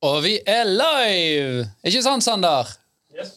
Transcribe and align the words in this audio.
Og 0.00 0.22
vi 0.24 0.38
er 0.48 0.64
live! 0.64 1.66
Ikke 1.84 2.00
sant, 2.00 2.24
Sander? 2.24 2.68
Yes. 3.12 3.34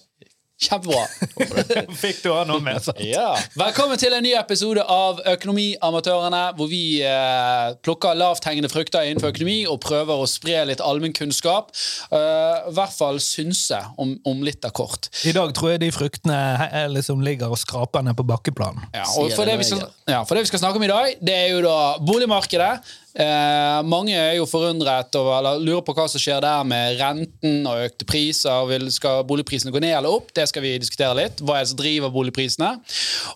Kjempebra. 0.64 1.02
Fikk 2.06 2.22
du 2.24 2.30
ha 2.32 2.46
noe 2.48 2.64
med? 2.64 2.78
sant? 2.86 3.02
Ja. 3.04 3.34
Velkommen 3.60 4.00
til 4.00 4.16
en 4.16 4.24
ny 4.24 4.32
episode 4.40 4.80
av 4.88 5.20
Økonomiamatørene, 5.34 6.40
hvor 6.56 6.70
vi 6.72 7.02
eh, 7.04 7.74
plukker 7.84 8.16
lavthengende 8.16 8.72
frukter 8.72 9.04
innenfor 9.10 9.34
økonomi 9.34 9.58
og 9.68 9.82
prøver 9.84 10.24
å 10.24 10.30
spre 10.32 10.62
litt 10.72 10.80
allmennkunnskap. 10.80 11.76
Uh, 12.14 12.72
I 12.72 12.76
hvert 12.80 12.96
fall 12.96 13.20
synse 13.20 13.82
om, 14.00 14.16
om 14.24 14.48
litt 14.48 14.64
av 14.64 14.72
kort. 14.80 15.12
I 15.28 15.36
dag 15.36 15.52
tror 15.60 15.74
jeg 15.76 15.84
de 15.84 15.92
fruktene 16.00 16.40
he- 16.64 16.88
liksom 16.96 17.28
ligger 17.28 17.52
og 17.52 17.60
skraper 17.60 18.08
ned 18.08 18.16
på 18.16 18.24
bakkeplanen. 18.32 18.88
Ja, 18.96 19.04
og 19.20 19.36
for 19.36 19.44
det, 19.44 19.58
det 19.58 19.66
vi 19.66 19.72
skal, 19.74 19.84
ja, 20.16 20.24
for 20.24 20.40
det 20.40 20.48
vi 20.48 20.54
skal 20.56 20.64
snakke 20.64 20.80
om 20.80 20.88
i 20.88 20.94
dag, 20.96 21.20
det 21.20 21.40
er 21.44 21.50
jo 21.58 21.64
da 21.68 21.78
boligmarkedet. 22.08 22.76
Eh, 23.14 23.80
mange 23.86 24.16
er 24.18 24.40
jo 24.40 24.48
forundret 24.50 25.14
over, 25.20 25.36
eller 25.38 25.62
lurer 25.62 25.84
på 25.86 25.94
hva 25.94 26.08
som 26.10 26.22
skjer 26.22 26.42
der 26.42 26.66
med 26.66 26.98
renten 26.98 27.68
og 27.70 27.86
økte 27.86 28.08
priser. 28.10 28.66
Vil, 28.72 28.88
skal 28.94 29.26
boligprisene 29.30 29.74
gå 29.74 29.82
ned 29.84 29.94
eller 30.00 30.18
opp? 30.18 30.34
Det 30.34 30.48
skal 30.50 30.66
vi 30.66 30.76
diskutere 30.82 31.18
litt. 31.20 31.44
Hva 31.46 31.60
er 31.60 31.66
det 31.66 31.74
som 31.74 31.82
driver 31.82 32.14
boligprisene? 32.14 32.72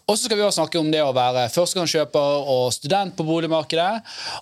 Og 0.08 0.16
så 0.16 0.24
skal 0.26 0.40
vi 0.40 0.48
også 0.48 0.64
snakke 0.64 0.82
om 0.82 0.90
det 0.94 1.04
å 1.06 1.14
være 1.16 1.48
førstegangskjøper 1.54 2.54
og 2.58 2.72
student 2.76 3.18
på 3.18 3.28
boligmarkedet. 3.28 3.92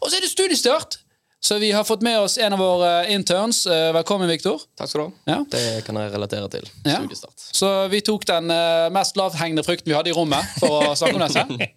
Og 0.02 0.08
så 0.08 0.20
er 0.20 0.24
det 0.24 0.32
studiestart! 0.32 1.02
Så 1.46 1.58
vi 1.58 1.72
har 1.72 1.84
fått 1.84 2.02
med 2.02 2.20
oss 2.20 2.38
en 2.38 2.54
av 2.54 2.60
våre 2.60 3.12
interns. 3.14 3.66
Eh, 3.66 3.94
Velkommen, 3.94 4.28
Viktor. 4.28 4.62
Takk 4.78 4.90
skal 4.90 5.02
du 5.02 5.06
ha. 5.06 5.12
Ja. 5.26 5.46
Det 5.52 5.84
kan 5.86 6.00
jeg 6.02 6.10
relatere 6.16 6.48
til. 6.50 6.66
Ja. 6.82 6.96
Studiestart. 7.04 7.34
Så 7.38 7.70
vi 7.94 8.00
tok 8.02 8.26
den 8.26 8.50
eh, 8.50 8.88
mest 8.90 9.14
lavthengende 9.14 9.62
frukten 9.62 9.92
vi 9.92 9.94
hadde 9.94 10.10
i 10.10 10.16
rommet 10.18 10.56
for 10.58 10.90
å 10.90 10.96
snakke 10.98 11.20
om 11.20 11.22
dette. 11.22 11.70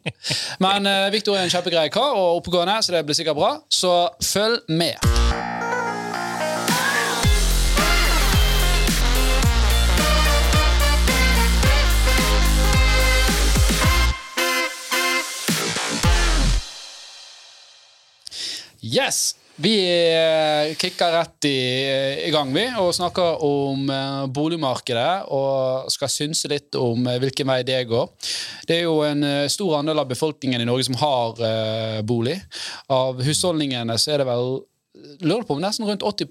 Men 0.65 0.89
uh, 0.89 1.11
Viktor 1.13 1.37
er 1.37 1.45
en 1.45 1.53
kjempegrei 1.53 1.91
kar 1.93 2.17
og 2.17 2.41
oppegående, 2.41 2.79
så 2.81 2.97
det 2.97 3.05
blir 3.05 3.19
sikkert 3.19 3.37
bra. 3.37 3.59
Så 3.69 3.93
følg 4.25 4.65
med. 4.73 4.97
Yes! 18.81 19.38
Vi 19.61 19.75
eh, 20.15 20.77
kicker 20.79 21.13
rett 21.13 21.45
i, 21.45 21.59
i 22.29 22.31
gang, 22.31 22.53
vi, 22.55 22.63
og 22.79 22.93
snakker 22.95 23.43
om 23.43 23.89
eh, 23.91 24.27
boligmarkedet. 24.31 25.27
Og 25.35 25.91
skal 25.91 26.13
synse 26.13 26.51
litt 26.53 26.79
om 26.79 27.09
eh, 27.11 27.19
hvilken 27.19 27.51
vei 27.51 27.65
det 27.67 27.81
går. 27.91 28.07
Det 28.69 28.77
er 28.77 28.85
jo 28.87 29.01
en 29.03 29.27
eh, 29.27 29.49
stor 29.51 29.81
andel 29.81 30.05
av 30.05 30.11
befolkningen 30.13 30.63
i 30.63 30.69
Norge 30.69 30.87
som 30.87 30.99
har 31.01 31.43
uh, 31.43 32.01
bolig. 32.07 32.37
Av 32.95 33.19
husholdningene 33.25 33.99
så 33.99 34.15
er 34.15 34.23
det 34.23 34.29
vel 34.29 34.61
lurer 35.21 35.43
på 35.47 35.55
om 35.55 35.63
nesten 35.63 35.87
rundt 35.87 36.03
80 36.03 36.27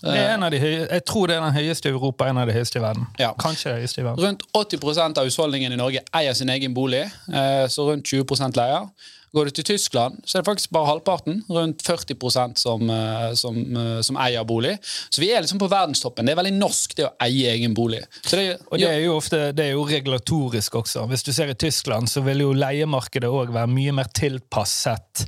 Det 0.00 0.14
er 0.14 0.34
en 0.34 0.42
av 0.42 0.50
de 0.50 0.58
høye, 0.62 0.86
jeg 0.86 1.04
tror 1.06 1.28
det 1.28 1.36
er 1.36 1.44
den 1.44 1.54
høyeste 1.54 1.90
i 1.90 1.92
Europa, 1.92 2.28
en 2.28 2.40
av 2.42 2.46
de 2.50 2.54
høyeste 2.56 2.78
i 2.78 2.82
verden. 2.82 3.06
Ja. 3.20 3.32
Kanskje 3.38 3.70
det 3.70 3.82
høyeste 3.82 4.02
i 4.02 4.06
verden. 4.06 4.24
Rundt 4.24 4.46
80% 4.58 5.20
av 5.20 5.28
husholdningene 5.28 5.76
i 5.76 5.80
Norge 5.80 6.02
eier 6.18 6.38
sin 6.38 6.50
egen 6.52 6.74
bolig, 6.74 7.04
eh, 7.32 7.66
så 7.70 7.86
rundt 7.90 8.06
20% 8.08 8.58
leier. 8.58 8.88
Går 9.32 9.48
du 9.48 9.50
til 9.56 9.64
Tyskland, 9.64 10.18
så 10.28 10.36
er 10.36 10.42
det 10.42 10.50
faktisk 10.50 10.72
bare 10.76 10.90
halvparten. 10.90 11.38
Rundt 11.48 11.80
40% 11.86 12.58
som, 12.60 12.90
eh, 12.90 13.32
som, 13.34 13.56
eh, 13.76 14.00
som 14.04 14.18
eier 14.20 14.44
bolig. 14.44 14.76
Så 15.08 15.22
vi 15.22 15.30
er 15.32 15.40
liksom 15.40 15.58
på 15.58 15.70
verdenstoppen. 15.72 16.26
Det 16.26 16.34
er 16.34 16.42
veldig 16.42 16.58
norsk 16.58 16.94
det 16.98 17.06
å 17.06 17.14
eie 17.24 17.54
egen 17.54 17.74
bolig. 17.74 18.02
Så 18.22 18.36
det, 18.36 18.58
Og 18.70 18.78
det 18.78 18.88
er 18.90 19.00
jo 19.06 19.16
ofte 19.16 19.54
det 19.56 19.64
er 19.66 19.72
jo 19.72 19.86
regulatorisk 19.88 20.76
også. 20.82 21.08
Hvis 21.08 21.24
du 21.24 21.32
ser 21.32 21.48
i 21.48 21.54
Tyskland, 21.54 22.08
så 22.08 22.22
vil 22.22 22.44
jo 22.44 22.52
leiemarkedet 22.52 23.30
òg 23.30 23.52
være 23.52 23.72
mye 23.72 23.92
mer 23.92 24.12
tilpasset 24.12 25.26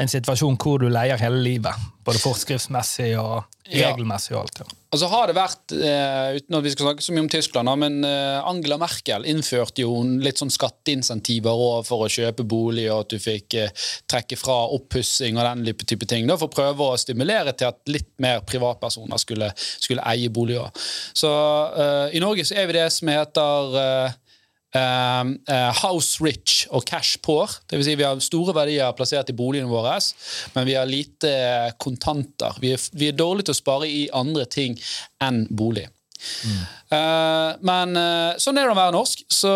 en 0.00 0.10
situasjon 0.10 0.56
hvor 0.58 0.82
du 0.82 0.88
leier 0.90 1.20
hele 1.20 1.42
livet. 1.42 1.90
Både 2.04 2.20
forskriftsmessig 2.20 3.14
og 3.16 3.44
regelmessig 3.70 4.34
og 4.34 4.42
alt. 4.42 4.58
Ja. 4.60 4.66
Og 4.94 4.98
så 5.00 5.08
har 5.10 5.30
det 5.30 5.34
vært, 5.38 5.72
eh, 5.72 6.36
uten 6.36 6.56
at 6.58 6.64
vi 6.66 6.70
skal 6.70 6.86
snakke 6.86 7.02
så 7.02 7.14
mye 7.14 7.22
om 7.24 7.30
Tyskland, 7.32 7.70
men 7.80 8.04
eh, 8.06 8.40
Angela 8.46 8.76
Merkel 8.78 9.24
innførte 9.30 9.82
jo 9.82 9.94
litt 10.22 10.38
sånn 10.38 10.52
skatteinsentiver 10.52 11.82
for 11.86 12.04
å 12.04 12.10
kjøpe 12.12 12.44
bolig, 12.46 12.84
og 12.92 13.06
at 13.06 13.14
du 13.14 13.22
fikk 13.22 13.56
eh, 13.58 13.86
trekke 14.10 14.38
fra 14.38 14.58
oppussing 14.76 15.38
og 15.38 15.48
den 15.48 15.72
type- 15.82 16.10
ting, 16.10 16.28
da, 16.28 16.36
for 16.38 16.50
å 16.50 16.54
prøve 16.54 16.90
å 16.92 17.00
stimulere 17.00 17.54
til 17.56 17.72
at 17.72 17.80
litt 17.90 18.12
mer 18.22 18.44
privatpersoner 18.46 19.22
skulle, 19.22 19.50
skulle 19.56 20.04
eie 20.12 20.28
boliger. 20.28 20.70
Så 21.16 21.32
eh, 21.32 22.18
i 22.18 22.22
Norge 22.22 22.44
så 22.46 22.60
er 22.60 22.68
vi 22.68 22.78
det 22.78 22.90
som 22.92 23.10
heter 23.10 23.80
eh, 23.80 24.20
house 24.74 26.18
rich 26.24 26.64
og 26.74 26.82
cash 26.88 27.20
poor. 27.22 27.52
Det 27.70 27.78
vil 27.78 27.86
si 27.86 27.94
vi 27.98 28.06
har 28.06 28.18
store 28.24 28.54
verdier 28.56 28.94
plassert 28.98 29.30
i 29.30 29.36
boligene 29.36 29.70
våre, 29.70 29.96
men 30.56 30.66
vi 30.66 30.74
har 30.74 30.88
lite 30.90 31.30
kontanter. 31.78 32.58
Vi 32.62 32.72
er, 32.74 32.88
vi 32.98 33.10
er 33.10 33.18
dårlige 33.18 33.50
til 33.50 33.54
å 33.54 33.62
spare 33.62 33.90
i 33.90 34.08
andre 34.10 34.48
ting 34.50 34.74
enn 35.22 35.44
bolig. 35.50 35.86
Eh, 36.94 37.50
men 37.64 37.96
eh, 37.98 38.36
sånn 38.42 38.58
er 38.58 38.68
det 38.68 38.74
å 38.74 38.78
være 38.78 38.94
norsk. 38.94 39.24
Så 39.32 39.52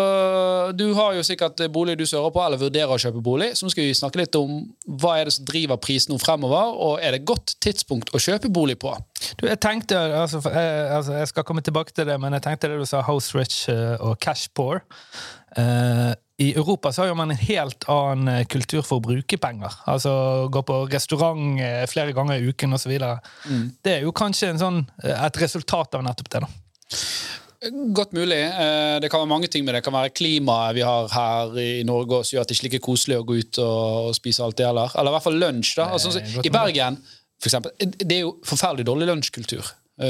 du 0.77 0.87
har 0.97 1.15
jo 1.17 1.25
sikkert 1.25 1.61
bolig 1.73 1.97
du 1.99 2.05
sører 2.09 2.33
på, 2.35 2.43
eller 2.43 2.61
vurderer 2.61 2.93
å 2.93 2.99
kjøpe 3.01 3.23
bolig. 3.23 3.51
Så 3.57 3.65
nå 3.65 3.73
skal 3.73 3.87
vi 3.87 3.97
snakke 3.97 4.21
litt 4.21 4.37
om 4.39 4.61
hva 5.01 5.17
er 5.19 5.29
det 5.29 5.35
som 5.37 5.47
driver 5.49 5.81
prisen 5.81 6.13
nå 6.13 6.19
fremover, 6.21 6.73
og 6.75 7.03
er 7.03 7.15
det 7.15 7.21
et 7.21 7.29
godt 7.29 7.55
tidspunkt 7.63 8.13
å 8.15 8.21
kjøpe 8.21 8.51
bolig 8.53 8.79
på? 8.81 8.93
Du, 9.39 9.45
jeg 9.47 9.59
tenkte, 9.63 9.99
altså, 10.23 10.41
jeg, 10.45 10.87
altså, 10.95 11.19
jeg 11.19 11.33
skal 11.33 11.47
komme 11.47 11.65
tilbake 11.65 11.95
til 11.95 12.09
det, 12.09 12.17
men 12.21 12.35
jeg 12.37 12.47
tenkte 12.47 12.71
det 12.71 12.81
du 12.81 12.87
sa 12.89 13.03
house 13.05 13.35
rich 13.37 13.61
eh, 13.71 13.95
og 13.99 14.17
cash 14.23 14.49
poor. 14.55 14.83
Eh, 15.57 16.11
I 16.39 16.53
Europa 16.55 16.93
så 16.93 17.03
har 17.03 17.15
man 17.15 17.31
en 17.31 17.37
helt 17.37 17.83
annen 17.91 18.27
eh, 18.31 18.45
kultur 18.47 18.79
for 18.87 19.01
å 19.01 19.03
bruke 19.03 19.37
penger. 19.41 19.73
Altså 19.91 20.11
gå 20.47 20.61
på 20.63 20.77
restaurant 20.87 21.59
eh, 21.59 21.83
flere 21.91 22.15
ganger 22.15 22.39
i 22.39 22.53
uken 22.53 22.77
osv. 22.77 22.93
Mm. 22.95 23.65
Det 23.83 23.97
er 23.97 24.05
jo 24.07 24.15
kanskje 24.15 24.53
en 24.53 24.61
sånn, 24.61 24.79
eh, 25.03 25.25
et 25.25 25.39
resultat 25.41 25.99
av 25.99 26.05
nettopp 26.07 26.31
det. 26.31 26.41
da. 26.45 26.51
Godt 27.91 28.15
mulig. 28.15 28.39
Det 29.03 29.09
kan 29.11 29.19
være 29.19 29.27
mange 29.33 29.49
ting 29.51 29.65
med 29.65 29.73
det. 29.73 29.81
Det 29.81 29.89
kan 29.89 29.97
være 29.97 30.13
klimaet 30.15 30.77
vi 30.77 30.85
har 30.87 31.09
her 31.11 31.57
i 31.59 31.83
Norge 31.83 32.21
som 32.23 32.37
gjør 32.37 32.45
at 32.45 32.53
det 32.53 32.55
ikke 32.55 32.69
er 32.69 32.69
like 32.69 32.85
koselig 32.85 33.17
å 33.19 33.25
gå 33.27 33.35
ut 33.35 33.59
og, 33.65 34.13
spise 34.15 34.45
alt 34.45 34.55
det 34.55 34.69
heller. 34.69 34.95
Eller 34.95 35.11
i 35.11 35.15
hvert 35.17 35.27
fall 35.27 35.41
lunsj. 35.43 35.73
da. 35.75 35.89
Altså, 35.97 36.13
Nei, 36.15 36.45
I 36.47 36.53
Bergen 36.55 37.01
for 37.39 37.51
eksempel, 37.51 37.75
det 37.99 38.15
er 38.15 38.23
jo 38.23 38.37
forferdelig 38.47 38.87
dårlig 38.87 39.11
lunsjkultur 39.11 39.67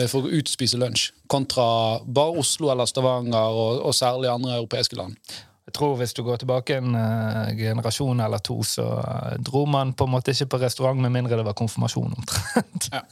for 0.09 0.19
å 0.19 0.27
gå 0.27 0.37
ut 0.37 0.45
og 0.45 0.53
spise 0.53 0.77
lunsj, 0.77 1.09
kontra 1.29 1.65
bare 2.05 2.41
Oslo 2.41 2.69
eller 2.69 2.89
Stavanger 2.89 3.57
og, 3.57 3.81
og 3.89 3.97
særlig 3.97 4.29
andre 4.29 4.59
europeiske 4.59 4.97
land. 4.97 5.17
Jeg 5.69 5.75
tror 5.77 5.99
Hvis 5.99 6.15
du 6.17 6.23
går 6.25 6.39
tilbake 6.41 6.79
en 6.79 6.95
uh, 6.97 7.51
generasjon 7.53 8.23
eller 8.25 8.41
to, 8.41 8.55
så 8.65 8.87
uh, 8.97 9.35
dro 9.37 9.67
man 9.69 9.91
på 9.93 10.07
en 10.07 10.13
måte 10.15 10.33
ikke 10.33 10.47
på 10.55 10.59
restaurant 10.63 10.97
med 10.97 11.13
mindre 11.13 11.37
det 11.37 11.45
var 11.45 11.53
konfirmasjon. 11.53 12.15
omtrent. 12.17 12.87
Ja. 12.89 13.03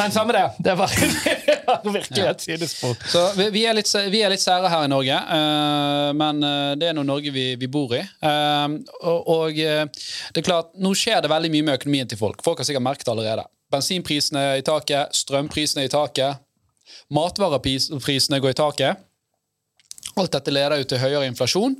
Men 0.00 0.10
samme 0.12 0.34
det! 0.34 0.42
Det 0.66 0.74
var, 0.80 0.90
det 1.46 1.56
var 1.68 1.86
virkelig 1.94 2.24
et 2.26 2.42
sidespor. 2.42 2.98
Så 3.06 3.22
vi, 3.38 3.48
vi, 3.54 3.62
er 3.70 3.78
litt, 3.78 3.92
vi 4.10 4.24
er 4.26 4.34
litt 4.34 4.42
sære 4.42 4.72
her 4.72 4.88
i 4.88 4.90
Norge, 4.90 5.20
uh, 5.30 6.10
men 6.18 6.42
det 6.80 6.90
er 6.90 6.98
nå 6.98 7.06
Norge 7.06 7.30
vi, 7.30 7.46
vi 7.60 7.70
bor 7.70 7.94
i. 7.94 8.02
Og 9.06 9.30
og 9.36 9.56
det 9.56 10.40
er 10.40 10.44
klart, 10.44 10.74
nå 10.80 10.90
skjer 10.96 11.22
det 11.22 11.30
veldig 11.30 11.50
mye 11.54 11.66
med 11.68 11.78
økonomien 11.78 12.10
til 12.10 12.18
folk. 12.18 12.42
Folk 12.44 12.58
har 12.60 12.66
sikkert 12.66 12.84
merket 12.84 13.06
det 13.06 13.14
allerede. 13.14 13.46
Bensinprisene 13.72 14.42
er 14.42 14.60
i 14.60 14.66
taket, 14.66 15.14
strømprisene 15.14 15.84
er 15.84 15.90
i 15.90 15.92
taket, 15.92 16.42
matvareprisene 17.14 18.42
går 18.42 18.54
i 18.54 18.58
taket. 18.58 19.05
Alt 20.16 20.32
dette 20.32 20.52
leder 20.54 20.80
jo 20.80 20.86
til 20.88 21.00
høyere 21.02 21.26
inflasjon. 21.28 21.74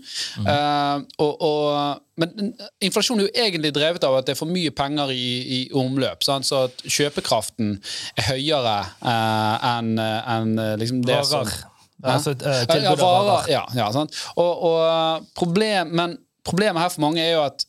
Eh, 0.45 0.97
og, 1.25 1.45
og, 1.47 2.03
men 2.21 2.51
inflasjon 2.85 3.23
er 3.23 3.29
jo 3.29 3.45
egentlig 3.47 3.71
drevet 3.77 4.05
av 4.05 4.19
at 4.19 4.29
det 4.29 4.35
er 4.35 4.41
for 4.41 4.53
mye 4.53 4.73
penger 4.77 5.13
i, 5.15 5.31
i 5.59 5.61
omløp. 5.77 6.27
Sant? 6.27 6.49
Så 6.49 6.67
at 6.69 6.85
kjøpekraften 6.85 7.79
er 8.17 8.29
høyere 8.35 8.77
eh, 9.01 9.71
enn 9.71 9.95
enn, 9.97 10.53
eh, 10.61 10.77
liksom 10.83 11.01
det 11.07 11.23
som 11.25 11.47
Varer. 11.47 11.65
Altså, 12.05 12.35
eh, 12.37 12.61
ja, 12.85 12.93
varer. 12.93 13.31
varer. 13.31 13.49
Ja, 13.51 13.63
ja, 13.75 13.89
sant? 13.95 14.13
Og, 14.37 14.67
og 14.69 15.31
problem, 15.39 15.95
men 15.97 16.19
problemet 16.45 16.83
her 16.83 16.93
for 16.93 17.07
mange 17.07 17.25
er 17.25 17.33
jo 17.39 17.47
at 17.47 17.65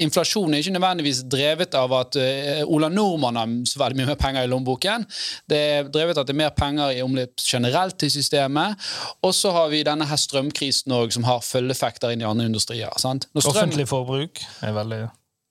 inflasjon 0.00 0.54
er 0.54 0.62
ikke 0.62 0.74
nødvendigvis 0.76 1.22
drevet 1.30 1.74
av 1.76 1.92
at 1.98 2.16
eh, 2.20 2.62
Ola 2.64 2.88
Nordmann 2.88 3.36
har 3.36 3.54
så 3.68 3.80
veldig 3.82 3.98
mye 4.00 4.10
mer 4.12 4.20
penger 4.20 4.46
i 4.46 4.50
lommeboken. 4.50 5.06
Det 5.48 5.58
er 5.76 5.90
drevet 5.92 6.16
av 6.16 6.24
at 6.24 6.30
det 6.30 6.36
er 6.36 6.42
mer 6.44 6.54
penger 6.56 6.94
i 6.96 7.02
omløp 7.04 7.42
generelt 7.44 8.02
i 8.06 8.10
systemet. 8.12 8.76
Og 9.22 9.34
så 9.36 9.52
har 9.52 9.68
vi 9.72 9.82
denne 9.86 10.08
her 10.08 10.20
strømkrisen 10.20 10.92
også, 10.96 11.18
som 11.18 11.28
har 11.28 11.42
følgeeffekter 11.44 12.14
inn 12.14 12.24
i 12.24 12.28
andre 12.28 12.48
industrier. 12.48 12.92
Sant? 13.02 13.28
Strøm- 13.36 13.52
Offentlig 13.52 13.88
forbruk 13.90 14.40
er 14.62 14.72
veldig 14.76 15.02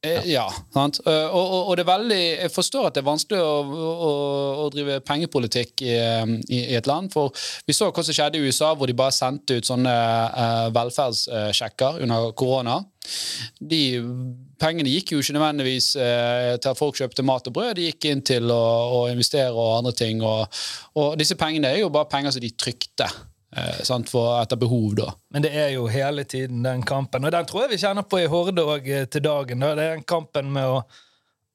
Eh, 0.04 0.24
Ja, 0.32 0.48
sant? 0.74 1.00
Eh, 1.06 1.28
Og, 1.30 1.52
og, 1.54 1.68
og 1.70 1.78
det 1.78 1.84
er 1.84 1.90
veldig, 1.92 2.22
jeg 2.42 2.52
forstår 2.52 2.88
at 2.88 2.96
det 2.96 3.02
er 3.04 3.10
vanskelig 3.10 3.42
å, 3.42 3.52
å, 3.62 4.14
å 4.64 4.70
drive 4.74 4.98
pengepolitikk 5.06 5.84
i, 5.86 5.94
i, 6.50 6.62
i 6.72 6.78
et 6.80 6.90
land. 6.90 7.12
For 7.14 7.30
vi 7.68 7.76
så 7.78 7.92
hva 7.92 8.04
som 8.04 8.16
skjedde 8.18 8.40
i 8.42 8.48
USA, 8.50 8.72
hvor 8.74 8.90
de 8.90 8.98
bare 8.98 9.14
sendte 9.14 9.60
ut 9.60 9.70
sånne 9.70 9.94
uh, 9.94 10.68
velferdssjekker 10.74 12.02
under 12.02 12.32
korona. 12.38 12.80
De 13.62 13.82
pengene 14.62 14.90
gikk 14.94 15.14
jo 15.14 15.22
ikke 15.22 15.38
nødvendigvis 15.38 15.92
uh, 16.02 16.58
til 16.58 16.74
at 16.74 16.82
folk 16.82 16.98
kjøpte 16.98 17.26
mat 17.26 17.48
og 17.50 17.56
brød, 17.60 17.76
de 17.78 17.90
gikk 17.92 18.10
inn 18.12 18.26
til 18.26 18.50
å, 18.54 18.62
å 18.98 19.04
investere 19.14 19.54
og 19.54 19.78
andre 19.84 19.94
ting. 20.02 20.26
Og, 20.26 20.64
og 20.98 21.14
disse 21.22 21.38
pengene 21.38 21.70
er 21.76 21.84
jo 21.84 21.94
bare 21.94 22.10
penger 22.10 22.34
som 22.34 22.42
de 22.44 22.52
trykte. 22.58 23.10
Eh, 23.52 23.84
sant, 23.84 24.10
for 24.10 24.38
etter 24.40 24.60
behov, 24.60 24.96
da. 24.96 25.12
Men 25.36 25.44
det 25.44 25.52
er 25.52 25.74
jo 25.76 25.88
hele 25.92 26.24
tiden 26.24 26.64
den 26.64 26.84
kampen, 26.88 27.26
og 27.28 27.34
den 27.36 27.48
tror 27.50 27.66
jeg 27.66 27.74
vi 27.74 27.82
kjenner 27.84 28.08
på 28.08 28.22
i 28.22 28.30
Horde 28.32 28.64
òg 28.64 28.92
til 29.12 29.26
dagen. 29.26 29.60
Da. 29.60 29.74
Det 29.76 29.88
er 29.88 29.98
den 29.98 30.06
kampen 30.08 30.54
med 30.56 30.70
å 30.72 30.84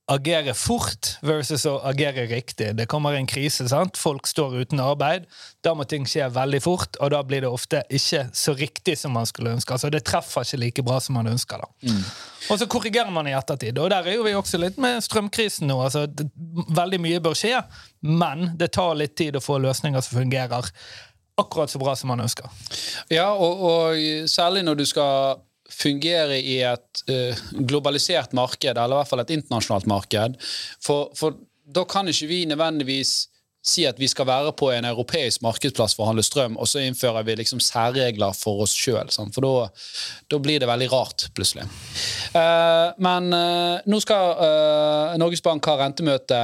agere 0.07 0.53
fort 0.55 1.17
versus 1.27 1.65
å 1.67 1.81
agere 1.89 2.29
riktig. 2.31 2.69
Det 2.79 2.87
kommer 2.91 3.17
en 3.19 3.27
krise, 3.27 3.65
sant? 3.71 3.99
folk 3.99 4.29
står 4.31 4.55
uten 4.63 4.83
arbeid. 4.83 5.27
Da 5.67 5.73
må 5.75 5.87
ting 5.89 6.07
skje 6.07 6.29
veldig 6.31 6.61
fort, 6.63 6.99
og 7.03 7.11
da 7.15 7.23
blir 7.27 7.43
det 7.43 7.51
ofte 7.51 7.83
ikke 7.91 8.29
så 8.37 8.55
riktig 8.55 8.95
som 9.01 9.17
man 9.17 9.27
skulle 9.27 9.57
ønske. 9.57 9.75
Altså 9.75 9.91
Det 9.91 10.05
treffer 10.07 10.47
ikke 10.47 10.63
like 10.63 10.87
bra 10.87 11.01
som 11.03 11.19
man 11.19 11.33
ønsker. 11.33 11.65
da. 11.65 11.91
Mm. 11.91 12.05
Og 12.51 12.61
så 12.61 12.71
korrigerer 12.71 13.11
man 13.11 13.27
i 13.27 13.35
ettertid. 13.35 13.79
Og 13.83 13.91
der 13.91 14.07
er 14.07 14.15
jo 14.15 14.29
vi 14.29 14.37
også 14.39 14.61
litt 14.63 14.79
med 14.79 15.03
strømkrisen 15.03 15.67
nå. 15.67 15.81
altså 15.83 16.07
det, 16.07 16.29
Veldig 16.77 17.03
mye 17.03 17.25
bør 17.25 17.35
skje, 17.35 17.59
men 18.07 18.53
det 18.61 18.71
tar 18.79 18.95
litt 18.95 19.17
tid 19.19 19.37
å 19.37 19.43
få 19.43 19.59
løsninger 19.59 20.07
som 20.07 20.21
fungerer 20.21 20.71
akkurat 21.37 21.71
så 21.71 21.79
bra 21.79 21.97
som 21.97 22.13
man 22.13 22.25
ønsker. 22.25 22.49
Ja, 23.13 23.29
og, 23.33 23.61
og 23.61 24.31
særlig 24.31 24.65
når 24.65 24.81
du 24.81 24.87
skal 24.89 25.43
fungere 25.71 26.39
i 26.41 26.59
et 26.65 27.05
uh, 27.11 27.47
globalisert 27.67 28.35
marked, 28.37 28.77
eller 28.77 28.95
i 28.95 29.01
hvert 29.01 29.11
fall 29.11 29.25
et 29.25 29.33
internasjonalt 29.35 29.89
marked. 29.91 30.37
For, 30.83 31.11
for, 31.19 31.39
da 31.67 31.85
kan 31.89 32.09
ikke 32.09 32.31
vi 32.31 32.45
nødvendigvis 32.49 33.17
si 33.67 33.83
at 33.83 33.99
vi 33.99 34.07
skal 34.07 34.29
være 34.29 34.53
på 34.55 34.69
en 34.71 34.87
europeisk 34.87 35.43
markedsplass 35.43 35.97
for 35.97 36.05
å 36.05 36.13
handle 36.13 36.23
strøm, 36.23 36.55
og 36.55 36.69
så 36.71 36.85
innfører 36.87 37.27
vi 37.27 37.35
liksom 37.41 37.59
særregler 37.59 38.37
for 38.39 38.63
oss 38.63 38.77
sjøl. 38.79 39.11
For 39.11 39.43
da, 39.43 39.67
da, 40.31 40.39
blir 40.39 40.63
det 40.63 40.69
veldig 40.71 40.89
rart, 40.93 41.27
plutselig. 41.35 41.67
Uh, 42.31 42.95
men 43.03 43.33
uh, 43.35 43.83
nå 43.91 44.01
skal 44.05 45.19
Norges 45.19 45.43
Bank 45.43 45.67
ha 45.67 45.81
rentemøte 45.83 46.39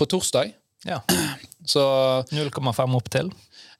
på 0.00 0.08
torsdag. 0.08 0.56
Ja. 0.88 1.02
0,5 1.68 2.96
opp 2.96 3.12
til. 3.12 3.28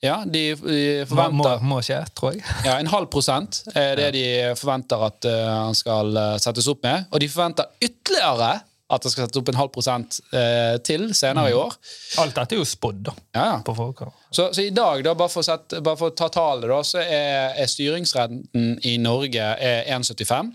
Ja, 0.01 0.23
de, 0.25 0.55
de 0.57 1.05
forventer 1.09 1.61
må, 1.61 1.75
må, 1.75 1.79
skje, 1.85 1.99
tror 2.17 2.33
jeg. 2.33 2.41
Ja, 2.65 2.79
En 2.81 2.89
halv 2.89 3.11
prosent 3.13 3.61
er 3.77 3.99
det 4.01 4.09
de 4.17 4.25
forventer 4.57 5.03
at 5.11 5.29
uh, 5.29 5.37
han 5.67 5.77
skal 5.77 6.17
uh, 6.17 6.37
settes 6.41 6.69
opp 6.73 6.81
med. 6.87 7.05
Og 7.13 7.21
de 7.21 7.29
forventer 7.29 7.69
ytterligere 7.85 8.55
at 8.91 9.05
det 9.05 9.13
skal 9.13 9.27
settes 9.27 9.43
opp 9.43 9.51
en 9.53 9.61
halv 9.61 9.73
prosent 9.75 10.17
uh, 10.33 10.81
til 10.87 11.11
senere 11.13 11.51
mm. 11.51 11.53
i 11.53 11.59
år. 11.59 11.77
Alt 12.25 12.41
dette 12.41 12.57
er 12.57 12.63
jo 12.63 12.71
spådd, 12.71 13.03
da. 13.11 13.15
Ja. 13.37 13.51
På 13.67 13.77
så, 13.77 14.49
så, 14.49 14.65
i 14.65 14.73
dag, 14.73 15.05
da, 15.05 15.15
bare 15.21 15.33
for, 15.35 15.45
sett, 15.45 15.77
bare 15.85 16.01
for 16.01 16.15
å 16.15 16.17
ta 16.17 16.31
tallet, 16.33 16.71
da, 16.73 16.81
så 16.81 17.05
er, 17.05 17.53
er 17.61 17.69
styringsrenten 17.71 18.81
i 18.89 18.97
Norge 19.05 19.53
1,75. 19.61 20.55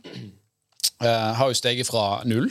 har 1.05 1.51
jo 1.51 1.57
steget 1.57 1.85
fra 1.85 2.23
null. 2.25 2.49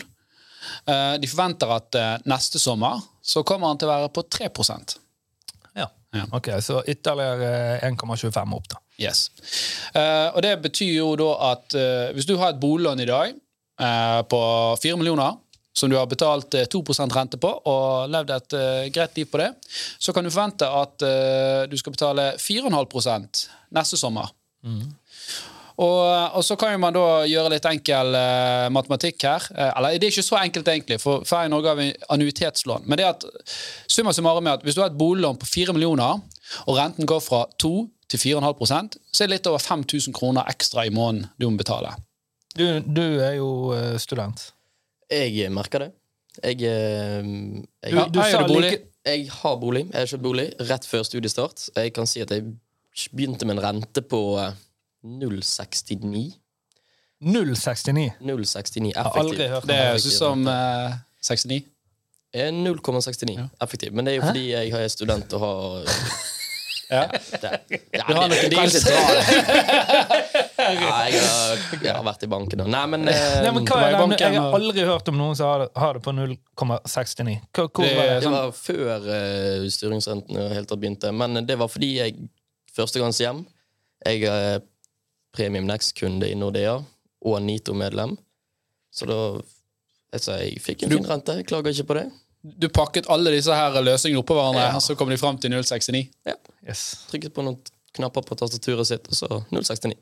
de 1.19 1.29
forventer 1.29 1.70
at 1.75 1.97
neste 2.29 2.61
sommer 2.61 3.02
så 3.25 3.43
kommer 3.43 3.73
han 3.73 3.81
til 3.81 3.88
å 3.88 3.97
være 3.97 4.12
på 4.14 4.25
3 4.31 4.50
ja. 6.14 6.25
Ok, 6.37 6.50
Så 6.62 6.82
ytterligere 6.88 7.81
1,25 7.90 8.56
opp, 8.56 8.69
da. 8.70 8.81
Yes. 9.00 9.31
Uh, 9.94 10.31
og 10.37 10.43
det 10.46 10.55
betyr 10.62 10.93
jo 11.00 11.14
da 11.19 11.31
at 11.52 11.75
uh, 11.75 12.12
hvis 12.14 12.28
du 12.28 12.37
har 12.38 12.55
et 12.55 12.61
boliglån 12.62 13.02
i 13.02 13.08
dag 13.08 13.34
uh, 13.82 14.20
på 14.31 14.40
4 14.82 15.00
millioner, 15.00 15.40
som 15.75 15.90
du 15.90 15.96
har 15.99 16.06
betalt 16.06 16.55
2% 16.70 17.16
rente 17.16 17.38
på 17.43 17.50
og 17.50 18.06
levd 18.06 18.28
et 18.31 18.55
greit 18.94 19.16
liv 19.19 19.26
på 19.26 19.40
det, 19.40 19.49
så 19.99 20.12
kan 20.14 20.22
du 20.22 20.31
forvente 20.31 20.69
at 20.70 21.02
du 21.66 21.75
skal 21.81 21.96
betale 21.96 22.28
4,5 22.38 23.25
neste 23.75 23.99
sommer. 23.99 24.31
Mm. 24.62 24.93
Og, 25.75 26.35
og, 26.37 26.44
så 26.47 26.55
kan 26.59 26.71
jo 26.71 26.79
man 26.79 26.94
da 26.94 27.25
gjøre 27.26 27.50
litt 27.56 27.65
enkel 27.67 28.15
uh, 28.15 28.69
matematikk 28.75 29.25
her. 29.26 29.47
Uh, 29.50 29.71
eller 29.73 29.97
det 29.99 30.06
er 30.06 30.15
ikke 30.15 30.26
så 30.26 30.38
enkelt, 30.38 30.71
egentlig, 30.71 31.00
for 31.03 31.25
Sverige 31.26 31.50
Norge 31.50 31.73
har 31.73 31.81
vi 31.81 31.88
annuitetslån. 32.15 32.87
Men 32.87 33.00
det 33.00 33.09
at 33.09 33.26
summa 33.91 34.15
summarum 34.15 34.47
er 34.47 34.61
at 34.61 34.67
hvis 34.67 34.79
du 34.79 34.85
har 34.85 34.93
et 34.93 35.00
boliglån 35.00 35.41
på 35.41 35.50
4 35.50 35.75
millioner, 35.75 36.23
og 36.69 36.79
renten 36.79 37.09
går 37.11 37.23
fra 37.25 37.43
2 37.59 37.75
til 38.12 38.21
4,5% 38.21 38.99
så 39.11 39.25
er 39.25 39.31
det 39.31 39.32
litt 39.32 39.47
over 39.49 39.62
5000 39.65 40.15
kroner 40.15 40.47
ekstra 40.53 40.85
i 40.87 40.93
måneden 40.94 41.31
du 41.41 41.49
må 41.49 41.59
betale. 41.59 41.94
Du, 42.55 42.67
du 42.85 43.03
er 43.19 43.38
jo 43.41 43.50
uh, 43.75 43.94
student. 43.99 44.50
Jeg 45.11 45.50
merker 45.53 45.88
det. 45.88 45.93
Jeg, 46.43 46.61
jeg, 46.67 47.94
du, 47.94 47.99
du 48.15 48.21
sa 48.23 48.43
bolig? 48.47 48.71
Like, 48.71 48.87
jeg 49.05 49.26
har 49.31 49.56
bolig. 49.61 49.82
Jeg 49.91 50.00
har 50.00 50.11
kjøpt 50.11 50.25
bolig 50.25 50.47
rett 50.71 50.87
før 50.88 51.03
studiestart. 51.06 51.67
Jeg 51.76 51.93
kan 51.94 52.09
si 52.09 52.23
at 52.25 52.32
jeg 52.32 52.47
begynte 53.12 53.47
med 53.47 53.59
en 53.59 53.65
rente 53.67 54.03
på 54.06 54.21
069. 55.05 56.33
069? 57.25 58.12
069 58.21 58.91
effektiv. 58.91 58.97
Har 58.97 59.21
aldri 59.21 59.49
hørt 59.49 59.69
det. 59.69 59.81
høres 59.89 60.06
ut 60.06 60.17
som 60.17 60.47
uh, 60.49 60.97
69. 61.23 61.62
0,69 62.35 63.37
ja. 63.39 63.49
effektiv. 63.62 63.93
Men 63.93 64.06
det 64.06 64.15
er 64.15 64.17
jo 64.17 64.25
fordi 64.27 64.49
jeg 64.51 64.71
er 64.75 64.89
student 64.89 65.37
og 65.37 65.45
har 65.45 65.93
Ja. 66.91 67.09
Det, 67.41 67.51
ja, 67.93 68.05
du 68.09 68.15
har 68.15 68.29
noen 68.29 68.51
deals? 68.53 68.75
ja, 68.89 70.67
jeg, 70.69 71.23
har, 71.23 71.62
jeg 71.81 71.95
har 71.95 72.03
vært 72.05 72.27
i 72.27 72.29
banken 72.31 72.61
og 72.65 72.69
Nei, 72.71 72.83
men, 72.93 73.09
eh, 73.09 73.39
Nei, 73.41 73.53
men 73.57 73.65
hva 73.69 73.79
er 73.87 73.97
det? 73.97 74.19
Jeg 74.21 74.37
har 74.37 74.57
aldri 74.59 74.85
hørt 74.87 75.09
om 75.11 75.17
noen 75.19 75.39
som 75.39 75.49
har 75.49 75.65
det, 75.65 75.71
har 75.81 75.97
det 75.97 76.05
på 76.05 76.12
0,69. 76.12 76.37
Hvor, 76.61 77.71
det, 77.81 77.95
var 77.97 78.11
det? 78.11 78.21
det 78.27 78.35
var 78.35 78.53
før 78.59 79.09
uh, 79.09 79.65
styringsrenten 79.79 80.53
helt 80.53 80.71
tatt 80.71 80.83
begynte. 80.85 81.12
Men 81.17 81.41
det 81.49 81.57
var 81.61 81.73
fordi 81.73 81.91
jeg 81.97 82.29
førstegangshjem. 82.77 83.43
Jeg 84.05 84.29
uh, 84.29 84.61
Premium 85.35 85.67
Next-kunde 85.69 86.29
i 86.31 86.37
Nordea 86.39 86.79
og 87.25 87.43
Nito-medlem. 87.43 88.17
Så 88.95 89.09
da 89.11 89.19
altså, 90.15 90.37
Jeg 90.39 90.61
fikk 90.63 90.85
en 90.85 90.95
fin 90.95 91.09
rente. 91.11 91.39
Jeg 91.41 91.49
klager 91.51 91.75
ikke 91.75 91.89
på 91.91 91.99
det. 91.99 92.07
Du 92.45 92.69
pakket 92.69 93.09
alle 93.11 93.33
disse 93.33 93.55
her 93.57 93.81
løsningene 93.81 94.21
oppå 94.21 94.37
hverandre, 94.37 94.67
ja. 94.69 94.75
og 94.77 94.83
så 94.85 94.95
kom 94.99 95.09
de 95.11 95.17
fram 95.19 95.39
til 95.41 95.51
069? 95.55 96.05
Ja. 96.29 96.37
Yes. 96.69 96.83
Trykket 97.09 97.33
på 97.35 97.43
noen 97.47 97.57
knapper 97.97 98.23
på 98.27 98.37
tastaturet 98.37 98.87
sitt, 98.89 99.09
og 99.09 99.17
så 99.17 99.29
069. 99.49 99.97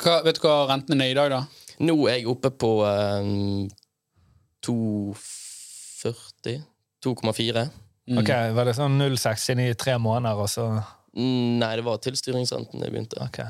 Hva, 0.00 0.22
vet 0.24 0.38
du 0.38 0.46
hva 0.46 0.56
renten 0.70 1.02
er 1.04 1.12
i 1.12 1.18
dag, 1.18 1.28
da? 1.34 1.42
Nå 1.84 1.94
er 2.08 2.16
jeg 2.20 2.30
oppe 2.32 2.50
på 2.54 2.70
um, 2.86 3.68
2,40. 4.64 6.62
2,4. 7.04 7.66
Mm. 8.08 8.18
Ok, 8.22 8.30
Var 8.56 8.64
det 8.66 8.74
sånn 8.78 8.96
069 8.98 9.68
i 9.68 9.78
tre 9.78 9.98
måneder, 10.00 10.38
og 10.38 10.48
så 10.50 10.64
Nei, 11.12 11.74
det 11.76 11.84
var 11.84 11.98
tilstyringsrenten 12.00 12.80
jeg 12.80 12.88
begynte. 12.94 13.20
Okay. 13.26 13.44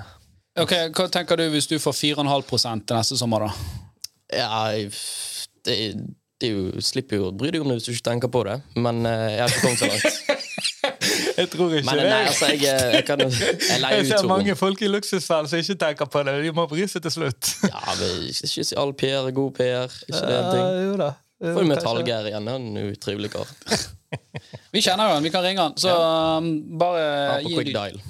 Ok, 0.61 0.73
Hva 0.93 1.07
tenker 1.09 1.41
du 1.41 1.47
hvis 1.55 1.69
du 1.71 1.79
får 1.81 1.95
4,5 1.97 2.83
til 2.85 2.97
neste 2.99 3.17
sommer, 3.17 3.47
da? 3.47 3.79
Ja, 4.33 4.69
det, 5.65 5.77
det 6.41 6.49
er 6.49 6.53
jo, 6.53 6.83
slipper 6.85 7.21
jo 7.21 7.31
å 7.31 7.33
bry 7.37 7.53
deg 7.55 7.65
om 7.65 7.71
det 7.71 7.79
hvis 7.79 7.89
du 7.89 7.95
ikke 7.95 8.09
tenker 8.11 8.33
på 8.33 8.43
det, 8.49 8.59
men 8.77 9.01
uh, 9.07 9.29
jeg 9.31 9.41
har 9.41 9.53
ikke 9.53 9.65
kommet 9.65 9.81
så 9.81 9.89
langt. 9.89 10.21
jeg 11.41 11.51
tror 11.53 11.75
ikke 11.77 11.89
men, 11.89 12.01
det. 12.03 12.07
Nei, 12.11 12.21
altså, 12.29 12.51
jeg, 12.53 12.69
eh, 12.69 12.95
jeg, 12.99 13.07
kan, 13.09 13.25
jeg 13.25 13.81
leier 13.83 13.99
Jeg 14.01 14.09
ser 14.11 14.29
mange 14.29 14.57
folk 14.59 14.85
i 14.85 14.93
luksusfellen 14.93 15.49
som 15.49 15.65
ikke 15.65 15.79
tenker 15.87 16.13
på 16.13 16.25
det. 16.29 16.39
De 16.45 16.55
må 16.57 16.69
bry 16.71 16.87
seg 16.91 17.05
til 17.07 17.17
slutt. 17.17 17.53
ja, 17.73 17.83
men 18.01 18.29
Ikke 18.29 18.69
si 18.69 18.79
all 18.85 18.93
PR 18.99 19.29
er 19.31 19.37
god 19.37 19.53
PR. 19.57 20.01
Ikke 20.09 20.25
det 20.29 20.39
en 20.39 20.51
ting? 20.51 20.65
Ja, 20.65 20.87
jo 20.89 20.97
da. 21.01 21.13
Får 21.43 21.65
jo 21.65 21.69
med 21.69 21.87
Hallgeir 21.89 22.29
igjen. 22.31 22.51
Han 22.53 22.73
er 22.73 22.83
en 22.85 22.93
utrivelig 22.93 23.33
kar. 23.33 23.49
vi 24.75 24.83
kjenner 24.85 25.09
jo 25.09 25.17
han, 25.17 25.25
vi 25.25 25.33
kan 25.35 25.47
ringe 25.47 25.65
han. 25.65 25.79
Så 25.81 25.91
ja. 25.91 26.43
bare 26.79 27.07
ja, 27.07 27.39
på 27.47 27.57
quick 27.57 27.73
dial. 27.73 28.03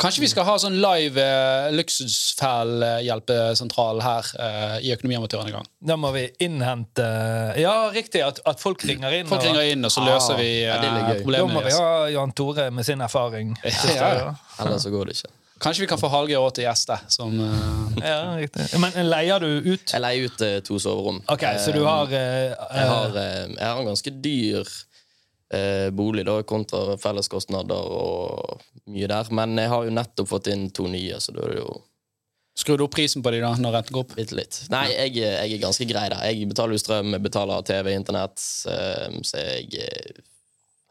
Kanskje 0.00 0.22
vi 0.24 0.28
skal 0.30 0.46
ha 0.48 0.54
sånn 0.60 0.76
live 0.82 1.20
uh, 1.20 1.72
luksusfell-hjelpesentral 1.74 4.00
her 4.04 4.24
uh, 4.38 4.78
i 4.84 4.92
Økonomiamatøren 4.94 5.46
en 5.50 5.56
gang. 5.58 5.66
Da 5.84 5.94
må 6.00 6.08
vi 6.14 6.22
innhente 6.44 7.06
Ja, 7.60 7.90
riktig, 7.94 8.20
at, 8.26 8.36
at 8.48 8.58
folk 8.62 8.80
ringer 8.86 9.10
inn. 9.18 9.26
Folk 9.30 9.42
og, 9.42 9.46
ringer 9.50 9.64
inn, 9.72 9.82
og 9.86 9.92
så 9.92 10.00
løser 10.06 10.34
ah, 10.36 10.40
vi 10.40 10.50
uh, 10.64 10.68
ja, 10.70 10.74
problemene. 11.22 11.38
Da 11.38 11.44
må 11.54 11.60
vi 11.66 11.72
ha 11.78 11.90
Jan 12.14 12.32
Tore 12.36 12.64
med 12.74 12.84
sin 12.86 13.00
erfaring. 13.04 13.48
ja, 13.64 13.70
ja. 14.20 14.28
Ellers 14.62 14.82
så 14.86 14.90
går 14.94 15.04
det 15.10 15.14
ikke. 15.18 15.30
Kanskje 15.64 15.82
vi 15.84 15.88
kan 15.88 16.00
få 16.00 16.08
Hallgeir 16.12 16.40
òg 16.42 16.52
til 16.56 16.64
gjest. 16.66 16.88
Som, 17.14 17.30
uh... 17.40 17.46
ja, 18.02 18.20
riktig. 18.40 18.62
Men 18.82 18.90
leier 19.08 19.38
du 19.40 19.50
ut? 19.64 19.86
Jeg 19.86 20.00
leier 20.02 20.22
ut 20.28 20.38
uh, 20.44 20.48
to 20.66 20.74
soverom. 20.82 21.18
Ok, 21.30 21.44
Så 21.62 21.68
du 21.74 21.82
har 21.86 22.04
uh, 22.10 22.14
jeg, 22.18 22.86
har 22.90 23.08
jeg 23.14 23.64
har 23.64 23.78
en 23.80 23.90
ganske 23.92 24.10
dyr 24.24 24.64
eh, 25.54 25.90
bolig 25.90 26.26
da, 26.26 26.42
kontra 26.42 26.96
felleskostnader 27.00 27.90
og 27.94 28.62
mye 28.90 29.08
der. 29.10 29.32
Men 29.34 29.58
jeg 29.60 29.72
har 29.72 29.88
jo 29.88 29.96
nettopp 29.96 30.30
fått 30.30 30.52
inn 30.52 30.68
to 30.74 30.88
nye, 30.90 31.18
så 31.22 31.34
da 31.34 31.44
er 31.48 31.56
det 31.56 31.64
jo 31.64 31.74
Skrur 32.54 32.78
du 32.78 32.84
opp 32.84 32.92
prisen 32.94 33.18
på 33.18 33.32
de 33.34 33.40
da, 33.42 33.48
når 33.58 33.72
renten 33.74 33.96
går 33.96 34.04
opp? 34.04 34.12
Bitte 34.14 34.36
litt. 34.38 34.60
Nei, 34.70 34.84
jeg, 34.92 35.16
jeg, 35.18 35.56
er 35.56 35.58
ganske 35.58 35.86
grei 35.90 36.04
der. 36.06 36.20
Jeg 36.30 36.46
betaler 36.46 36.76
jo 36.76 36.82
strøm, 36.84 37.08
jeg 37.16 37.24
betaler 37.24 37.64
TV, 37.66 37.88
internett, 37.98 38.44
eh, 38.70 39.16
så 39.26 39.42
jeg 39.42 39.88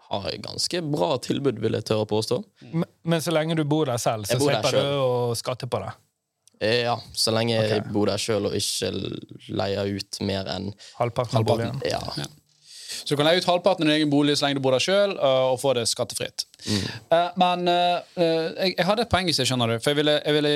har 0.09 0.21
har 0.21 0.31
ganske 0.38 0.81
bra 0.81 1.17
tilbud, 1.17 1.59
vil 1.59 1.77
jeg 1.77 1.85
tørre 1.88 2.05
å 2.05 2.09
påstå. 2.09 2.39
Men, 2.71 2.88
men, 3.01 3.21
så 3.23 3.33
lenge 3.33 3.55
du 3.57 3.63
bor 3.67 3.89
der 3.89 4.01
selv, 4.01 4.27
så 4.29 4.38
slipper 4.38 4.75
du 4.75 4.89
å 5.00 5.33
skatte 5.38 5.69
på 5.71 5.81
det? 5.81 5.91
Eh, 6.63 6.81
ja, 6.85 6.95
så 7.17 7.33
lenge 7.33 7.57
okay. 7.59 7.77
jeg 7.77 7.88
bor 7.95 8.12
der 8.12 8.21
sjøl 8.21 8.50
og 8.50 8.57
ikke 8.57 8.91
leier 9.57 9.89
ut 9.97 10.21
mer 10.23 10.50
enn 10.53 10.69
Halvparten 11.00 11.41
av 11.41 11.47
boligen? 11.47 11.81
Ja. 11.88 12.01
ja. 12.19 12.29
Så 13.03 13.13
du 13.13 13.19
kan 13.19 13.27
leie 13.27 13.41
ut 13.41 13.48
halvparten 13.48 13.86
av 13.86 13.91
din 13.91 13.98
egen 13.98 14.12
bolig 14.12 14.38
så 14.38 14.48
lenge 14.48 14.60
du 14.60 14.63
bor 14.63 14.75
der 14.75 14.83
sjøl, 14.83 15.15
uh, 15.19 15.51
og 15.51 15.60
få 15.62 15.75
det 15.77 15.86
skattefritt. 15.91 16.45
Mm. 16.63 16.83
Uh, 17.12 17.29
men 17.41 17.67
uh, 17.67 18.24
jeg, 18.24 18.75
jeg, 18.77 18.88
hadde 18.88 19.05
et 19.05 19.12
poeng 19.12 19.29
i 19.29 19.36
seg, 19.36 19.50
skjønner 19.50 19.74
du. 19.74 19.77
For 19.83 19.93
jeg 19.93 20.00
ville, 20.00 20.17
jeg 20.24 20.38
ville 20.38 20.53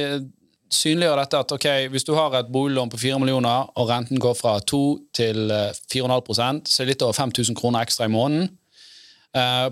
synliggjøre 0.74 1.24
dette 1.24 1.42
at 1.44 1.54
ok, 1.58 1.68
hvis 1.92 2.08
du 2.08 2.13
har 2.18 2.39
et 2.39 2.50
boliglån 2.51 2.92
på 2.92 3.01
4 3.04 3.20
millioner, 3.24 3.68
og 3.75 3.92
renten 3.92 4.20
går 4.24 4.36
fra 4.39 4.58
2 4.60 4.82
til 5.16 5.54
4,5% 5.94 6.68
så 6.68 6.82
er 6.82 6.89
det 6.89 6.96
litt 6.96 7.06
over 7.08 7.16
5000 7.16 7.56
kroner 7.56 7.88
ekstra 7.88 8.08
i 8.08 8.12
måneden. 8.12 8.50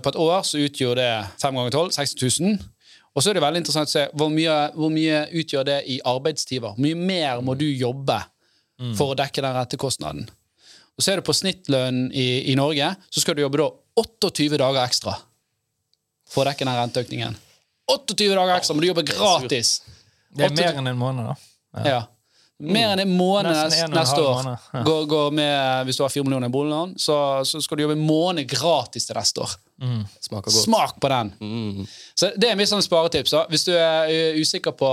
på 0.00 0.08
et 0.08 0.16
år 0.16 0.42
så 0.46 0.62
utgjør 0.62 0.94
det 0.96 1.10
5 1.42 1.58
ganger 1.58 1.70
12 1.70 1.92
60 1.98 2.40
000. 2.40 2.56
Og 3.16 3.22
så 3.22 3.30
er 3.30 3.38
det 3.38 3.44
veldig 3.44 3.60
interessant 3.60 3.88
å 3.88 3.92
se 3.92 4.06
hvor 4.16 4.32
mye, 4.32 4.56
hvor 4.76 4.92
mye 4.92 5.22
utgjør 5.40 5.68
det 5.68 5.76
i 5.92 5.98
arbeidstimer. 6.04 6.74
Hvor 6.76 6.84
mye 6.84 6.96
mer 6.96 7.44
må 7.44 7.54
du 7.56 7.64
jobbe 7.64 8.18
mm. 8.80 8.92
for 8.98 9.12
å 9.12 9.16
dekke 9.16 9.44
den 9.44 9.56
rentekostnaden. 9.56 10.26
Og 10.96 11.04
så 11.04 11.12
er 11.12 11.20
du 11.20 11.26
på 11.26 11.34
snittlønn 11.36 12.06
i, 12.12 12.26
i 12.52 12.56
Norge, 12.58 12.94
så 13.12 13.22
skal 13.22 13.36
du 13.36 13.42
jobbe 13.44 13.60
da 13.60 13.68
28 14.00 14.56
dager 14.60 14.82
ekstra 14.84 15.16
for 16.32 16.42
å 16.42 16.48
dekke 16.48 16.66
den 16.66 16.78
renteøkningen. 16.78 17.36
28 17.92 18.32
dager 18.34 18.56
ekstra, 18.56 18.74
men 18.76 18.84
du 18.86 18.88
jobber 18.90 19.06
gratis! 19.06 19.76
Det 20.36 20.48
er 20.48 20.56
mer 20.56 20.80
enn 20.80 20.90
en 20.90 20.98
måned, 21.00 21.28
da. 21.28 21.36
Ja. 21.76 21.90
Ja. 21.92 22.00
Mer 22.56 22.94
enn 22.94 23.02
en 23.02 23.10
måned 23.12 23.52
neste, 23.52 23.88
neste 23.92 24.22
år. 24.24 24.46
ja. 24.72 24.82
Går, 24.86 25.02
går 25.10 25.34
med, 25.36 25.84
hvis 25.84 25.98
du 25.98 26.04
har 26.06 26.12
4 26.12 26.24
millioner 26.24 26.48
i 26.48 26.54
boliglån, 26.54 26.94
så, 26.96 27.16
så 27.44 27.60
skal 27.60 27.76
du 27.76 27.82
jobbe 27.84 27.98
en 27.98 28.06
måned 28.06 28.48
gratis 28.48 29.04
til 29.04 29.18
neste 29.18 29.44
år. 29.44 29.52
Smaker 30.24 30.48
godt. 30.48 30.62
Smak 30.62 30.96
på 31.00 31.10
den! 31.12 31.32
Mm. 31.40 31.84
Så 32.16 32.30
Det 32.40 32.48
er 32.48 32.56
mitt 32.56 32.70
sånn 32.70 32.84
sparetips. 32.84 33.34
da. 33.36 33.44
Hvis 33.52 33.66
du 33.68 33.74
er 33.76 34.38
usikker 34.40 34.72
på 34.72 34.88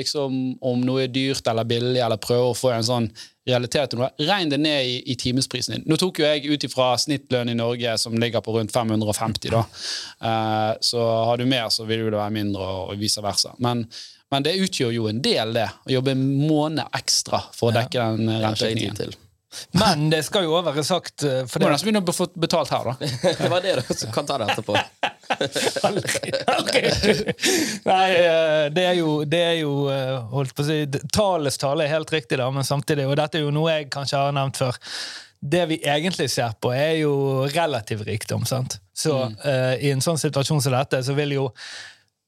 liksom, 0.00 0.56
om 0.58 0.82
noe 0.82 1.04
er 1.06 1.14
dyrt 1.14 1.46
eller 1.46 1.68
billig, 1.68 2.02
eller 2.02 2.18
prøver 2.18 2.50
å 2.50 2.58
få 2.58 2.74
en 2.74 2.88
sånn 2.90 3.08
realitet 3.46 3.94
regn 4.18 4.50
det 4.50 4.58
ned 4.58 4.88
i, 4.90 4.96
i 5.12 5.14
timesprisen 5.14 5.76
din. 5.76 5.86
Nå 5.86 5.98
tok 6.00 6.18
jo 6.18 6.26
jeg 6.26 6.50
ut 6.50 6.66
ifra 6.66 6.88
snittlønn 6.98 7.52
i 7.52 7.58
Norge, 7.58 7.94
som 8.02 8.18
ligger 8.18 8.42
på 8.42 8.56
rundt 8.56 8.74
550. 8.74 9.52
da. 9.54 9.62
Uh, 10.18 10.72
så 10.82 11.06
har 11.30 11.38
du 11.38 11.46
mer, 11.46 11.70
så 11.70 11.86
vil 11.86 12.08
det 12.08 12.18
være 12.18 12.34
mindre, 12.34 12.66
og 12.66 12.98
vice 12.98 13.22
versa. 13.22 13.54
Men, 13.62 13.86
men 14.32 14.46
det 14.46 14.56
utgjør 14.58 14.96
jo 14.96 15.06
en 15.10 15.20
del, 15.22 15.52
det. 15.54 15.68
Å 15.86 15.94
jobbe 15.98 16.16
en 16.16 16.24
måned 16.40 16.98
ekstra 16.98 17.42
for 17.54 17.70
å 17.70 17.76
dekke 17.76 18.08
den 18.16 18.30
ikke 18.30 18.42
renteøkningen. 18.46 19.16
Men 19.70 20.10
det 20.10 20.22
skal 20.26 20.44
jo 20.44 20.56
også 20.56 20.66
være 20.68 20.82
sagt 20.84 21.22
eh, 21.24 21.44
for 21.48 21.62
det 21.62 21.68
må 21.68 21.72
nesten 21.72 21.88
begynne 21.88 22.02
å 22.02 22.14
få 22.14 22.26
betalt 22.36 22.70
her, 22.74 22.90
da. 22.90 22.94
Det 23.40 23.48
var 23.48 23.62
det, 23.64 23.76
da. 23.78 23.94
Så 23.96 24.10
kan 24.12 24.26
ta 24.28 24.36
det 24.42 24.48
etterpå. 24.52 24.74
Nei, 27.86 28.10
eh, 28.10 28.66
det 28.74 28.84
er 28.84 28.94
jo, 28.98 29.24
det 29.24 29.40
er 29.42 29.54
jo 29.60 29.88
eh, 29.92 30.16
holdt 30.32 30.54
på 30.56 30.64
å 30.64 30.68
si, 30.68 30.78
Talets 31.14 31.58
tale 31.62 31.86
er 31.86 31.92
helt 31.94 32.12
riktig, 32.12 32.38
da, 32.42 32.48
men 32.52 32.66
samtidig, 32.66 33.06
og 33.08 33.16
dette 33.20 33.40
er 33.40 33.46
jo 33.46 33.54
noe 33.54 33.78
jeg 33.78 33.90
kanskje 33.94 34.24
har 34.26 34.36
nevnt 34.36 34.60
før 34.60 34.78
Det 35.40 35.64
vi 35.70 35.80
egentlig 35.84 36.28
ser 36.32 36.56
på, 36.60 36.72
er 36.74 36.96
jo 37.04 37.12
relativ 37.52 38.02
rikdom. 38.06 38.46
sant? 38.48 38.78
Så 38.96 39.18
eh, 39.44 39.76
i 39.86 39.92
en 39.94 40.04
sånn 40.04 40.18
situasjon 40.20 40.62
som 40.64 40.74
dette, 40.74 41.02
så 41.06 41.14
vil 41.16 41.36
jo 41.36 41.50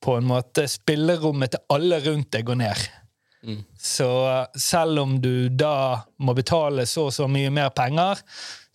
på 0.04 0.14
en 0.18 0.28
måte 0.28 0.66
spillerommet 0.70 1.54
til 1.56 1.64
alle 1.74 1.98
rundt 2.04 2.30
deg 2.34 2.46
går 2.46 2.58
ned. 2.60 2.86
Så 3.78 4.08
selv 4.58 4.98
om 5.04 5.16
du 5.22 5.48
da 5.48 6.02
må 6.20 6.34
betale 6.36 6.84
så 6.90 7.06
og 7.08 7.14
så 7.14 7.28
mye 7.30 7.50
mer 7.54 7.70
penger, 7.70 8.18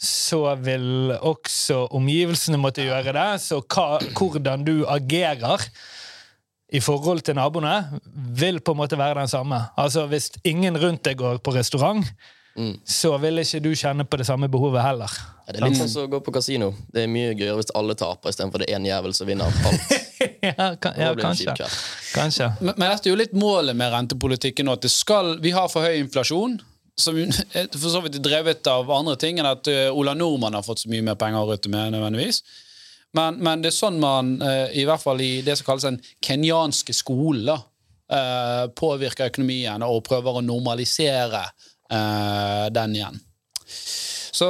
så 0.03 0.55
vil 0.59 1.13
også 1.19 1.83
omgivelsene 1.95 2.57
måtte 2.59 2.85
gjøre 2.87 3.13
det. 3.15 3.27
Så 3.43 3.61
hva, 3.61 3.99
hvordan 4.17 4.63
du 4.67 4.85
agerer 4.89 5.63
i 6.73 6.81
forhold 6.81 7.21
til 7.27 7.37
naboene, 7.37 7.99
vil 8.39 8.59
på 8.65 8.73
en 8.73 8.81
måte 8.81 8.97
være 8.97 9.19
den 9.21 9.29
samme. 9.31 9.59
Altså 9.77 10.07
Hvis 10.09 10.31
ingen 10.43 10.79
rundt 10.79 11.03
deg 11.05 11.19
går 11.21 11.43
på 11.43 11.55
restaurant, 11.55 12.07
Mm. 12.53 12.75
så 12.85 13.15
vil 13.17 13.41
ikke 13.41 13.59
du 13.65 13.71
kjenne 13.73 14.03
på 14.05 14.17
det 14.21 14.27
samme 14.27 14.45
behovet 14.45 14.83
heller. 14.85 15.09
Ja, 15.47 15.53
det 15.55 15.57
er 15.57 15.65
litt 15.71 15.77
sånn 15.79 15.89
som 15.89 16.03
å 16.05 16.09
gå 16.11 16.19
på 16.21 16.33
kasino. 16.35 16.67
Det 16.93 17.01
er 17.01 17.09
mye 17.09 17.31
gøyere 17.33 17.55
hvis 17.57 17.71
alle 17.73 17.95
taper 17.97 18.29
istedenfor 18.29 18.61
det 18.61 18.67
er 18.69 18.77
én 18.77 18.85
jævel 18.85 19.15
som 19.17 19.25
vinner 19.25 19.49
alt. 19.49 19.95
ja, 20.57 20.75
kan, 20.75 20.93
ja, 20.97 21.15
kanskje. 21.15 21.53
kanskje. 22.13 22.51
Men, 22.59 22.75
men 22.75 22.89
dette 22.89 23.07
er 23.07 23.13
jo 23.13 23.19
litt 23.19 23.35
målet 23.37 23.77
med 23.79 23.93
rentepolitikken 23.93 24.67
nå. 24.67 24.75
At 24.75 24.83
det 24.83 24.91
skal, 24.91 25.37
vi 25.43 25.53
har 25.55 25.69
for 25.71 25.87
høy 25.87 26.01
inflasjon. 26.01 26.59
Som 26.99 27.17
er 27.23 27.71
for 27.71 27.89
så 27.89 28.03
vidt 28.03 28.19
drevet 28.23 28.67
av 28.69 28.91
andre 28.93 29.15
ting 29.21 29.39
enn 29.41 29.49
at 29.49 29.69
eh, 29.71 29.87
Ola 29.89 30.13
Nordmann 30.17 30.57
har 30.57 30.65
fått 30.65 30.83
så 30.83 30.91
mye 30.91 31.05
mer 31.05 31.17
penger 31.19 31.41
å 31.41 31.49
rutte 31.49 31.71
med. 31.71 31.95
nødvendigvis. 31.95 32.43
Men, 33.17 33.37
men 33.45 33.63
det 33.63 33.71
er 33.71 33.77
sånn 33.77 34.01
man, 34.01 34.35
eh, 34.41 34.73
i 34.81 34.87
hvert 34.89 35.01
fall 35.01 35.21
i 35.21 35.37
det 35.45 35.55
som 35.59 35.69
kalles 35.69 35.87
den 35.87 36.01
kenyanske 36.25 36.95
skolen, 36.97 37.53
eh, 38.11 38.63
påvirker 38.75 39.31
økonomien 39.31 39.85
og 39.85 40.03
prøver 40.07 40.39
å 40.39 40.45
normalisere 40.45 41.45
eh, 41.45 42.65
den 42.73 42.97
igjen. 42.99 43.21
Så 44.33 44.49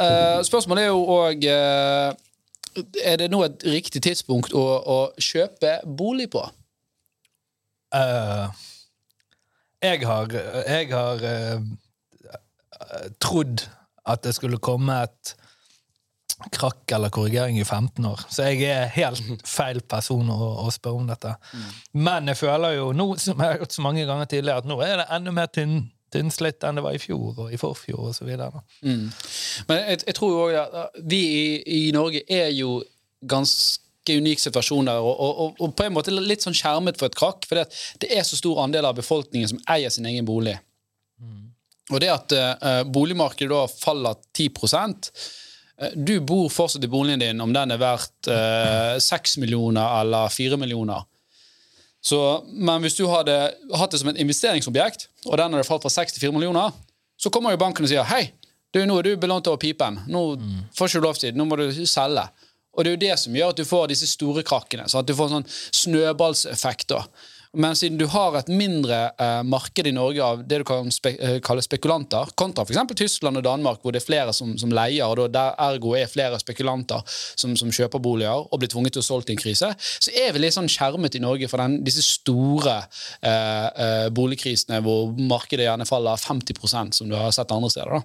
eh, 0.00 0.40
spørsmålet 0.46 0.86
er 0.86 0.92
jo 0.94 1.02
òg 1.18 1.48
Er 3.04 3.18
det 3.20 3.30
nå 3.30 3.42
et 3.46 3.64
riktig 3.68 4.02
tidspunkt 4.02 4.54
å, 4.56 4.64
å 4.82 4.98
kjøpe 5.20 5.76
bolig 5.86 6.28
på? 6.34 6.42
Uh, 7.94 8.50
jeg 9.84 10.02
har, 10.02 10.34
jeg 10.66 10.90
har 10.90 11.22
uh, 11.22 13.08
trodd 13.22 13.66
at 14.10 14.24
det 14.26 14.34
skulle 14.36 14.62
komme 14.62 14.96
et 15.06 15.34
krakk 16.54 16.90
eller 16.92 17.12
korrigering 17.14 17.58
i 17.60 17.64
15 17.64 18.04
år. 18.08 18.24
Så 18.28 18.48
jeg 18.50 18.66
er 18.68 18.90
helt 18.96 19.44
feil 19.56 19.80
person 19.88 20.30
å, 20.32 20.38
å 20.64 20.72
spørre 20.74 21.02
om 21.02 21.08
dette. 21.08 21.34
Men 21.96 22.28
jeg 22.32 22.40
føler 22.42 22.78
jo 22.78 22.90
nå, 22.96 23.12
som 23.22 23.38
jeg 23.38 23.54
har 23.54 23.62
gjort 23.62 23.76
så 23.76 23.84
mange 23.86 24.06
ganger 24.08 24.30
tidligere, 24.30 24.64
at 24.64 24.68
nå 24.68 24.80
er 24.84 24.98
det 25.00 25.10
enda 25.14 25.34
mer 25.34 25.52
tynn, 25.52 25.78
tynnslitt 26.14 26.64
enn 26.64 26.78
det 26.78 26.84
var 26.86 26.96
i 26.96 27.02
fjor 27.02 27.44
og 27.46 27.52
i 27.52 27.60
forfjor 27.60 28.10
osv. 28.10 28.30
Mm. 28.86 29.06
Men 29.68 29.80
jeg, 29.82 30.02
jeg 30.06 30.18
tror 30.18 30.32
jo 30.32 30.42
også 30.48 30.84
at 30.84 31.00
vi 31.14 31.22
i, 31.24 31.46
i 31.78 31.80
Norge 31.94 32.24
er 32.30 32.52
jo 32.54 32.78
ganske 33.24 33.80
unik 34.14 34.42
situasjon 34.42 34.88
der, 34.90 35.00
og, 35.00 35.14
og, 35.16 35.56
og, 35.58 35.72
på 35.76 35.86
en 35.86 35.94
måte 35.96 36.12
litt 36.12 36.44
sånn 36.44 36.56
skjermet 36.56 37.00
for 37.00 37.08
et 37.08 37.18
krakk. 37.18 37.46
For 37.48 37.62
det, 37.62 38.10
er 38.10 38.24
så 38.26 38.36
stor 38.36 38.60
andel 38.64 38.88
av 38.88 38.98
befolkningen 38.98 39.54
som 39.54 39.62
eier 39.72 39.92
sin 39.92 40.08
egen 40.10 40.28
bolig. 40.28 40.58
Og 41.92 42.00
det 42.00 42.12
at 42.12 42.32
uh, 42.32 42.82
boligmarkedet 42.88 43.50
da 43.52 43.64
faller 43.68 44.16
10 44.32 44.48
eh, 45.76 45.92
Du 45.96 46.16
bor 46.20 46.48
fortsatt 46.48 46.84
i 46.84 46.88
boligen 46.88 47.20
din 47.20 47.42
om 47.44 47.52
den 47.52 47.74
er 47.74 47.80
verdt 47.80 48.30
eh, 48.32 48.96
6 48.98 49.36
millioner 49.42 50.00
eller 50.00 50.32
4 50.32 50.56
millioner. 50.56 51.04
Så, 52.04 52.18
men 52.52 52.84
hvis 52.84 52.98
du 52.98 53.06
hadde 53.08 53.34
hatt 53.78 53.94
det 53.94 54.00
som 54.02 54.10
et 54.12 54.18
investeringsobjekt, 54.20 55.08
og 55.24 55.38
den 55.40 55.56
hadde 55.56 55.66
falt 55.66 55.84
fra 55.86 55.92
6 55.92 56.16
til 56.16 56.26
4 56.26 56.36
millioner, 56.36 56.74
så 57.16 57.30
kommer 57.32 57.54
jo 57.54 57.60
banken 57.62 57.86
og 57.86 57.90
sier 57.90 58.04
hei, 58.10 58.26
du, 58.74 58.82
nå 58.84 58.98
er 58.98 59.06
du 59.06 59.12
belånt 59.22 59.46
over 59.48 59.60
pipen. 59.62 60.00
Nå 60.10 60.24
får 60.74 60.90
ikke 60.90 61.00
du 61.00 61.06
lov 61.06 61.20
til, 61.20 61.36
nå 61.38 61.46
må 61.46 61.56
du 61.60 61.68
selge. 61.86 62.26
Og 62.74 62.82
det 62.82 62.90
er 62.90 62.96
jo 62.96 63.02
det 63.04 63.16
som 63.22 63.36
gjør 63.38 63.52
at 63.54 63.60
du 63.60 63.68
får 63.68 63.92
disse 63.92 64.08
store 64.10 64.42
krakkene. 64.46 64.88
Så 64.90 64.98
at 64.98 65.06
du 65.06 65.14
får 65.14 65.30
sånn 65.30 65.46
snøballseffekt. 65.78 66.96
Men 67.54 67.76
siden 67.78 67.98
du 67.98 68.06
har 68.10 68.36
et 68.38 68.50
mindre 68.50 69.00
eh, 69.20 69.42
marked 69.46 69.86
i 69.86 69.94
Norge 69.94 70.24
av 70.24 70.42
det 70.48 70.60
du 70.62 70.66
kan 70.68 70.90
spe 70.94 71.14
eh, 71.18 71.38
kalle 71.44 71.62
spekulanter, 71.64 72.32
kontra 72.38 72.64
f.eks. 72.66 72.94
Tyskland 72.94 73.40
og 73.40 73.46
Danmark, 73.46 73.80
hvor 73.82 73.94
det 73.94 74.02
er 74.02 74.06
flere 74.06 74.34
som, 74.36 74.54
som 74.60 74.72
leier, 74.74 75.06
og 75.06 75.32
der 75.34 75.54
ergo 75.62 75.94
er 75.98 76.10
flere 76.10 76.38
spekulanter 76.40 77.02
som, 77.08 77.54
som 77.58 77.72
kjøper 77.74 78.02
boliger 78.02 78.44
og 78.44 78.60
blir 78.60 78.70
tvunget 78.72 78.96
til 78.96 79.04
å 79.04 79.06
solge 79.06 79.32
i 79.32 79.36
en 79.36 79.42
krise, 79.42 79.70
så 79.78 80.14
er 80.24 80.34
vi 80.34 80.44
litt 80.44 80.56
sånn 80.56 80.70
skjermet 80.70 81.18
i 81.18 81.22
Norge 81.22 81.48
for 81.50 81.62
den, 81.62 81.80
disse 81.86 82.04
store 82.04 82.80
eh, 82.80 83.68
eh, 83.68 84.08
boligkrisene 84.14 84.80
hvor 84.84 85.14
markedet 85.18 85.68
gjerne 85.68 85.88
faller 85.88 86.20
50% 86.20 86.98
som 87.00 87.10
du 87.10 87.16
har 87.18 87.32
sett 87.34 87.54
andre 87.54 87.72
steder. 87.72 87.98
da. 87.98 88.04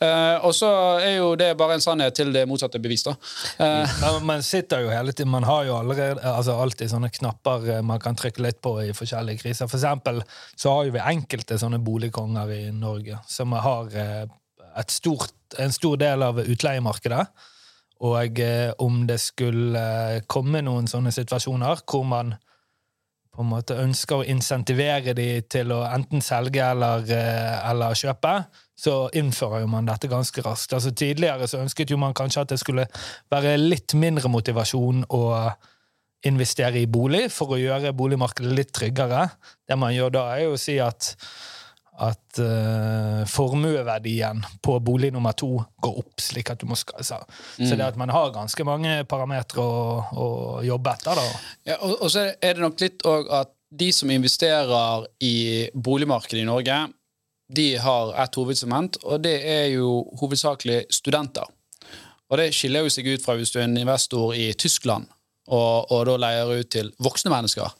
Eh, 0.00 0.36
og 0.46 0.54
så 0.56 0.70
er 1.02 1.16
jo 1.18 1.32
det 1.38 1.50
bare 1.58 1.76
en 1.76 1.84
sannhet 1.84 2.14
til 2.16 2.32
det 2.34 2.46
motsatte 2.48 2.80
bevis. 2.82 3.04
da. 3.06 3.16
Uh, 3.58 3.84
Men 4.00 4.26
man 4.26 4.44
sitter 4.46 4.84
jo 4.84 4.92
hele 4.92 5.12
tiden, 5.12 5.30
man 5.32 5.44
har 5.44 5.64
jo 5.68 5.76
allerede, 5.78 6.20
altså 6.24 6.56
alltid 6.60 6.92
sånne 6.92 7.10
knapper 7.12 7.82
man 7.86 8.00
kan 8.02 8.16
trykke 8.18 8.29
litt 8.38 8.60
på 8.62 8.76
i 8.84 8.92
forskjellige 8.96 9.42
kriser. 9.42 9.68
For 9.70 9.80
eksempel 9.80 10.22
så 10.54 10.74
har 10.74 10.86
jo 10.86 10.94
vi 10.94 11.02
enkelte 11.12 11.58
sånne 11.58 11.80
boligkonger 11.82 12.52
i 12.54 12.62
Norge 12.76 13.18
som 13.28 13.56
har 13.56 13.90
eh, 13.96 14.26
stort, 14.88 15.34
en 15.58 15.72
stor 15.74 15.98
del 16.00 16.22
av 16.22 16.38
utleiemarkedet. 16.44 17.24
Og 18.06 18.40
eh, 18.40 18.70
om 18.78 19.02
det 19.08 19.18
skulle 19.20 19.80
eh, 19.80 20.22
komme 20.30 20.62
noen 20.64 20.88
sånne 20.88 21.12
situasjoner 21.12 21.82
hvor 21.90 22.06
man 22.08 22.36
på 23.30 23.44
en 23.44 23.50
måte 23.52 23.76
ønsker 23.78 24.20
å 24.20 24.26
insentivere 24.26 25.14
de 25.14 25.28
til 25.46 25.70
å 25.72 25.84
enten 25.86 26.22
selge 26.24 26.64
eller, 26.66 27.06
eller 27.70 27.94
kjøpe, 27.94 28.32
så 28.80 28.94
innfører 29.16 29.68
man 29.70 29.86
dette 29.86 30.10
ganske 30.10 30.42
raskt. 30.42 30.74
Altså 30.74 30.90
Tidligere 30.90 31.46
så 31.48 31.60
ønsket 31.62 31.92
jo 31.92 31.98
man 32.00 32.16
kanskje 32.16 32.42
at 32.42 32.54
det 32.54 32.58
skulle 32.60 32.88
være 33.30 33.54
litt 33.60 33.94
mindre 33.94 34.32
motivasjon 34.32 35.04
å 35.14 35.22
investere 36.28 36.82
i 36.82 36.88
bolig 36.90 37.28
for 37.32 37.54
å 37.54 37.60
gjøre 37.60 37.94
boligmarkedet 37.96 38.52
litt 38.56 38.74
tryggere. 38.76 39.26
Det 39.66 39.78
man 39.78 39.94
gjør 39.94 40.12
da, 40.18 40.26
er 40.34 40.44
jo 40.44 40.56
å 40.56 40.60
si 40.60 40.76
at, 40.82 41.12
at 42.04 42.40
uh, 42.42 43.22
formueverdien 43.30 44.42
på 44.64 44.76
bolig 44.84 45.12
nummer 45.14 45.36
to 45.38 45.54
går 45.80 46.00
opp, 46.02 46.20
slik 46.20 46.52
at 46.52 46.60
du 46.60 46.68
må 46.68 46.78
skal, 46.78 47.04
så, 47.06 47.20
så 47.56 47.72
det 47.72 47.86
at 47.86 48.00
man 48.00 48.12
har 48.12 48.34
ganske 48.34 48.66
mange 48.68 49.00
parametere 49.08 49.64
å, 49.64 49.96
å 50.12 50.28
jobbe 50.66 50.96
etter. 50.96 51.20
da. 51.22 51.42
Ja, 51.72 51.80
og, 51.80 51.96
og 51.96 52.12
så 52.12 52.28
er 52.32 52.56
det 52.56 52.64
nok 52.64 52.84
litt 52.84 53.06
òg 53.08 53.30
at 53.40 53.54
de 53.70 53.92
som 53.94 54.10
investerer 54.10 55.06
i 55.22 55.70
boligmarkedet 55.74 56.42
i 56.42 56.48
Norge, 56.48 56.82
de 57.50 57.70
har 57.82 58.12
et 58.22 58.36
hovedsegment, 58.38 59.00
og 59.06 59.22
det 59.24 59.38
er 59.46 59.64
jo 59.72 60.02
hovedsakelig 60.20 60.84
studenter. 60.94 61.48
Og 62.30 62.38
det 62.38 62.52
skiller 62.54 62.86
jo 62.86 62.92
seg 62.94 63.08
ut 63.10 63.24
fra 63.24 63.34
hvis 63.38 63.50
du 63.50 63.58
er 63.58 63.66
en 63.66 63.80
investor 63.80 64.36
i 64.38 64.52
Tyskland 64.58 65.08
og, 65.50 65.90
og 65.90 66.06
da 66.08 66.16
leier 66.22 66.56
ut 66.60 66.70
til 66.72 66.92
voksne 67.02 67.32
mennesker. 67.34 67.70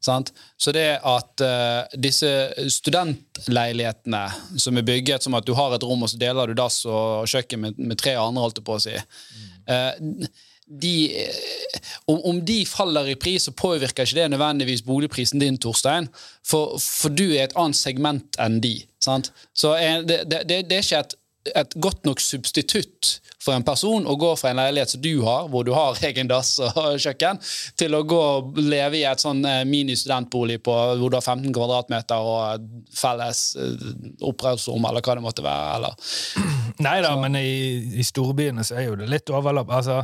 Sant? 0.00 0.32
Så 0.56 0.72
det 0.72 0.98
at 1.06 1.42
uh, 1.44 1.98
disse 2.00 2.28
studentleilighetene 2.72 4.22
som 4.58 4.78
er 4.80 4.86
bygget 4.86 5.26
som 5.26 5.36
at 5.38 5.46
du 5.46 5.52
har 5.58 5.76
et 5.76 5.84
rom, 5.86 6.02
og 6.02 6.10
så 6.10 6.18
deler 6.20 6.50
du 6.50 6.56
dass 6.58 6.82
og 6.88 7.28
kjøkken 7.30 7.66
med, 7.66 7.78
med 7.78 8.00
tre 8.00 8.16
andre, 8.18 8.46
holdt 8.46 8.62
jeg 8.62 8.66
på 8.66 8.78
å 8.78 8.82
si 8.82 8.96
eh, 8.96 10.30
de, 10.70 10.94
eh, 11.20 11.78
om, 12.10 12.18
om 12.32 12.40
de 12.46 12.62
faller 12.66 13.12
i 13.12 13.18
pris, 13.20 13.44
så 13.46 13.54
påvirker 13.54 14.06
ikke 14.06 14.20
det 14.22 14.28
nødvendigvis 14.32 14.84
boligprisen 14.86 15.42
din, 15.42 15.58
Torstein. 15.58 16.08
For, 16.46 16.78
for 16.80 17.12
du 17.12 17.26
er 17.28 17.48
et 17.48 17.56
annet 17.58 17.78
segment 17.78 18.38
enn 18.42 18.60
de. 18.64 18.76
Sant? 19.02 19.32
Så 19.56 19.74
det, 20.06 20.22
det, 20.30 20.44
det, 20.48 20.62
det 20.70 20.78
er 20.78 20.86
ikke 20.86 21.04
et 21.04 21.16
et 21.48 21.74
godt 21.80 22.04
nok 22.04 22.20
substitutt 22.20 23.14
for 23.40 23.56
en 23.56 23.64
person 23.64 24.04
å 24.04 24.16
gå 24.20 24.34
fra 24.36 24.50
en 24.52 24.58
leilighet 24.60 24.92
som 24.92 25.00
du 25.00 25.22
har, 25.24 25.46
hvor 25.48 25.64
du 25.64 25.72
har 25.72 25.96
egen 26.04 26.28
dass 26.28 26.52
og 26.60 26.98
kjøkken, 27.04 27.40
til 27.80 27.96
å 27.96 28.02
gå 28.08 28.18
og 28.20 28.60
leve 28.60 29.00
i 29.00 29.06
et 29.08 29.22
sånn 29.22 29.40
eh, 29.48 29.62
mini-studentbolig 29.68 30.58
på 30.66 30.76
hvor 31.00 31.08
du 31.08 31.16
har 31.16 31.24
15 31.24 31.48
kvadratmeter 31.56 32.20
og 32.20 32.68
felles 32.92 33.44
opprørsrom, 33.56 34.28
oppholdsrom, 34.30 34.88
eller 34.90 35.04
hva 35.04 35.16
det 35.16 35.24
måtte 35.24 35.44
være. 35.46 35.72
Eller. 35.78 36.12
Nei 36.86 36.98
da, 37.04 37.14
men 37.20 37.40
i, 37.40 37.54
i 38.00 38.04
storbyene 38.06 38.64
så 38.66 38.76
er 38.80 38.90
jo 38.90 39.00
det 39.00 39.08
litt 39.10 39.32
overlapp. 39.32 39.72
Altså, 39.80 40.02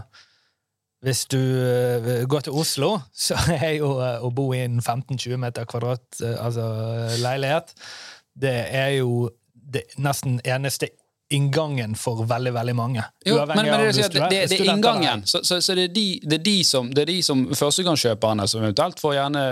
hvis 1.05 1.27
du 1.29 1.39
uh, 1.39 2.25
går 2.25 2.47
til 2.47 2.57
Oslo, 2.57 2.95
så 3.27 3.37
er 3.53 3.77
jo 3.77 3.93
å 4.01 4.33
bo 4.35 4.49
i 4.57 4.65
en 4.65 4.81
15-20 4.81 5.43
meter 5.45 5.69
kvadrat 5.69 6.23
altså, 6.41 6.65
leilighet 7.21 7.75
Det 8.33 8.55
er 8.73 8.97
jo 9.03 9.27
det 9.53 9.83
nesten 10.01 10.39
eneste 10.47 10.89
inngangen 11.29 11.95
for 11.99 12.23
veldig 12.27 12.53
veldig 12.55 12.75
mange. 12.77 13.03
Jo, 13.27 13.41
men, 13.47 13.57
men 13.57 13.67
det, 13.67 13.93
det, 13.93 14.09
det, 14.15 14.29
det, 14.47 14.59
er 14.61 14.71
inngangen. 14.71 15.25
Så, 15.27 15.41
så, 15.43 15.59
så 15.63 15.75
det, 15.75 15.89
er 15.89 15.95
de, 15.95 16.05
det, 16.23 16.39
er 16.39 16.45
de, 16.45 16.57
som, 16.65 16.91
det 16.95 17.03
er 17.03 17.11
de 17.11 17.17
som 17.27 17.43
førstegangskjøperne 17.51 18.47
som 18.47 18.63
eventuelt 18.63 19.03
får 19.03 19.17
gjerne 19.17 19.43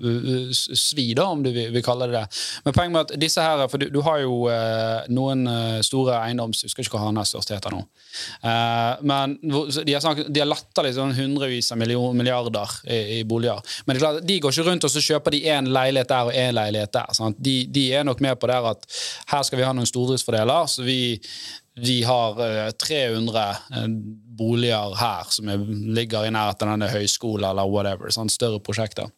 uh, 0.00 0.54
svi, 0.56 1.10
da, 1.18 1.26
om 1.28 1.42
du 1.44 1.50
vil, 1.52 1.68
vil, 1.74 1.84
kalle 1.84 2.08
det 2.08 2.16
det. 2.16 2.40
Men 2.64 2.76
poenget 2.76 2.94
med 2.94 3.02
at 3.02 3.20
disse 3.20 3.44
her, 3.44 3.66
for 3.68 3.82
du, 3.82 3.90
du 3.92 4.00
har 4.06 4.22
jo 4.22 4.38
uh, 4.48 5.04
noen 5.12 5.44
store 5.84 6.16
eiendoms... 6.22 6.64
Jeg 6.64 6.72
husker 6.72 6.86
ikke 6.86 6.96
hva 6.96 7.10
hans 7.10 7.34
største 7.34 7.58
heter 7.58 7.76
nå. 7.76 7.82
Uh, 8.40 8.96
men 9.04 9.36
de 9.42 9.92
har, 9.92 10.00
snakket, 10.00 10.32
de 10.32 10.42
har 10.42 10.48
latterlig 10.48 10.94
sånn 10.96 11.12
hundrevis 11.18 11.68
av 11.74 11.82
milliarder 11.82 12.74
i, 12.88 13.18
i, 13.18 13.22
boliger. 13.28 13.60
Men 13.84 13.94
det 13.94 14.00
er 14.00 14.06
klart, 14.06 14.22
de 14.32 14.38
går 14.40 14.56
ikke 14.56 14.68
rundt 14.70 14.88
og 14.88 14.96
så 14.96 15.04
kjøper 15.04 15.36
de 15.36 15.44
én 15.52 15.68
leilighet 15.76 16.08
der 16.08 16.32
og 16.32 16.40
én 16.40 16.56
leilighet 16.56 16.96
der. 16.96 17.36
De, 17.36 17.58
de, 17.68 17.86
er 17.92 18.08
nok 18.08 18.24
med 18.24 18.40
på 18.40 18.48
der 18.48 18.72
at 18.72 18.88
her 19.28 19.44
skal 19.44 19.60
vi 19.60 19.68
ha 19.68 19.76
noen 19.76 19.88
stordriftsfordeler. 19.88 20.72
så 20.72 20.88
vi 20.88 21.17
vi 21.78 22.02
har 22.02 22.70
300 22.72 23.48
eh, 23.50 23.88
boliger 24.38 24.94
her 24.98 25.30
som 25.30 25.50
ligger 25.94 26.26
i 26.26 26.32
nærheten 26.34 26.68
av 26.68 26.76
denne 26.76 26.90
høyskolen 26.92 27.50
eller 27.50 27.70
whatever. 27.70 28.10
Sånn 28.14 28.30
større 28.32 28.60
prosjekter. 28.64 29.10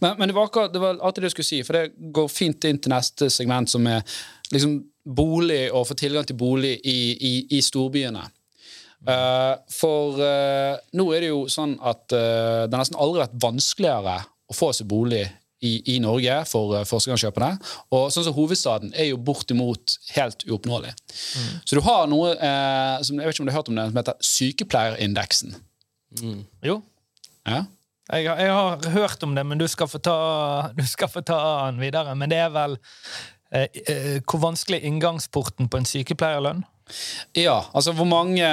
Men, 0.00 0.16
men 0.18 0.30
det, 0.30 0.36
var 0.36 0.48
akkurat, 0.48 0.72
det 0.72 0.82
var 0.82 1.00
alltid 1.00 1.24
det 1.24 1.30
jeg 1.30 1.36
skulle 1.36 1.50
si, 1.50 1.62
for 1.66 1.78
det 1.78 2.12
går 2.16 2.32
fint 2.32 2.68
inn 2.68 2.80
til 2.80 2.94
neste 2.94 3.30
segment, 3.32 3.72
som 3.72 3.86
er 3.90 4.04
liksom 4.52 4.78
bolig 5.06 5.66
og 5.70 5.86
få 5.90 5.96
tilgang 5.98 6.26
til 6.26 6.38
bolig 6.40 6.76
i, 6.84 6.98
i, 7.14 7.34
i 7.58 7.62
storbyene. 7.64 8.24
Uh, 9.06 9.54
for 9.70 10.16
uh, 10.18 10.74
nå 10.98 11.04
er 11.14 11.22
det 11.22 11.28
jo 11.28 11.44
sånn 11.52 11.76
at 11.78 12.10
uh, 12.16 12.64
det 12.64 12.72
har 12.72 12.80
nesten 12.80 12.98
aldri 12.98 13.20
vært 13.22 13.36
vanskeligere 13.44 14.16
å 14.50 14.56
få 14.56 14.72
seg 14.74 14.88
bolig 14.90 15.22
i, 15.66 15.72
i 15.94 15.98
Norge 16.02 16.38
for 16.50 16.74
uh, 16.76 16.84
førstegangskjøperne. 16.88 17.56
Og 17.96 18.08
sånn 18.14 18.26
som 18.28 18.36
hovedstaden 18.36 18.94
er 18.94 19.10
jo 19.10 19.20
bortimot 19.20 19.96
helt 20.16 20.46
uoppnåelig. 20.48 20.92
Mm. 20.94 21.54
Så 21.64 21.78
du 21.78 21.82
har 21.86 22.06
noe 22.10 22.34
eh, 22.34 22.98
som 23.06 23.18
jeg 23.18 23.28
vet 23.28 23.36
ikke 23.36 23.44
om 23.44 23.48
du 23.48 23.54
har 23.54 23.60
hørt 23.60 23.72
om 23.72 23.78
det, 23.78 23.88
som 23.90 24.00
heter 24.00 24.28
sykepleierindeksen. 24.30 25.56
Mm. 26.22 26.44
Jo. 26.66 26.80
Ja. 27.46 27.64
Jeg, 28.06 28.24
jeg, 28.28 28.52
har 28.54 28.90
hørt 28.94 29.22
om 29.26 29.34
det, 29.34 29.42
men 29.46 29.58
du 29.58 29.66
skal 29.70 29.88
få 29.90 29.98
ta, 29.98 30.18
du 30.76 30.84
skal 30.86 31.10
få 31.10 31.24
ta 31.26 31.40
den 31.66 31.82
videre. 31.82 32.14
Men 32.18 32.30
det 32.30 32.38
er 32.44 32.52
vel 32.54 32.78
eh, 33.50 33.66
eh, 33.86 34.16
Hvor 34.22 34.42
vanskelig 34.44 34.82
inngangsporten 34.86 35.70
på 35.70 35.80
en 35.80 35.88
sykepleierlønn? 35.88 36.62
Ja, 37.34 37.56
altså 37.74 37.92
hvor 37.96 38.06
mange 38.06 38.46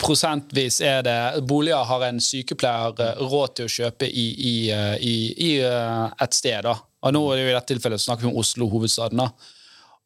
prosentvis 0.00 0.80
er 0.84 1.00
det 1.06 1.44
boliger 1.48 1.86
har 1.88 2.04
en 2.04 2.20
sykepleier 2.20 2.98
eh, 3.00 3.22
råd 3.32 3.54
til 3.56 3.68
å 3.68 3.72
kjøpe 3.72 4.08
i, 4.08 4.26
i, 4.36 4.54
eh, 4.74 4.96
i, 5.00 5.14
i 5.32 5.50
eh, 5.64 6.04
et 6.20 6.36
sted? 6.36 6.60
da? 6.68 6.76
Og 7.02 7.16
nå 7.16 7.22
er 7.30 7.40
det 7.40 7.46
jo 7.46 7.50
I 7.50 7.56
dette 7.56 7.72
tilfellet 7.72 8.04
snakker 8.04 8.26
vi 8.26 8.32
om 8.32 8.38
Oslo, 8.42 8.68
hovedstaden. 8.72 9.24
da. 9.24 9.30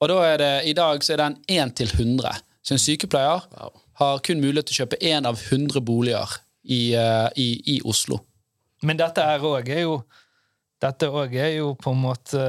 Og 0.00 0.12
da 0.12 0.20
er 0.28 0.38
det, 0.42 0.52
I 0.70 0.76
dag 0.78 1.02
så 1.02 1.16
er 1.16 1.24
den 1.24 1.38
1 1.58 1.74
til 1.82 1.90
100. 1.90 2.38
Så 2.62 2.76
en 2.76 2.82
sykepleier 2.82 3.42
wow. 3.58 3.74
har 4.00 4.22
kun 4.24 4.40
mulighet 4.42 4.70
til 4.70 4.76
å 4.76 4.80
kjøpe 4.84 5.02
én 5.02 5.26
av 5.28 5.42
100 5.42 5.82
boliger 5.86 6.38
i, 6.62 6.94
i 7.34 7.76
Oslo. 7.86 8.20
Men 8.86 8.98
dette 8.98 9.22
her 9.24 9.42
òg 9.46 9.70
er 9.72 9.86
jo 9.86 10.00
Dette 10.76 11.08
òg 11.08 11.32
er 11.40 11.54
jo 11.54 11.70
på 11.80 11.88
en 11.94 12.02
måte 12.02 12.40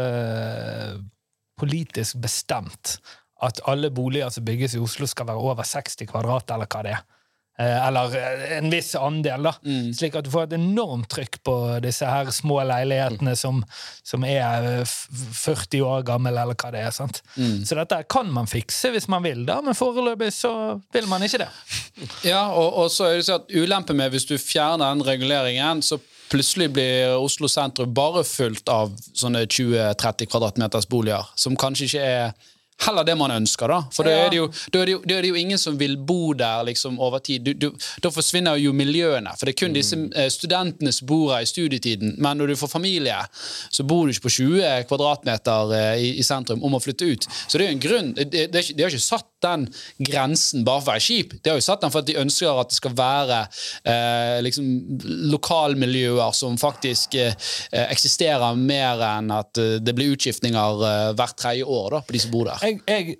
politisk 1.55 2.17
bestemt 2.19 2.97
at 3.43 3.61
alle 3.69 3.91
boliger 3.93 4.31
som 4.33 4.45
bygges 4.45 4.75
i 4.77 4.81
Oslo, 4.81 5.07
skal 5.07 5.29
være 5.29 5.43
over 5.51 5.67
60 5.67 6.09
kvadrat, 6.09 6.51
eller 6.53 6.69
hva 6.69 6.83
det 6.85 6.95
er. 6.95 7.05
Eh, 7.59 7.87
eller 7.87 8.15
eh, 8.15 8.57
en 8.57 8.69
viss 8.69 8.95
andel, 8.95 9.47
da. 9.47 9.53
Mm. 9.65 9.93
Slik 9.97 10.15
at 10.19 10.27
du 10.27 10.29
får 10.29 10.45
et 10.45 10.57
enormt 10.59 11.09
trykk 11.09 11.39
på 11.47 11.55
disse 11.81 12.05
her 12.05 12.29
små 12.33 12.59
leilighetene 12.69 13.33
mm. 13.33 13.39
som, 13.39 13.63
som, 14.05 14.25
er 14.29 14.85
40 14.85 15.81
år 15.81 16.03
gamle, 16.05 16.35
eller 16.37 16.53
hva 16.53 16.69
det 16.73 16.83
er. 16.85 16.91
sant? 16.93 17.23
Mm. 17.33 17.63
Så 17.65 17.79
dette 17.79 18.03
kan 18.13 18.29
man 18.33 18.49
fikse 18.49 18.91
hvis 18.93 19.09
man 19.09 19.25
vil, 19.25 19.41
da, 19.47 19.57
men 19.65 19.77
foreløpig 19.77 20.29
så 20.35 20.51
vil 20.93 21.09
man 21.09 21.25
ikke 21.25 21.45
det. 21.45 21.49
Ja, 22.27 22.51
og, 22.53 22.75
og 22.77 22.91
så 22.93 23.07
er 23.07 23.17
det 23.17 23.25
sånn 23.25 23.41
at 23.41 23.53
ulempen 23.57 23.97
med 23.97 24.13
hvis 24.13 24.27
du 24.29 24.35
fjerner 24.37 24.91
den 24.93 25.01
reguleringen, 25.07 25.81
så 25.81 25.97
plutselig 26.29 26.69
blir 26.75 27.15
Oslo 27.17 27.49
sentrum 27.49 27.93
bare 27.95 28.21
fullt 28.27 28.69
av 28.69 28.93
sånne 29.17 29.47
20-30 29.47 30.29
kvadratmeters 30.29 30.85
boliger, 30.91 31.25
som 31.39 31.57
kanskje 31.57 31.89
ikke 31.89 32.05
er 32.05 32.53
heller 32.85 33.03
det 33.03 33.15
man 33.17 33.31
ønsker. 33.31 33.71
Da 33.71 33.79
For 33.93 34.07
da, 34.07 34.13
er 34.25 34.31
det 34.31 34.39
jo, 34.39 34.47
da, 34.73 34.81
er 34.81 34.89
det 34.89 34.95
jo, 34.95 35.01
da 35.05 35.17
er 35.17 35.25
det 35.25 35.31
jo 35.31 35.39
ingen 35.39 35.61
som 35.61 35.77
vil 35.79 35.97
bo 35.97 36.33
der 36.37 36.65
liksom 36.67 36.99
over 37.03 37.19
tid. 37.23 37.45
Du, 37.47 37.53
du, 37.53 37.87
da 38.03 38.11
forsvinner 38.13 38.59
jo 38.61 38.73
miljøene. 38.75 39.33
For 39.37 39.49
det 39.49 39.55
er 39.55 39.59
kun 39.63 39.73
mm. 39.73 39.77
disse 39.77 39.99
eh, 40.13 40.29
studentene 40.33 40.93
som 40.95 41.09
bor 41.09 41.33
her 41.35 41.45
i 41.45 41.49
studietiden. 41.49 42.15
Men 42.21 42.41
når 42.41 42.53
du 42.53 42.59
får 42.59 42.73
familie, 42.73 43.17
så 43.69 43.85
bor 43.87 44.05
du 44.05 44.13
ikke 44.13 44.27
på 44.27 44.35
20 44.39 44.87
kvadratmeter 44.89 45.75
eh, 45.79 46.05
i, 46.05 46.11
i 46.21 46.27
sentrum 46.27 46.63
om 46.65 46.77
å 46.77 46.83
flytte 46.83 47.09
ut. 47.09 47.29
Så 47.47 47.57
det 47.57 47.65
er 47.65 47.71
jo 47.71 47.77
en 47.77 47.85
grunn. 47.87 48.13
Det, 48.17 48.47
de, 48.53 48.65
det 48.73 48.85
har 48.85 48.93
ikke 48.93 49.07
satt 49.07 49.27
den 49.43 49.67
grensen 49.99 50.65
bare 50.67 50.81
for 50.81 50.91
å 50.91 50.95
være 50.95 51.05
kjip. 51.07 51.35
De 51.41 51.51
har 51.51 51.59
jo 51.59 51.65
satt 51.67 51.83
den 51.83 51.93
for 51.93 52.03
at 52.03 52.09
de 52.09 52.17
ønsker 52.21 52.61
at 52.61 52.71
det 52.71 52.79
skal 52.79 52.95
være 52.97 53.43
eh, 53.83 54.39
liksom, 54.45 54.71
lokalmiljøer 55.33 56.33
som 56.37 56.57
faktisk 56.61 57.19
eh, 57.21 57.35
eksisterer 57.87 58.57
mer 58.57 59.03
enn 59.11 59.31
at 59.35 59.61
eh, 59.61 59.77
det 59.83 59.95
blir 59.97 60.15
utskiftninger 60.15 60.83
eh, 60.89 61.13
hvert 61.17 61.37
tredje 61.37 61.69
år 61.77 61.95
da, 61.97 62.03
på 62.03 62.17
de 62.17 62.25
som 62.25 62.33
bor 62.33 62.49
der. 62.49 62.65
Jeg, 62.65 62.81
jeg, 62.89 63.17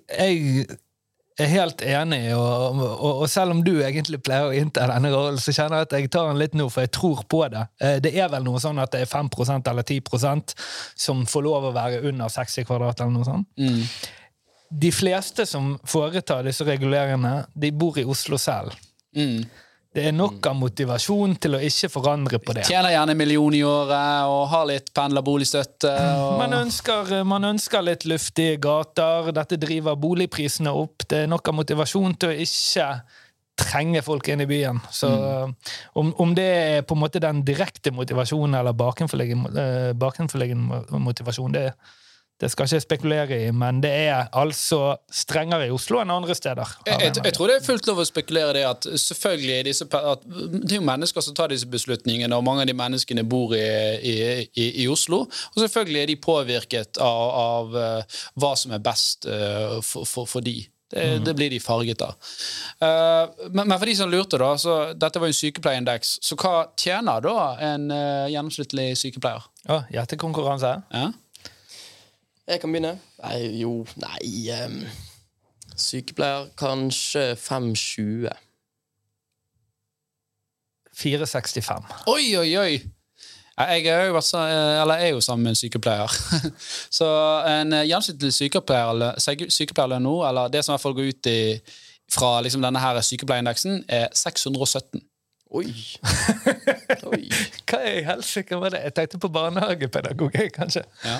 jeg 1.38 1.46
er 1.46 1.50
helt 1.52 1.82
enig, 1.86 2.22
og, 2.34 2.80
og, 2.82 3.10
og, 3.12 3.26
selv 3.30 3.54
om 3.54 3.62
du 3.62 3.76
egentlig 3.76 4.18
pleier 4.26 4.50
å 4.50 4.54
innta 4.58 4.88
denne 4.90 5.12
rollen, 5.14 5.38
så 5.38 5.54
kjenner 5.54 5.84
jeg 5.84 5.86
at 5.86 5.96
jeg 6.00 6.10
tar 6.10 6.32
den 6.32 6.40
litt 6.40 6.56
nå, 6.58 6.66
for 6.74 6.82
jeg 6.82 6.90
tror 6.98 7.22
på 7.30 7.44
det. 7.52 7.62
Eh, 7.78 7.98
det 8.02 8.16
er 8.18 8.32
vel 8.32 8.42
noe 8.46 8.58
sånn 8.62 8.82
at 8.82 8.90
det 8.94 9.04
er 9.04 9.10
5% 9.12 9.70
eller 9.70 9.86
10% 9.86 10.56
som 10.98 11.22
får 11.30 11.46
lov 11.46 11.70
å 11.70 11.74
være 11.76 12.02
under 12.10 12.32
60 12.32 12.66
kvadrat, 12.66 13.04
eller 13.04 13.20
noe 13.20 13.28
sånt. 13.28 13.52
Mm 13.62 13.84
de 14.68 14.90
fleste 14.92 15.46
som 15.48 15.76
foretar 15.88 16.44
disse 16.46 16.66
reguleringene, 16.66 17.46
de 17.54 17.72
bor 17.72 17.98
i 17.98 18.04
Oslo 18.08 18.38
selv. 18.40 18.76
Mm. 19.16 19.42
Det 19.88 20.02
er 20.04 20.12
nok 20.12 20.44
av 20.46 20.56
motivasjon 20.58 21.32
til 21.40 21.56
å 21.56 21.60
ikke 21.64 21.88
forandre 21.90 22.38
på 22.44 22.54
det. 22.54 22.66
Tjener 22.68 22.92
gjerne 22.92 23.14
en 23.16 23.18
million 23.18 23.54
i 23.56 23.62
året 23.64 24.28
og 24.28 24.42
har 24.52 24.66
litt 24.68 24.92
pendlerboligstøtte. 24.94 25.92
Og... 26.20 26.34
Man, 26.42 26.54
ønsker, 26.58 27.14
man 27.26 27.48
ønsker 27.48 27.86
litt 27.86 28.04
luftige 28.06 28.58
gater. 28.62 29.32
Dette 29.34 29.58
driver 29.58 29.96
boligprisene 29.98 30.74
opp. 30.76 31.08
Det 31.08 31.24
er 31.24 31.32
nok 31.32 31.48
av 31.48 31.56
motivasjon 31.62 32.18
til 32.20 32.34
å 32.34 32.44
ikke 32.44 32.90
trenge 33.58 34.04
folk 34.06 34.28
inn 34.30 34.44
i 34.44 34.48
byen. 34.50 34.78
Så 34.92 35.08
mm. 35.08 35.54
om, 35.98 36.12
om, 36.20 36.34
det 36.36 36.46
er 36.46 36.84
på 36.86 36.94
en 36.94 37.02
måte 37.02 37.22
den 37.24 37.40
direkte 37.46 37.90
motivasjonen 37.96 38.60
eller 38.60 38.76
bakenforliggende 38.76 39.94
motivasjonen, 39.98 41.02
motivasjon, 41.08 41.56
det 41.56 41.64
er 41.72 41.96
det 42.38 42.52
skal 42.52 42.68
ikke 42.68 42.84
spekulere 42.84 43.38
i, 43.48 43.50
men 43.50 43.80
det 43.82 43.90
er 43.90 44.28
altså 44.36 44.94
strengere 45.10 45.66
i 45.66 45.72
Oslo 45.74 45.98
enn 45.98 46.12
andre 46.14 46.36
steder. 46.38 46.70
Jeg, 46.86 47.00
jeg, 47.02 47.16
jeg, 47.24 47.34
tror 47.34 47.50
det 47.50 47.56
er 47.58 47.66
fullt 47.66 47.90
lov 47.90 48.02
å 48.04 48.06
spekulere 48.06 48.54
det 48.54 48.62
at 48.68 48.86
selvfølgelig 49.02 49.54
er 49.56 49.66
disse, 49.66 49.88
at 49.90 50.22
det 50.28 50.70
er 50.70 50.78
jo 50.78 50.86
mennesker 50.86 51.24
som 51.24 51.34
tar 51.34 51.50
disse 51.50 51.66
beslutningene, 51.70 52.38
og 52.38 52.46
mange 52.46 52.62
av 52.62 52.70
de 52.70 52.78
menneskene 52.78 53.26
bor 53.26 53.56
i, 53.58 53.66
i, 53.98 54.16
i, 54.54 54.68
i 54.84 54.88
Oslo. 54.90 55.24
Og 55.26 55.60
selvfølgelig 55.64 56.02
er 56.04 56.10
de 56.12 56.18
påvirket 56.28 57.02
av, 57.02 57.26
av 57.42 57.78
uh, 57.78 58.18
hva 58.38 58.54
som 58.58 58.74
er 58.76 58.86
best 58.86 59.26
uh, 59.26 59.80
for, 59.82 60.06
for, 60.06 60.30
for, 60.30 60.44
de. 60.44 60.60
Det, 60.88 61.02
mm. 61.18 61.24
det, 61.26 61.34
blir 61.36 61.50
de 61.52 61.58
farget 61.60 62.06
av. 62.06 62.14
Uh, 62.78 63.50
men, 63.50 63.64
men, 63.64 63.74
for 63.80 63.90
de 63.90 63.98
som 63.98 64.14
lurte, 64.14 64.38
da, 64.38 64.54
så 64.62 64.80
dette 64.94 65.18
var 65.18 65.26
jo 65.26 65.34
en 65.34 65.42
sykepleierindeks. 65.42 66.20
Så 66.22 66.38
hva 66.38 66.68
tjener 66.78 67.26
da 67.26 67.38
en 67.74 67.90
gjennomsnittlig 68.30 68.92
sykepleier? 69.00 69.50
Ja, 69.66 69.82
Gjettekonkurranse. 69.98 70.78
Ja. 70.94 71.08
Jeg 72.48 72.60
kan 72.60 72.72
begynne. 72.72 72.94
Nei, 73.20 73.38
jo 73.60 73.72
Nei 74.00 74.48
um, 74.64 74.78
Sykepleier 75.76 76.48
kanskje 76.58 77.34
5,20. 77.36 78.30
4,65. 80.98 81.92
Oi, 82.06 82.36
oi, 82.40 82.56
oi! 82.58 82.78
Jeg 83.58 83.86
er 83.86 84.06
jo, 84.06 84.16
eller 84.82 84.94
er 84.94 85.08
jo 85.08 85.20
sammen 85.20 85.42
med 85.42 85.50
en 85.50 85.58
sykepleier. 85.58 86.14
Så 86.98 87.06
en 87.50 87.74
gjennomsnittlig 87.74 88.32
sykepleier, 88.34 89.18
sykepleierlønn 89.50 90.06
nå, 90.06 90.16
eller 90.28 90.50
det 90.50 90.64
som 90.64 90.72
i 90.72 90.74
hvert 90.76 90.84
fall 90.86 90.94
går 90.94 91.12
ut 91.12 91.30
i, 91.30 91.38
fra 92.10 92.32
liksom 92.46 92.62
denne 92.62 92.82
her 92.82 93.00
sykepleierindeksen, 93.02 93.82
er 93.88 94.08
617. 94.14 95.02
Oi! 95.48 95.70
Oi. 97.08 97.22
Hva 97.68 97.78
i 97.88 98.02
helsike 98.04 98.56
var 98.60 98.74
det? 98.74 98.82
Jeg 98.84 98.94
tenkte 98.98 99.20
på 99.22 99.30
barnehagepedagog, 99.32 100.34
kanskje. 100.52 100.82
Ja. 101.04 101.14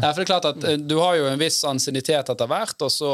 Nei, 0.00 0.12
for 0.12 0.20
det 0.20 0.24
er 0.24 0.30
klart 0.30 0.48
at 0.48 0.64
eh, 0.64 0.78
Du 0.80 0.96
har 1.02 1.18
jo 1.18 1.26
en 1.28 1.40
viss 1.40 1.58
ansiennitet 1.68 2.32
etter 2.32 2.48
hvert, 2.48 2.76
og 2.80 2.92
så, 2.92 3.10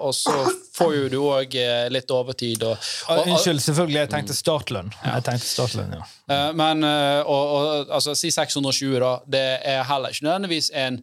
og 0.00 0.14
så 0.16 0.32
får 0.76 0.94
jo 0.96 1.10
du 1.12 1.18
òg 1.26 1.58
litt 1.92 2.14
overtid. 2.16 2.64
Og, 2.64 2.88
og, 3.12 3.26
Unnskyld, 3.26 3.60
selvfølgelig. 3.66 4.00
Jeg 4.06 4.12
tenkte 4.14 4.38
startlønn. 4.38 4.88
Jeg 5.04 5.26
tenkte 5.28 5.50
startlønn, 5.50 5.98
ja. 5.98 6.08
Eh, 6.32 6.48
Men 6.56 6.86
eh, 6.86 7.20
og, 7.20 7.90
altså, 7.90 8.16
si 8.16 8.32
620, 8.32 8.96
da. 9.02 9.12
Det 9.36 9.46
er 9.68 9.84
heller 9.90 10.16
ikke 10.16 10.30
nødvendigvis 10.30 10.72
en 10.74 11.02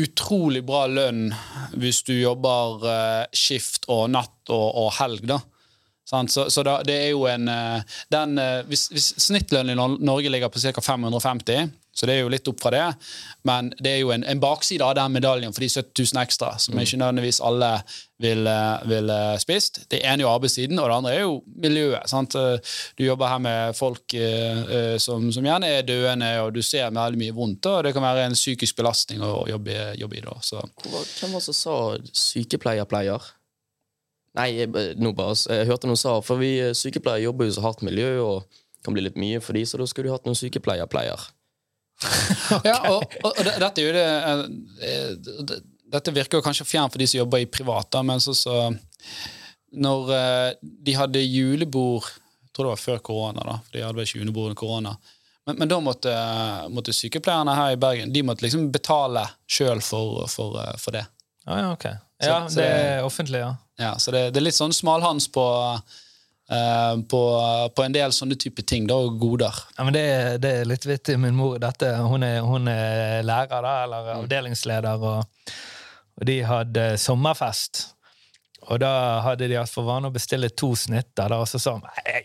utrolig 0.00 0.62
bra 0.64 0.86
lønn 0.88 1.26
hvis 1.76 2.00
du 2.08 2.14
jobber 2.16 2.88
eh, 2.88 3.24
skift 3.36 3.84
og 3.92 4.08
natt 4.16 4.52
og 4.54 4.94
helg, 4.96 5.28
da. 5.28 5.42
Så, 6.10 6.48
så 6.50 6.64
da, 6.66 6.80
det 6.86 6.96
er 7.04 7.10
jo 7.12 7.26
en 7.30 7.48
eh, 7.48 7.98
den, 8.10 8.38
eh, 8.42 8.62
hvis, 8.66 8.88
hvis 8.90 9.12
snittlønnen 9.28 9.76
i 9.76 10.04
Norge 10.04 10.32
ligger 10.32 10.50
på 10.50 10.62
ca. 10.62 10.82
550, 10.82 11.70
så 11.92 12.06
det 12.06 12.14
er 12.14 12.22
jo 12.22 12.30
litt 12.32 12.46
opp 12.48 12.60
fra 12.62 12.70
det, 12.72 12.84
men 13.46 13.72
det 13.82 13.90
er 13.92 13.98
jo 14.04 14.12
en, 14.14 14.22
en 14.24 14.40
bakside 14.40 14.86
av 14.86 14.94
den 14.96 15.12
medaljen 15.12 15.52
for 15.52 15.64
de 15.64 15.68
70 15.68 16.12
000 16.14 16.22
ekstra, 16.22 16.52
som 16.62 16.78
ikke 16.78 17.00
nødvendigvis 17.00 17.40
alle 17.44 17.70
vil, 18.22 18.46
eh, 18.46 18.84
vil 18.88 19.10
eh, 19.10 19.34
spist. 19.42 19.82
Det 19.90 20.00
ene 20.00 20.22
er 20.22 20.24
jo 20.24 20.30
arbeidstiden, 20.30 20.78
og 20.78 20.86
det 20.86 20.96
andre 20.96 21.14
er 21.16 21.24
jo 21.24 21.34
miljøet. 21.64 22.06
Sant? 22.10 22.36
Du 22.96 23.04
jobber 23.04 23.32
her 23.32 23.42
med 23.42 23.76
folk 23.78 24.14
eh, 24.14 24.96
som, 25.02 25.26
som 25.34 25.50
gjerne 25.50 25.72
er 25.80 25.88
døende, 25.88 26.30
og 26.44 26.54
du 26.54 26.62
ser 26.64 26.94
veldig 26.94 27.20
mye 27.24 27.36
vondt, 27.36 27.68
og 27.70 27.82
det 27.86 27.94
kan 27.96 28.06
være 28.06 28.28
en 28.30 28.38
psykisk 28.38 28.78
belastning 28.78 29.24
å 29.26 29.42
jobbe, 29.50 29.90
jobbe 29.98 30.20
i. 30.20 30.24
da. 30.24 30.38
Så. 30.46 30.62
Hvem 30.86 31.34
var 31.34 31.40
det 31.40 31.46
som 31.50 31.58
sa 31.58 31.76
sykepleierpleier? 32.22 33.34
Nei, 34.40 34.48
jeg, 34.62 34.70
b- 34.72 34.86
nå 35.00 35.12
bare, 35.16 35.36
jeg 35.52 35.68
hørte 35.68 35.88
noen 35.90 36.00
sa 36.00 36.16
For 36.24 36.40
vi 36.40 36.54
eh, 36.64 36.72
sykepleiere 36.76 37.26
jobber 37.28 37.48
jo 37.50 37.54
så 37.58 37.64
hardt 37.68 37.84
miljø, 37.86 38.08
og 38.24 38.60
kan 38.86 38.96
bli 38.96 39.04
litt 39.04 39.18
mye 39.20 39.40
for 39.44 39.52
de, 39.58 39.66
så 39.68 39.76
da 39.76 39.84
skulle 39.90 40.08
du 40.08 40.14
hatt 40.16 40.24
noen 40.28 40.38
sykepleierpleier. 40.40 41.28
Ja, 42.64 42.78
og, 42.88 43.02
og, 43.20 43.34
og 43.36 43.44
dette 43.44 43.82
er 43.82 43.84
jo 43.84 43.92
det 43.92 44.06
eh, 44.08 44.46
eh, 44.88 45.44
det- 45.50 45.60
Dette 45.90 46.12
virker 46.14 46.38
jo 46.38 46.44
kanskje 46.46 46.62
fjern 46.70 46.86
for 46.86 47.02
de 47.02 47.06
som 47.10 47.18
jobber 47.18 47.40
i 47.42 47.48
privat, 47.50 47.96
men 48.06 48.20
så, 48.22 48.30
så 48.38 48.52
Når 49.74 50.12
eh, 50.14 50.50
de 50.86 50.92
hadde 50.94 51.18
julebord 51.24 52.04
Jeg 52.06 52.52
tror 52.54 52.68
det 52.68 52.74
var 52.76 52.82
før 52.84 53.00
korona, 53.08 53.42
da, 53.48 53.56
for 53.66 53.74
de 53.74 53.82
hadde 53.82 53.98
vel 53.98 54.06
ikke 54.06 54.20
julebord 54.20 54.50
under 54.52 54.58
korona. 54.60 54.92
Men, 55.48 55.58
men 55.58 55.70
da 55.72 55.80
måtte, 55.82 56.12
måtte 56.70 56.94
sykepleierne 56.94 57.56
her 57.58 57.74
i 57.74 57.78
Bergen 57.82 58.12
De 58.14 58.22
måtte 58.26 58.44
liksom 58.46 58.68
betale 58.74 59.24
sjøl 59.50 59.82
for, 59.82 60.22
for, 60.30 60.56
eh, 60.62 60.76
for 60.78 60.94
det. 60.94 61.02
Ah, 61.50 61.58
ja, 61.64 61.68
ok. 61.74 61.88
Ja, 62.20 62.48
Så- 62.48 62.60
ja, 62.60 62.66
det 62.66 62.86
er 63.00 63.04
offentlig, 63.06 63.40
ja. 63.40 63.54
Ja, 63.80 63.94
så 63.98 64.12
det, 64.12 64.26
det 64.34 64.40
er 64.42 64.44
litt 64.44 64.54
sånn 64.58 64.74
smalhans 64.76 65.26
på, 65.32 65.44
uh, 66.52 66.94
på, 67.08 67.20
på 67.76 67.84
en 67.86 67.94
del 67.96 68.12
sånne 68.12 68.36
type 68.40 68.62
ting, 68.68 68.86
da, 68.90 68.98
og 69.00 69.16
goder. 69.22 69.56
Ja, 69.78 69.84
men 69.88 69.96
det, 69.96 70.04
det 70.44 70.50
er 70.60 70.68
litt 70.68 70.84
vittig. 70.86 71.16
Min 71.22 71.34
mor 71.38 71.56
dette, 71.62 71.94
hun, 72.04 72.22
er, 72.26 72.40
hun 72.44 72.68
er 72.68 73.22
lærer, 73.24 73.64
da, 73.64 73.72
eller 73.86 74.10
avdelingsleder, 74.18 75.00
og, 75.00 75.54
og 76.20 76.28
de 76.28 76.40
hadde 76.44 76.90
sommerfest. 77.00 77.86
Og 78.68 78.82
da 78.82 78.92
hadde 79.24 79.48
de 79.48 79.56
hatt 79.56 79.72
for 79.72 79.88
vane 79.88 80.10
å 80.10 80.12
bestille 80.14 80.50
to 80.52 80.74
snitter, 80.76 81.32
da, 81.32 81.40
og 81.40 81.48
så 81.48 81.58
sa 81.62 81.78
hun 81.78 81.86
«Nei, 81.88 82.20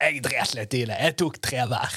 jeg, 0.00 0.20
dret 0.24 0.54
litt 0.56 0.74
i 0.78 0.82
det. 0.88 0.96
Jeg 0.96 1.14
tok 1.20 1.36
tre 1.44 1.64
hver. 1.68 1.96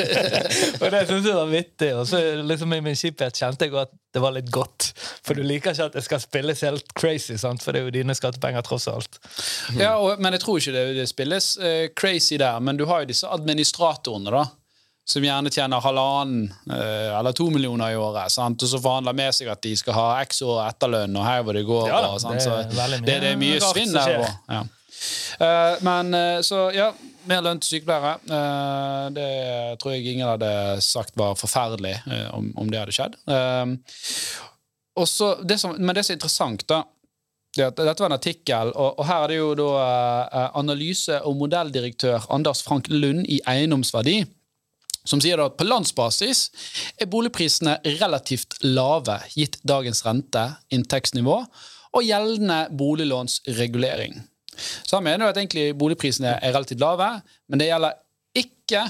og 0.80 0.84
det 0.94 1.00
syntes 1.08 1.26
jeg 1.26 1.38
var 1.38 1.48
vittig. 1.50 1.88
Og 1.98 2.04
så 2.06 2.20
liksom 2.38 2.74
i 2.76 2.82
min 2.84 2.98
kjiphet 2.98 3.40
kjente 3.40 3.66
jeg 3.66 3.74
at 3.80 3.94
det 4.14 4.22
var 4.22 4.36
litt 4.36 4.52
godt. 4.54 4.92
For 5.26 5.36
du 5.36 5.42
liker 5.44 5.74
ikke 5.74 5.88
at 5.90 5.96
det 5.98 6.04
skal 6.06 6.22
spilles 6.22 6.62
helt 6.64 6.94
crazy, 6.96 7.34
sant? 7.40 7.64
for 7.64 7.74
det 7.74 7.82
er 7.82 7.88
jo 7.88 7.96
dine 7.98 8.14
skattepenger, 8.16 8.62
tross 8.66 8.86
alt. 8.92 9.18
Ja, 9.74 9.96
og, 9.98 10.22
Men 10.22 10.36
jeg 10.36 10.44
tror 10.44 10.60
ikke 10.62 10.76
det, 10.76 10.84
det 11.00 11.08
spilles 11.10 11.50
uh, 11.58 11.88
crazy 11.98 12.38
der. 12.40 12.62
Men 12.62 12.78
du 12.78 12.86
har 12.86 13.02
jo 13.02 13.10
disse 13.10 13.28
administratorene, 13.28 14.30
da. 14.32 14.46
Som 15.06 15.22
gjerne 15.22 15.50
tjener 15.54 15.82
halvannen 15.82 16.48
uh, 16.70 17.18
eller 17.18 17.34
to 17.36 17.50
millioner 17.54 17.92
i 17.94 17.98
året. 17.98 18.30
Sant? 18.34 18.62
Og 18.62 18.70
så 18.70 18.80
forhandler 18.82 19.14
med 19.18 19.34
seg 19.34 19.50
at 19.50 19.62
de 19.66 19.74
skal 19.78 19.98
ha 19.98 20.06
x 20.22 20.40
år 20.46 20.64
etterlønn, 20.70 21.18
og 21.18 21.26
her 21.26 21.44
hvor 21.46 21.58
det 21.58 21.66
går. 21.66 21.90
Ja 21.90 22.00
da, 22.06 22.14
og, 22.14 22.22
sant? 22.22 22.38
det 22.38 22.46
Så 22.46 22.56
er 22.56 22.96
det, 22.96 23.04
det 23.06 23.34
er 23.34 23.38
mye 23.38 23.60
svinn 23.66 23.94
der. 23.94 24.30
Ja. 24.46 24.64
Eh, 25.38 25.76
men 25.86 26.14
uh, 26.14 26.40
så, 26.44 26.70
ja. 26.76 26.90
Mer 27.26 27.40
lønn 27.42 27.58
til 27.58 27.72
sykepleiere. 27.74 28.20
Uh, 28.30 29.06
det 29.10 29.30
tror 29.82 29.96
jeg 29.96 30.12
ingen 30.12 30.28
hadde 30.28 30.50
sagt 30.84 31.16
var 31.18 31.34
forferdelig 31.34 31.96
om, 32.36 32.52
om 32.54 32.68
det 32.70 32.78
hadde 32.78 32.94
skjedd. 32.94 33.16
Eh, 33.26 33.72
og 34.96 35.08
så, 35.10 35.32
det 35.42 35.56
som, 35.58 35.74
men 35.74 35.96
det 35.96 36.04
som 36.06 36.14
er 36.14 36.20
interessant, 36.20 36.62
da 36.70 36.84
det 37.56 37.70
dette 37.72 38.02
var 38.04 38.10
en 38.10 38.18
artikkel, 38.18 38.70
og, 38.76 39.00
her 39.08 39.24
er 39.24 39.32
det 39.32 39.36
jo 39.38 39.52
da 39.56 39.68
analyse- 40.60 41.22
og 41.24 41.38
modelldirektør 41.40 42.26
Anders 42.36 42.60
Frank 42.62 42.90
Lund 42.92 43.24
i 43.32 43.38
Eiendomsverdi, 43.48 44.18
som 45.08 45.22
sier 45.24 45.40
at 45.40 45.56
på 45.56 45.64
landsbasis 45.64 46.42
er 47.00 47.08
boligprisene 47.10 47.78
relativt 48.00 48.58
lave 48.60 49.18
gitt 49.32 49.56
dagens 49.66 50.04
rente, 50.06 50.44
inntektsnivå 50.68 51.38
og 51.96 52.04
gjeldende 52.04 52.66
boliglånsregulering. 52.76 54.20
Så 54.56 54.96
han 54.96 55.06
mener 55.06 55.26
jo 55.26 55.32
at 55.32 55.40
egentlig 55.40 55.70
boligprisene 55.78 56.36
er 56.36 56.54
relativt 56.54 56.82
lave, 56.82 57.08
men 57.48 57.62
det 57.62 57.70
gjelder 57.70 57.98
ikke 58.36 58.84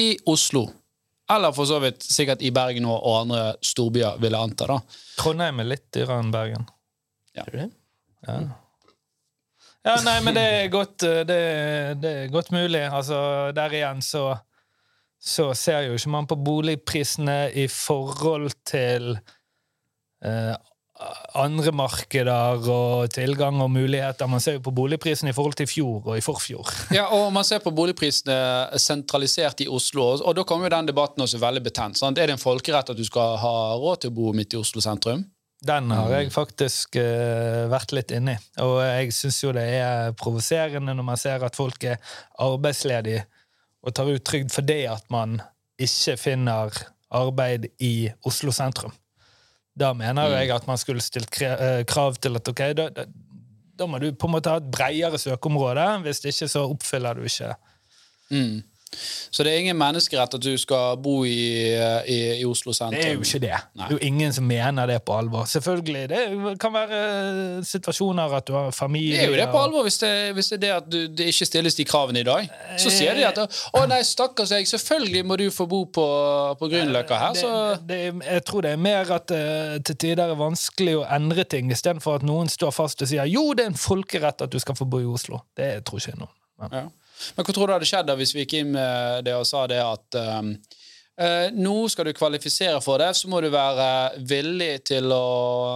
i 0.00 0.08
Oslo. 0.28 0.66
Eller 1.30 1.52
for 1.54 1.68
så 1.68 1.78
vidt 1.82 2.02
sikkert 2.02 2.42
i 2.42 2.50
Bergen 2.54 2.88
og, 2.90 3.06
andre 3.20 3.42
storbyer, 3.62 4.18
vil 4.22 4.34
jeg 4.34 4.48
anta. 4.48 4.66
da. 4.66 4.78
Trondheim 5.20 5.62
er 5.62 5.70
litt 5.70 5.86
dyrere 5.94 6.18
enn 6.24 6.32
Bergen. 6.34 6.66
Er 7.38 7.52
det? 7.54 7.66
Ja. 8.26 8.38
ja, 9.86 9.94
nei, 10.04 10.16
men 10.26 10.36
det 10.36 10.46
er 10.56 10.72
godt, 10.72 11.04
eh, 11.06 11.22
det, 11.28 11.42
det 12.02 12.14
er 12.24 12.32
godt 12.34 12.50
mulig. 12.52 12.82
Altså, 12.88 13.20
der 13.56 13.76
igjen 13.78 14.02
så, 14.04 14.24
så 15.22 15.52
ser 15.54 15.86
jo 15.86 15.94
ikke 15.96 16.12
man 16.16 16.28
på 16.30 16.40
boligprisene 16.50 17.38
i 17.62 17.68
forhold 17.70 18.50
til 18.68 19.14
eh, 20.26 20.56
andre 21.40 21.72
markeder 21.72 22.66
og 22.68 23.10
tilgang 23.14 23.60
og 23.62 23.70
muligheter. 23.72 24.28
Man 24.30 24.42
ser 24.42 24.58
jo 24.58 24.64
på 24.66 24.74
boligprisene 24.76 25.32
i 25.32 25.36
forhold 25.36 25.56
til 25.60 25.68
fjor 25.70 26.06
og 26.12 26.18
i 26.18 26.24
forfjor. 26.24 26.70
Ja, 26.98 27.06
og 27.14 27.30
man 27.32 27.46
ser 27.46 27.62
på 27.64 27.72
boligprisene 27.74 28.78
sentralisert 28.80 29.62
i 29.64 29.68
Oslo, 29.70 30.06
og, 30.12 30.24
og 30.26 30.36
da 30.36 30.44
kommer 30.44 30.68
jo 30.68 30.74
den 30.76 30.90
debatten 30.90 31.24
også 31.24 31.40
veldig 31.40 31.62
betent. 31.64 32.00
Sant? 32.00 32.18
Er 32.18 32.28
det 32.28 32.36
en 32.36 32.42
folkerett 32.42 32.92
at 32.92 32.98
du 32.98 33.04
skal 33.06 33.38
ha 33.40 33.54
råd 33.80 34.02
til 34.02 34.12
å 34.12 34.16
bo 34.16 34.32
midt 34.36 34.56
i 34.56 34.60
Oslo 34.60 34.82
sentrum? 34.84 35.24
Den 35.60 35.90
har 35.92 36.08
jeg 36.14 36.32
faktisk 36.32 36.96
uh, 36.96 37.68
vært 37.68 37.92
litt 37.92 38.14
inni. 38.16 38.32
Og 38.64 38.78
jeg 38.80 39.12
syns 39.12 39.42
jo 39.42 39.52
det 39.52 39.66
er 39.76 40.14
provoserende 40.16 40.94
når 40.96 41.06
man 41.12 41.20
ser 41.20 41.44
at 41.44 41.58
folk 41.58 41.84
er 41.84 42.00
arbeidsledige 42.40 43.26
og 43.84 43.94
tar 43.96 44.08
ut 44.08 44.24
trygd 44.24 44.52
fordi 44.52 44.82
at 44.88 45.04
man 45.12 45.38
ikke 45.80 46.16
finner 46.20 46.80
arbeid 47.10 47.68
i 47.82 48.10
Oslo 48.28 48.52
sentrum. 48.54 48.92
Da 49.78 49.92
mener 49.96 50.28
jo 50.28 50.38
jeg 50.38 50.50
at 50.54 50.66
man 50.66 50.78
skulle 50.80 51.02
stilt 51.04 51.40
eh, 51.46 51.82
krav 51.88 52.16
til 52.18 52.36
at 52.36 52.48
ok, 52.48 52.62
da, 52.76 52.88
da, 52.94 53.04
da 53.78 53.86
må 53.88 54.00
du 54.02 54.10
på 54.12 54.28
en 54.28 54.34
måte 54.34 54.52
ha 54.52 54.60
et 54.60 54.70
bredere 54.72 55.18
søkeområde. 55.18 55.86
Hvis 56.04 56.24
ikke 56.24 56.48
så 56.50 56.66
oppfyller 56.68 57.18
du 57.18 57.28
ikke 57.28 57.54
Mm. 58.30 58.62
Så 59.30 59.44
det 59.46 59.52
er 59.52 59.60
ingen 59.62 59.78
menneskerett 59.78 60.34
at 60.34 60.42
du 60.42 60.50
skal 60.58 60.96
bo 61.02 61.20
i, 61.24 61.70
i, 62.10 62.18
i 62.40 62.44
Oslo 62.48 62.72
sentrum? 62.74 62.98
Det 62.98 63.06
er 63.06 63.14
jo 63.14 63.22
ikke 63.22 63.40
det. 63.44 63.58
Det 63.76 63.84
er 63.86 63.92
jo 63.94 63.98
ingen 64.02 64.32
som 64.34 64.46
mener 64.50 64.90
det 64.90 64.98
på 65.06 65.14
alvor. 65.14 65.44
Selvfølgelig, 65.46 66.08
Det 66.10 66.54
kan 66.60 66.74
være 66.74 66.98
eh, 66.98 67.60
situasjoner 67.64 68.34
at 68.40 68.48
du 68.48 68.56
har 68.56 68.70
familie 68.74 69.16
Det 69.16 69.24
er 69.28 69.30
jo 69.30 69.38
det 69.38 69.48
på 69.52 69.62
alvor 69.62 69.86
hvis 69.86 70.00
det, 70.02 70.12
hvis 70.34 70.50
det 70.50 70.58
er 70.58 70.62
det 70.64 70.72
at 70.74 70.90
du, 70.90 70.98
det 71.06 71.28
ikke 71.30 71.46
stilles 71.46 71.78
de 71.78 71.86
kravene 71.86 72.24
i 72.24 72.26
dag. 72.26 72.50
Så 72.82 72.90
sier 72.90 73.14
de 73.14 73.26
at 73.28 73.38
å 73.40 73.84
nei, 73.90 74.00
stakkars 74.06 74.54
jeg, 74.56 74.66
selvfølgelig 74.72 75.24
må 75.26 75.38
du 75.38 75.46
få 75.54 75.68
bo 75.70 75.84
på, 75.86 76.06
på 76.58 76.70
Grünerløkka 76.72 77.20
her. 77.22 77.38
Så 77.38 77.52
det, 77.86 77.86
det, 77.94 78.26
jeg 78.26 78.46
tror 78.50 78.66
det 78.66 78.74
er 78.74 78.84
mer 78.90 79.14
at 79.14 79.30
det 79.30 79.84
til 79.86 80.00
tider 80.06 80.34
er 80.34 80.38
vanskelig 80.40 80.98
å 81.00 81.06
endre 81.14 81.46
ting, 81.46 81.70
istedenfor 81.70 82.20
at 82.20 82.26
noen 82.26 82.50
står 82.50 82.74
fast 82.74 83.06
og 83.06 83.10
sier 83.10 83.28
jo, 83.30 83.52
det 83.54 83.68
er 83.68 83.72
en 83.72 83.78
folkerett 83.78 84.42
at 84.46 84.50
du 84.50 84.58
skal 84.62 84.78
få 84.78 84.88
bo 84.90 85.00
i 85.02 85.06
Oslo. 85.08 85.44
Det 85.56 85.76
tror 85.86 86.02
ikke 86.02 86.18
noen. 86.18 86.34
Ja. 86.60 86.68
Ja. 86.82 86.88
Men 87.36 87.46
hva 87.46 87.54
tror 87.54 87.68
du 87.68 87.74
hadde 87.76 87.88
skjedd 87.88 88.10
da 88.10 88.16
hvis 88.18 88.34
vi 88.34 88.44
gikk 88.44 88.58
inn 88.60 88.74
med 88.74 89.26
det 89.26 89.36
og 89.38 89.46
sa 89.48 89.66
det 89.70 89.80
at 89.82 90.18
um, 90.40 90.52
uh, 91.20 91.46
nå 91.56 91.76
skal 91.92 92.08
du 92.08 92.14
kvalifisere 92.16 92.80
for 92.84 93.02
det, 93.02 93.12
så 93.18 93.30
må 93.30 93.42
du 93.44 93.50
være 93.52 93.90
villig 94.30 94.72
til 94.92 95.12
å 95.14 95.28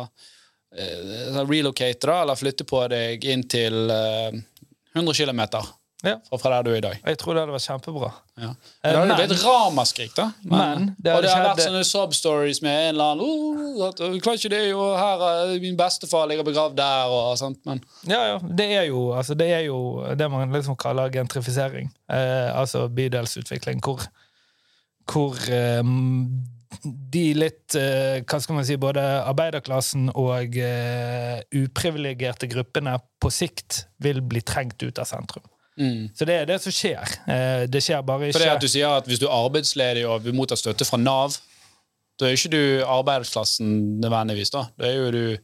uh, 0.08 1.40
relocate, 1.44 2.06
da, 2.06 2.20
eller 2.22 2.40
flytte 2.40 2.66
på 2.68 2.84
deg 2.92 3.24
inn 3.34 3.46
til 3.50 3.92
uh, 3.92 4.30
100 4.94 5.18
km 5.20 5.46
Ja. 6.04 6.18
fra, 6.38 6.50
der 6.56 6.62
du 6.62 6.70
er 6.70 6.76
i 6.76 6.80
dag. 6.84 6.98
Jeg 7.06 7.18
tror 7.18 7.34
det 7.34 7.40
hadde 7.44 7.54
vært 7.54 7.66
kjempebra. 7.68 8.10
Ja. 8.36 8.48
Eh, 8.50 8.54
Det 8.82 8.94
hadde 8.96 9.08
men- 9.08 9.28
blitt 9.28 9.44
ramaskrik, 9.44 10.14
da. 10.14 10.26
Men 10.44 10.94
det 11.00 11.14
og 11.14 11.22
det 11.22 11.30
har 11.30 11.44
vært 11.46 11.56
skjedd- 11.58 11.68
sånne 11.68 11.84
sob-stories 11.88 12.62
med 12.62 12.74
en 12.88 12.94
eller 12.94 13.04
annen 13.14 13.24
oh, 13.24 13.88
at, 13.88 13.96
Klarer 14.22 14.38
ikke 14.38 14.50
det, 14.50 14.62
jo, 14.70 14.82
her 14.96 15.24
er 15.28 15.60
min 15.60 15.76
bestefar 15.76 16.26
ligger 16.28 16.44
begravd 16.44 16.76
der, 16.76 17.06
og 17.08 17.38
sånt. 17.38 17.58
Men 17.64 17.80
Ja, 18.06 18.20
ja. 18.34 18.38
Det 18.38 18.70
er 18.70 18.84
jo, 18.90 19.12
altså, 19.16 19.34
det, 19.36 19.48
er 19.50 19.64
jo 19.66 20.04
det 20.14 20.30
man 20.30 20.52
liksom 20.52 20.76
kaller 20.76 21.08
gentrifisering. 21.10 21.90
Eh, 22.10 22.50
altså 22.54 22.88
bydelsutvikling, 22.88 23.80
hvor, 23.80 24.04
hvor 25.10 25.36
eh, 25.48 25.82
de 26.84 27.24
litt 27.38 27.74
eh, 27.78 28.20
Hva 28.26 28.40
skal 28.42 28.56
man 28.56 28.64
si 28.66 28.74
Både 28.82 29.00
arbeiderklassen 29.24 30.08
og 30.14 30.56
eh, 30.58 31.40
uprivilegerte 31.54 32.48
gruppene 32.50 32.96
på 33.22 33.30
sikt 33.32 33.84
vil 34.02 34.20
bli 34.20 34.42
trengt 34.42 34.82
ut 34.82 34.98
av 34.98 35.06
sentrum. 35.06 35.44
Så 36.14 36.24
det 36.28 36.34
er 36.40 36.46
det 36.46 36.60
som 36.62 36.72
skjer. 36.72 37.02
Eh, 37.26 37.66
Det 37.66 37.80
skjer 37.82 38.02
bare 38.06 38.28
ikke 38.28 38.36
For 38.38 38.44
det 38.44 38.52
at 38.52 38.60
du 38.62 38.68
sier 38.70 38.88
at 38.94 39.06
Hvis 39.10 39.18
du 39.18 39.26
er 39.26 39.34
arbeidsledig 39.34 40.04
og 40.06 40.22
vil 40.24 40.34
motta 40.38 40.54
støtte 40.56 40.84
fra 40.86 40.96
Nav, 41.02 41.34
da 42.20 42.26
er 42.28 42.36
ikke 42.36 42.50
du 42.52 42.84
arbeidsklassen 42.86 43.98
nødvendigvis. 44.00 44.50
da. 44.54 44.66
Da 44.78 44.86
er 44.86 44.94
jo 45.00 45.10
du 45.10 45.36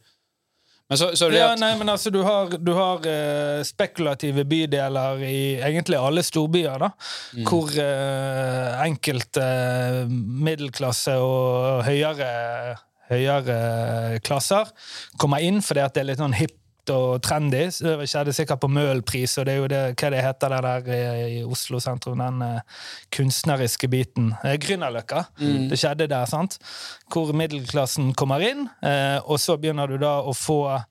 Men 0.91 0.97
så, 0.97 1.09
så 1.15 1.29
det 1.31 1.37
ja, 1.39 1.55
nei, 1.55 1.73
men 1.79 1.87
altså, 1.89 2.09
Du 2.11 2.21
har, 2.23 2.49
du 2.57 2.73
har 2.75 2.99
uh, 3.03 3.63
spekulative 3.63 4.43
bydeler 4.45 5.21
i 5.23 5.59
egentlig 5.63 5.97
alle 5.99 6.23
storbyer, 6.23 6.77
da, 6.79 6.89
Mm. 7.33 7.45
hvor 7.47 7.67
uh, 7.79 8.81
enkelte 8.87 9.39
uh, 10.03 10.07
middelklasse 10.47 11.13
og 11.15 11.83
høyere, 11.87 12.75
høyere 13.11 14.19
klasser 14.23 14.67
kommer 15.19 15.39
inn 15.43 15.61
fordi 15.63 15.79
at 15.83 15.93
det 15.95 16.01
er 16.03 16.09
litt 16.11 16.19
sånn 16.23 16.35
hipt 16.81 16.89
og 16.89 17.21
trendy. 17.21 17.69
Så 17.71 17.97
Det 17.97 18.09
skjedde 18.09 18.33
sikkert 18.33 18.59
på 18.61 18.67
Møhlenpris, 18.67 19.37
og 19.37 19.45
det 19.45 19.53
er 19.53 19.57
jo 19.57 19.67
det, 19.67 19.95
hva 19.99 20.09
det 20.09 20.23
heter 20.23 20.49
det 20.49 20.61
der 20.63 20.93
i, 20.93 21.39
i 21.39 21.43
Oslo 21.43 21.79
sentrum, 21.79 22.17
den 22.19 22.41
eh, 22.41 22.61
kunstneriske 23.11 23.87
biten. 23.87 24.33
Uh, 24.43 24.57
Grünerløkka. 24.57 25.25
Det 25.37 25.77
skjedde 25.77 26.07
der, 26.07 26.25
sant? 26.25 26.57
Hvor 27.11 27.33
middelklassen 27.33 28.13
kommer 28.13 28.41
inn, 28.41 28.67
eh, 28.83 29.19
og 29.23 29.39
så 29.39 29.57
begynner 29.57 29.87
du 29.87 29.97
da 30.01 30.21
å 30.21 30.33
få 30.33 30.61
eh, 30.75 30.83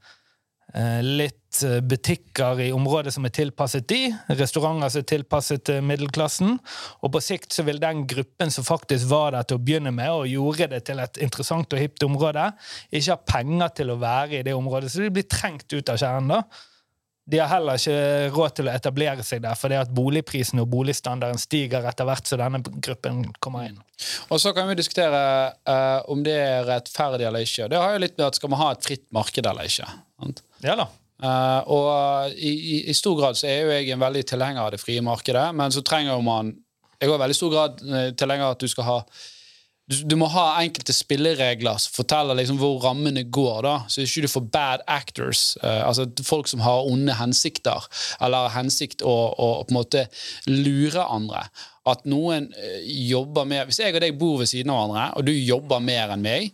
litt 1.02 1.62
eh, 1.66 1.80
butikker 1.82 2.60
i 2.62 2.70
området 2.72 3.12
som 3.14 3.26
er 3.26 3.34
tilpasset 3.34 3.88
de, 3.90 4.12
restauranter 4.38 4.92
som 4.92 5.02
er 5.02 5.08
tilpasset 5.10 5.72
eh, 5.74 5.82
middelklassen, 5.82 6.58
og 7.02 7.12
på 7.14 7.22
sikt 7.24 7.56
så 7.56 7.64
vil 7.66 7.82
den 7.82 8.04
gruppen 8.10 8.54
som 8.54 8.66
faktisk 8.66 9.10
var 9.10 9.34
der 9.34 9.48
til 9.48 9.58
å 9.58 9.64
begynne 9.64 9.92
med, 9.94 10.10
og 10.14 10.30
gjorde 10.30 10.70
det 10.74 10.84
til 10.86 11.02
et 11.02 11.20
interessant 11.26 11.74
og 11.74 11.82
hipt 11.82 12.06
område, 12.06 12.50
ikke 12.90 13.16
ha 13.16 13.20
penger 13.34 13.76
til 13.80 13.94
å 13.94 14.00
være 14.00 14.40
i 14.40 14.44
det 14.46 14.56
området, 14.56 14.92
så 14.92 15.02
de 15.02 15.14
blir 15.14 15.30
trengt 15.30 15.70
ut 15.74 15.90
av 15.90 16.00
kjernen 16.00 16.36
da. 16.36 16.42
De 17.30 17.38
har 17.38 17.50
heller 17.52 17.78
ikke 17.78 18.30
råd 18.34 18.54
til 18.58 18.66
å 18.66 18.72
etablere 18.72 19.24
seg 19.26 19.42
der, 19.44 19.54
fordi 19.58 19.76
at 19.78 19.90
boligprisen 19.94 20.62
og 20.62 20.70
boligstandarden 20.72 21.38
stiger 21.38 21.84
etter 21.86 22.08
hvert 22.08 22.26
så 22.26 22.38
denne 22.40 22.58
gruppen 22.82 23.22
kommer 23.44 23.68
inn. 23.68 23.78
og 24.32 24.40
så 24.42 24.54
kan 24.56 24.66
vi 24.70 24.78
diskutere 24.80 25.20
uh, 25.68 26.00
om 26.10 26.24
det 26.26 26.34
er 26.34 26.66
rettferdig 26.66 27.28
eller 27.28 27.46
ikke. 27.46 27.68
Det 27.70 27.78
har 27.78 27.94
jo 27.94 28.02
litt 28.02 28.16
med 28.18 28.26
at 28.26 28.40
Skal 28.40 28.50
man 28.50 28.62
ha 28.64 28.72
et 28.74 28.86
fritt 28.86 29.06
marked 29.14 29.46
eller 29.46 29.68
ikke? 29.68 29.86
sant? 30.18 30.42
Ja 30.64 30.76
da. 30.78 30.90
Uh, 31.20 31.60
og 31.68 32.32
i, 32.32 32.48
i, 32.48 32.76
i 32.88 32.96
stor 32.96 33.18
grad 33.18 33.36
så 33.36 33.50
er 33.50 33.58
jo 33.60 33.74
jeg 33.74 33.90
en 33.92 34.00
veldig 34.00 34.22
tilhenger 34.24 34.62
av 34.62 34.70
det 34.72 34.80
frie 34.80 35.02
markedet, 35.04 35.50
men 35.56 35.72
så 35.74 35.84
trenger 35.84 36.14
jo 36.14 36.24
man 36.24 36.54
Jeg 37.00 37.08
er 37.08 37.20
veldig 37.20 37.36
stor 37.36 37.52
grad 37.52 37.78
eh, 37.80 38.08
tilhenger 38.12 38.44
av 38.44 38.54
at 38.54 38.60
du 38.60 38.68
skal 38.68 38.84
ha 38.84 38.96
du, 39.90 39.94
du 40.04 40.14
må 40.20 40.28
ha 40.30 40.44
enkelte 40.60 40.92
spilleregler 40.94 41.78
som 41.80 41.94
forteller 41.96 42.36
liksom 42.38 42.58
hvor 42.60 42.76
rammene 42.84 43.24
går, 43.24 43.62
da, 43.64 43.72
så 43.90 44.04
ikke 44.04 44.22
du 44.22 44.30
får 44.30 44.44
bad 44.52 44.84
actors. 44.86 45.56
uh, 45.64 45.80
altså 45.88 46.06
folk 46.24 46.48
som 46.48 46.60
har 46.64 46.86
onde 46.86 47.16
hensikter, 47.18 47.88
eller 48.20 48.52
hensikt 48.54 49.02
å, 49.02 49.14
å 49.32 49.48
på 49.64 49.74
en 49.74 49.80
måte 49.80 50.04
lure 50.46 51.04
andre. 51.04 51.46
At 51.90 52.04
noen 52.08 52.52
uh, 52.52 52.76
jobber 52.84 53.48
mer 53.48 53.66
Hvis 53.66 53.80
jeg 53.82 53.96
og 53.96 54.04
deg 54.04 54.20
bor 54.20 54.38
ved 54.40 54.52
siden 54.52 54.72
av 54.72 54.84
hverandre, 54.84 55.08
og 55.16 55.26
du 55.26 55.32
jobber 55.34 55.82
mer 55.84 56.14
enn 56.14 56.24
meg, 56.24 56.52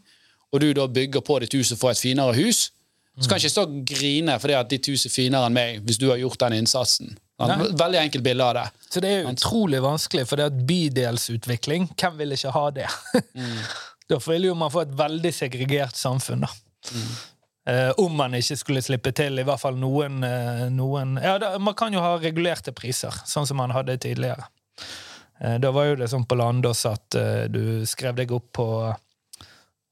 og 0.54 0.62
du 0.62 0.70
da 0.78 0.86
bygger 0.88 1.26
på 1.26 1.42
ditt 1.42 1.58
hus 1.58 1.74
og 1.74 1.82
får 1.82 1.92
et 1.92 2.04
finere 2.06 2.38
hus, 2.38 2.70
så 3.16 3.28
kan 3.28 3.38
jeg 3.38 3.46
ikke 3.46 3.54
stå 3.54 3.64
og 3.64 3.76
grine 3.88 4.34
fordi 4.40 4.56
at 4.58 4.68
ditt 4.70 4.88
hus 4.92 5.06
er 5.08 5.12
finere 5.14 5.48
enn 5.48 5.56
meg, 5.56 5.78
hvis 5.86 6.00
du 6.00 6.10
har 6.10 6.20
gjort 6.20 6.42
den 6.44 6.58
innsatsen. 6.60 7.14
Nei. 7.40 7.68
Veldig 7.76 8.00
enkelt 8.00 8.24
bilde 8.24 8.44
av 8.44 8.54
det. 8.56 8.66
Så 8.88 9.00
det 9.04 9.12
er 9.12 9.28
utrolig 9.28 9.82
vanskelig, 9.84 10.24
for 10.28 10.40
det 10.40 10.48
at 10.50 10.60
bydelsutvikling, 10.68 11.90
hvem 12.00 12.20
vil 12.20 12.36
ikke 12.36 12.52
ha 12.54 12.66
det? 12.78 12.90
da 14.10 14.20
vil 14.24 14.48
jo 14.48 14.54
man 14.56 14.72
få 14.72 14.86
et 14.86 14.94
veldig 14.96 15.32
segregert 15.36 15.98
samfunn, 16.00 16.46
da. 16.46 16.52
Eh, 17.66 17.90
om 17.98 18.14
man 18.14 18.36
ikke 18.38 18.56
skulle 18.56 18.84
slippe 18.84 19.10
til 19.16 19.40
i 19.42 19.44
hvert 19.44 19.60
fall 19.60 19.76
noen, 19.80 20.20
eh, 20.24 20.68
noen 20.72 21.16
Ja, 21.18 21.34
da, 21.42 21.56
man 21.58 21.74
kan 21.76 21.92
jo 21.92 22.04
ha 22.04 22.14
regulerte 22.22 22.72
priser, 22.76 23.16
sånn 23.26 23.48
som 23.48 23.58
man 23.60 23.74
hadde 23.74 23.98
tidligere. 24.00 24.46
Eh, 25.40 25.58
da 25.60 25.72
var 25.74 25.90
jo 25.90 25.96
det 26.00 26.08
sånn 26.12 26.24
på 26.28 26.38
Landås 26.38 26.84
at 26.88 27.16
eh, 27.18 27.44
du 27.52 27.84
skrev 27.88 28.16
deg 28.20 28.32
opp 28.32 28.52
på 28.56 28.68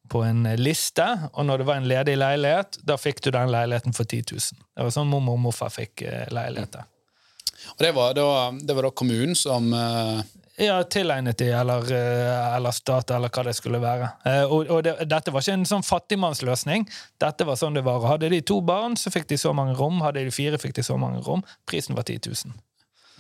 på 0.09 0.23
en 0.23 0.45
liste, 0.61 1.05
og 1.33 1.47
når 1.49 1.62
det 1.62 1.67
var 1.69 1.81
en 1.81 1.88
ledig 1.88 2.17
leilighet, 2.19 2.79
da 2.85 2.97
fikk 3.01 3.23
du 3.25 3.31
den 3.35 3.53
leiligheten 3.53 3.97
for 3.97 4.05
10 4.05 4.25
000. 4.33 4.64
Det 4.77 4.87
var 4.87 4.95
sånn 4.95 5.11
mormor 5.11 5.38
og 5.38 5.45
morfar 5.47 5.73
fikk 5.73 6.05
eh, 6.05 6.27
leiligheter. 6.35 6.85
Og 7.75 7.81
det 7.81 7.93
var 7.97 8.17
da, 8.17 8.27
det 8.61 8.77
var 8.77 8.88
da 8.88 8.97
kommunen 8.97 9.37
som 9.38 9.71
uh... 9.73 10.21
Ja, 10.61 10.77
tilegnet 10.87 11.40
de, 11.40 11.49
eller, 11.57 11.88
eh, 11.90 12.57
eller 12.57 12.75
stat, 12.77 13.11
eller 13.11 13.33
hva 13.33 13.47
det 13.49 13.57
skulle 13.59 13.81
være. 13.83 14.11
Og, 14.45 14.69
og 14.69 14.85
det, 14.87 14.93
dette 15.11 15.33
var 15.35 15.43
ikke 15.43 15.57
en 15.57 15.67
sånn 15.67 15.87
fattigmannsløsning. 15.87 16.85
Dette 17.23 17.49
var 17.49 17.59
sånn 17.59 17.75
det 17.75 17.83
var. 17.87 18.05
Hadde 18.07 18.31
de 18.31 18.38
to 18.47 18.61
barn, 18.62 18.95
så 19.01 19.11
fikk 19.11 19.27
de 19.33 19.40
så 19.40 19.55
mange 19.57 19.75
rom. 19.81 19.99
Hadde 20.05 20.23
de 20.23 20.35
fire, 20.35 20.61
fikk 20.62 20.77
de 20.77 20.87
så 20.87 21.01
mange 21.01 21.25
rom. 21.27 21.43
Prisen 21.67 21.99
var 21.99 22.07
10 22.07 22.29
000. 22.29 22.55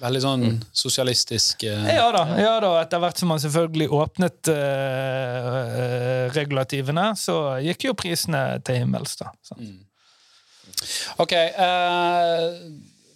Veldig 0.02 0.20
sånn 0.24 0.46
sosialistisk 0.74 1.62
eh, 1.68 1.90
Ja 1.94 2.08
da, 2.14 2.24
ja 2.40 2.54
da, 2.62 2.72
etter 2.80 3.02
hvert 3.02 3.20
som 3.20 3.30
man 3.30 3.42
selvfølgelig 3.42 3.86
åpnet 3.94 4.50
eh, 4.50 5.58
eh, 5.82 6.24
regulativene, 6.34 7.12
så 7.18 7.36
gikk 7.62 7.86
jo 7.88 7.94
prisene 7.98 8.42
til 8.66 8.82
himmels, 8.82 9.14
da. 9.20 9.30
Mm. 9.54 9.78
Ok, 11.22 11.32
eh, 11.38 12.48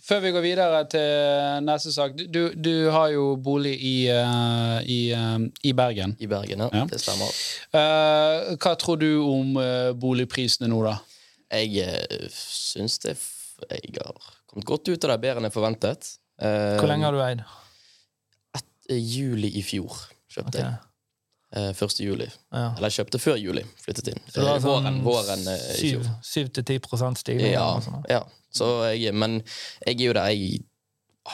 før 0.08 0.22
vi 0.22 0.32
går 0.36 0.44
videre 0.44 0.84
til 0.92 1.66
neste 1.66 1.92
sak. 1.92 2.14
Du, 2.16 2.40
du, 2.54 2.72
har 2.94 3.10
jo 3.12 3.32
bolig 3.42 3.74
i, 3.74 3.96
eh, 4.14 4.78
i, 4.86 5.00
eh, 5.12 5.36
i 5.68 5.74
Bergen. 5.76 6.14
I 6.22 6.30
Bergen, 6.30 6.62
ja. 6.64 6.70
Ja. 6.72 6.86
Det 6.88 7.02
stemmer. 7.02 7.34
Eh, 7.74 8.54
hva 8.54 8.76
tror 8.80 9.02
du 9.02 9.10
om 9.26 9.58
boligprisene 9.98 10.70
nå, 10.70 10.80
da? 10.86 10.96
Jeg 11.48 11.80
uh, 11.80 12.26
syns 12.28 12.98
det 13.00 13.14
f 13.16 13.26
Jeg 13.72 13.94
har 13.96 14.16
kommet 14.46 14.66
godt 14.68 14.86
ut 14.86 15.04
av 15.04 15.14
det, 15.14 15.22
bedre 15.24 15.40
enn 15.40 15.48
jeg 15.48 15.54
forventet. 15.54 16.10
Eh, 16.40 16.76
Hvor 16.78 16.86
lenge 16.90 17.04
har 17.08 17.12
du 17.16 17.22
eid? 17.24 17.42
eh, 18.90 18.98
Juli 18.98 19.50
i 19.58 19.62
fjor 19.62 19.94
kjøpte 20.32 20.48
okay. 20.54 20.60
jeg. 20.68 20.84
Første 21.78 22.02
1. 22.04 22.06
juli. 22.10 22.26
Ja. 22.52 22.74
Eller 22.76 22.92
kjøpte 22.92 23.18
før 23.18 23.38
juli. 23.40 23.62
Flyttet 23.80 24.10
inn. 24.12 24.18
Så 24.28 24.42
du 24.42 24.46
har 24.46 24.58
sånn 24.60 24.68
våren, 24.84 24.98
våren 25.06 25.46
eh, 25.48 25.62
i 25.80 25.92
fjor. 25.94 26.10
7-10 26.20 27.16
stigning? 27.22 27.54
Ja, 27.54 27.70
ja. 28.12 28.18
Så 28.52 28.68
jeg, 28.92 29.14
men 29.16 29.38
jeg 29.86 29.94
er 29.96 30.04
jo 30.10 30.12
der 30.18 30.28
jeg 30.34 30.60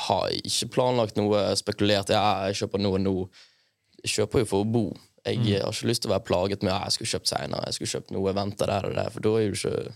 har 0.06 0.28
ikke 0.38 0.68
planlagt 0.74 1.18
noe 1.18 1.42
spekulert. 1.58 2.10
Ja, 2.14 2.46
jeg 2.46 2.60
kjøper 2.62 2.82
noe 2.82 3.00
nå. 3.02 3.16
Jeg 4.04 4.14
kjøper 4.14 4.44
jo 4.44 4.48
for 4.52 4.62
å 4.62 4.70
bo. 4.70 4.84
Jeg 5.24 5.38
Mm. 5.40 5.44
har 5.64 5.72
ikke 5.72 5.88
lyst 5.88 6.02
til 6.04 6.10
å 6.10 6.14
være 6.14 6.26
plaget 6.28 6.62
med 6.62 6.72
at 6.74 6.82
jeg 6.84 6.92
skulle 6.92 7.12
kjøpt 7.14 7.28
senere. 7.32 7.64
Jeg 7.66 7.74
skulle 7.74 7.92
kjøpt 7.94 8.10
noe, 8.12 8.32
vente 8.36 8.66
der 8.70 8.86
og 8.86 8.94
der, 8.94 9.10
for 9.10 9.20
da 9.24 9.28
jo 9.40 9.52
ikke, 9.54 9.94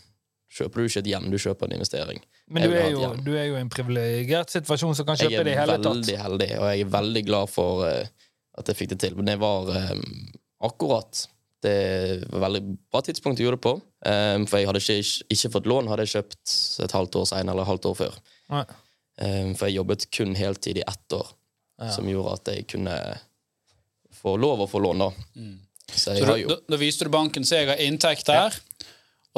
kjøper 0.51 0.75
du 0.81 0.85
ikke 0.89 0.99
et 1.05 1.11
hjem, 1.13 1.31
du 1.31 1.37
kjøper 1.39 1.67
en 1.69 1.73
investering. 1.77 2.23
Men 2.51 2.65
du 2.65 2.75
er, 2.75 2.91
jo, 2.95 3.09
du 3.25 3.33
er 3.37 3.49
jo 3.51 3.57
i 3.59 3.61
en 3.61 3.69
privilegert 3.73 4.51
situasjon 4.55 4.95
som 4.97 5.07
kan 5.09 5.19
kjøpe 5.21 5.43
det 5.45 5.53
i 5.53 5.59
hele 5.59 5.79
tatt. 5.83 5.85
Jeg 5.85 5.89
er 5.89 5.95
veldig 5.95 6.15
tatt. 6.15 6.25
heldig, 6.27 6.51
og 6.59 6.69
jeg 6.73 6.85
er 6.87 6.93
veldig 6.95 7.23
glad 7.29 7.51
for 7.53 7.83
uh, 7.85 8.29
at 8.59 8.71
jeg 8.73 8.79
fikk 8.79 8.95
det 8.95 9.01
til. 9.05 9.17
Men 9.19 9.29
det 9.33 9.39
var 9.43 9.69
um, 9.69 10.05
akkurat 10.69 11.27
det 11.67 12.25
var 12.31 12.45
veldig 12.47 12.63
bra 12.93 13.01
tidspunkt 13.03 13.41
jeg 13.41 13.49
gjorde 13.49 13.59
det 13.59 13.67
på. 13.67 13.75
Um, 14.07 14.45
for 14.47 14.61
jeg 14.63 14.69
hadde 14.71 14.83
ikke, 14.85 15.25
ikke 15.35 15.51
fått 15.57 15.67
lån, 15.67 15.89
hadde 15.91 16.05
jeg 16.07 16.13
kjøpt 16.17 16.53
et 16.87 16.95
halvt 16.95 17.19
år 17.19 17.27
senere 17.33 17.57
eller 17.57 17.67
et 17.67 17.73
halvt 17.73 17.89
år 17.91 17.97
før. 17.99 18.19
Eh, 19.19 19.49
For 19.59 19.67
jeg 19.67 19.75
jobbet 19.81 20.05
kun 20.15 20.37
heltid 20.39 20.79
i 20.79 20.85
ett 20.87 21.13
år, 21.17 21.27
Ja. 21.83 21.91
som 21.91 22.07
gjorde 22.07 22.33
at 22.39 22.49
jeg 22.55 22.67
kunne 22.71 22.95
få 24.15 24.37
lov 24.39 24.63
å 24.63 24.69
få 24.71 24.79
lån, 24.83 24.99
da. 25.03 25.11
Så 25.91 26.15
jeg 26.15 26.23
Så 26.23 26.27
har 26.27 26.37
du, 26.37 26.43
jo 26.43 26.49
da, 26.49 26.57
da 26.69 26.77
viste 26.81 27.05
du 27.07 27.11
banken 27.11 27.45
så 27.45 27.59
jeg 27.59 27.69
har 27.69 27.83
inntekt 27.83 28.31
her, 28.31 28.55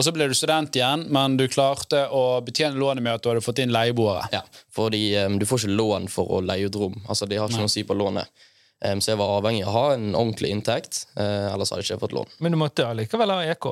og 0.01 0.05
så 0.07 0.13
ble 0.17 0.31
du 0.31 0.33
student 0.37 0.77
igjen, 0.79 1.03
men 1.13 1.35
du 1.37 1.45
klarte 1.53 2.07
å 2.17 2.41
betjene 2.45 2.81
lånet 2.81 3.05
med 3.05 3.19
at 3.19 3.25
du 3.25 3.29
hadde 3.29 3.43
fått 3.45 3.61
inn 3.61 3.73
leieboere. 3.75 4.31
ja, 4.33 4.41
Fordi 4.73 5.03
um, 5.27 5.37
du 5.41 5.45
får 5.49 5.67
ikke 5.67 5.77
lån 5.77 6.09
for 6.09 6.33
å 6.39 6.41
leie 6.41 6.71
ut 6.71 6.79
rom. 6.81 6.97
Altså, 7.05 7.29
De 7.29 7.37
har 7.37 7.51
ikke 7.51 7.61
noe 7.61 7.69
å 7.69 7.75
si 7.75 7.85
på 7.85 7.97
lånet. 7.99 8.33
Um, 8.81 9.03
Så 9.05 9.13
jeg 9.13 9.21
var 9.21 9.35
avhengig 9.37 9.67
av 9.67 9.69
å 9.69 9.75
ha 9.77 9.95
en 9.99 10.15
ordentlig 10.15 10.55
inntekt, 10.57 11.03
uh, 11.19 11.53
ellers 11.53 11.75
hadde 11.75 11.85
jeg 11.85 11.91
ikke 11.93 12.07
fått 12.07 12.17
lån. 12.17 12.33
Men 12.41 12.57
du 12.57 12.61
måtte 12.63 12.89
allikevel 12.89 13.35
ha 13.35 13.43
EK? 13.53 13.69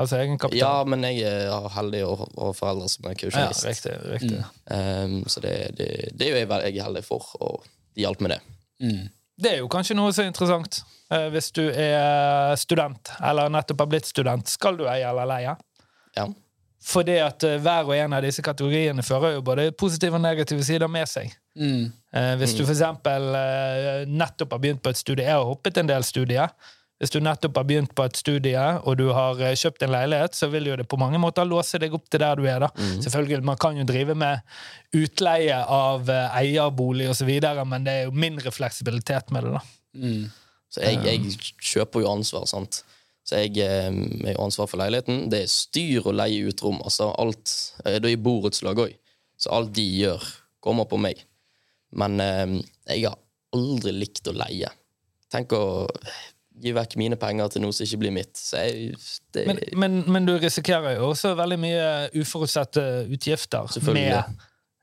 Altså 0.00 0.20
egenkapital? 0.20 0.60
Ja, 0.60 0.84
men 0.84 1.02
jeg 1.08 1.24
er 1.28 1.66
heldig 1.74 2.04
å 2.06 2.12
ha 2.20 2.52
foreldre 2.56 2.92
som 2.92 3.08
er 3.08 3.16
kausjonist. 3.20 3.64
Ja, 3.64 3.72
riktig. 3.72 3.96
riktig. 4.12 4.44
Um, 4.68 5.16
så 5.32 5.40
det, 5.44 5.54
det, 5.80 5.88
det 6.12 6.28
er 6.28 6.34
jo 6.34 6.42
jeg, 6.44 6.52
jeg 6.68 6.76
er 6.76 6.86
heldig 6.90 7.06
for, 7.08 7.32
og 7.40 7.64
de 7.96 8.04
hjalp 8.04 8.20
med 8.24 8.36
det. 8.36 8.40
Det 9.40 9.54
er 9.54 9.62
jo 9.62 9.68
kanskje 9.72 9.96
noe 9.96 10.12
så 10.12 10.24
interessant. 10.28 10.82
Eh, 11.10 11.26
hvis 11.32 11.50
du 11.56 11.64
er 11.68 12.54
student, 12.60 13.10
eller 13.24 13.50
nettopp 13.52 13.82
har 13.82 13.90
blitt 13.90 14.08
student, 14.08 14.48
skal 14.50 14.76
du 14.78 14.84
eie 14.88 15.06
eller 15.08 15.26
leie? 15.26 15.56
Ja. 16.16 16.28
Fordi 16.80 17.18
at 17.20 17.44
eh, 17.44 17.58
hver 17.60 17.88
og 17.88 17.94
en 17.96 18.16
av 18.16 18.24
disse 18.24 18.42
kategoriene 18.44 19.04
fører 19.04 19.36
jo 19.36 19.44
både 19.44 19.68
positive 19.76 20.16
og 20.16 20.24
negative 20.24 20.64
sider 20.64 20.88
med 20.88 21.08
seg. 21.10 21.32
Mm. 21.60 21.90
Eh, 22.16 22.34
hvis 22.40 22.54
du 22.56 22.62
for 22.64 22.72
eksempel 22.72 23.34
eh, 23.36 24.04
nettopp 24.08 24.54
har 24.56 24.62
begynt 24.62 24.80
på 24.84 24.92
et 24.92 25.00
studie 25.00 25.26
Jeg 25.26 25.34
har 25.34 25.44
hoppet 25.44 25.80
en 25.80 25.90
del 25.90 26.06
studier. 26.06 26.54
Hvis 27.00 27.12
du 27.12 27.18
nettopp 27.24 27.56
har 27.56 27.66
begynt 27.68 27.92
på 27.96 28.04
et 28.04 28.16
studie, 28.16 28.64
og 28.84 28.98
du 29.00 29.06
har 29.16 29.38
kjøpt 29.56 29.86
en 29.86 29.92
leilighet, 29.92 30.36
så 30.36 30.50
vil 30.52 30.66
jo 30.68 30.74
det 30.76 30.84
på 30.88 30.98
mange 31.00 31.16
måter 31.20 31.48
låse 31.48 31.80
deg 31.80 31.94
opp 31.96 32.10
til 32.12 32.20
der 32.20 32.36
du 32.36 32.44
er. 32.44 32.60
da. 32.60 32.68
Selvfølgelig, 32.76 33.38
Man 33.48 33.56
kan 33.56 33.78
jo 33.80 33.86
drive 33.88 34.12
med 34.12 34.42
utleie 34.92 35.62
av 35.64 36.12
eierbolig 36.12 37.08
osv., 37.08 37.30
men 37.64 37.88
det 37.88 37.94
er 37.94 38.04
jo 38.04 38.12
mindre 38.12 38.52
fleksibilitet 38.52 39.32
med 39.32 39.48
det. 39.48 39.54
da. 39.56 39.62
Mm. 39.96 40.28
Så 40.68 40.84
jeg, 40.84 41.00
jeg 41.08 41.56
kjøper 41.72 42.04
jo 42.04 42.12
ansvar, 42.12 42.44
sant. 42.52 42.82
Så 43.30 43.38
jeg 43.44 43.62
eh, 43.62 43.86
er 44.26 44.34
jo 44.34 44.42
ansvar 44.42 44.66
for 44.66 44.80
leiligheten. 44.80 45.28
Det 45.30 45.44
er 45.44 45.50
styr 45.52 46.08
å 46.10 46.14
leie 46.16 46.50
ut 46.50 46.62
rom. 46.64 46.80
Altså 46.82 47.12
alt, 47.14 47.52
eh, 47.84 48.00
Det 48.02 48.10
er 48.10 48.22
borettslag 48.24 48.80
òg, 48.82 48.96
så 49.38 49.52
alt 49.54 49.70
de 49.76 49.84
gjør, 50.00 50.24
kommer 50.58 50.88
på 50.90 50.98
meg. 50.98 51.22
Men 51.94 52.18
eh, 52.24 52.56
jeg 52.90 53.06
har 53.06 53.18
aldri 53.54 53.94
likt 53.94 54.26
å 54.30 54.34
leie. 54.34 54.70
Tenk 55.30 55.54
å 55.54 55.62
gi 56.60 56.72
vekk 56.76 56.96
mine 57.00 57.16
penger 57.20 57.54
til 57.54 57.62
noe 57.62 57.72
som 57.72 57.86
ikke 57.86 58.00
blir 58.02 58.14
mitt. 58.18 58.34
Så 58.36 58.64
jeg, 58.66 58.96
det, 59.32 59.46
Men, 59.46 59.62
men, 59.78 60.00
men 60.10 60.26
du 60.26 60.34
risikerer 60.42 60.98
jo 60.98 61.12
også 61.12 61.36
veldig 61.38 61.60
mye 61.62 61.86
uforutsette 62.18 62.84
utgifter 63.14 63.70
med 63.94 64.18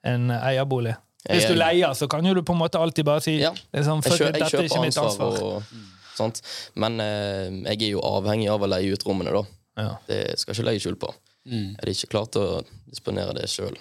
en 0.08 0.32
eierbolig. 0.40 0.96
Hvis 1.28 1.50
du 1.52 1.58
leier, 1.60 1.92
så 2.00 2.08
kan 2.08 2.24
jo 2.26 2.32
du 2.38 2.42
på 2.48 2.56
en 2.56 2.62
måte 2.64 2.80
alltid 2.80 3.04
bare 3.06 3.22
si 3.28 3.36
Ja. 3.42 3.52
liksom, 3.76 4.00
jeg, 4.06 4.16
kjøper, 4.16 4.40
jeg 4.40 4.48
er 4.48 4.54
kjøper 4.56 4.86
ansvar. 4.86 5.12
ansvar. 5.12 5.44
Og, 5.44 5.97
sant? 6.18 6.42
Men 6.76 7.00
eh, 7.04 7.48
jeg 7.74 7.90
er 7.90 7.94
jo 7.96 8.04
avhengig 8.06 8.50
av 8.54 8.66
å 8.66 8.72
leie 8.72 8.94
ut 8.94 9.08
rommene, 9.08 9.36
da. 9.36 9.46
Ja. 9.78 9.94
Det 10.10 10.22
skal 10.42 10.56
ikke 10.56 10.68
legge 10.72 10.84
skjul 10.88 10.98
på. 11.00 11.14
Mm. 11.48 11.70
Jeg 11.78 11.84
er 11.86 11.94
ikke 11.94 12.14
klart 12.18 12.40
å 12.40 12.48
disponere 12.90 13.38
det 13.38 13.48
sjøl. 13.52 13.78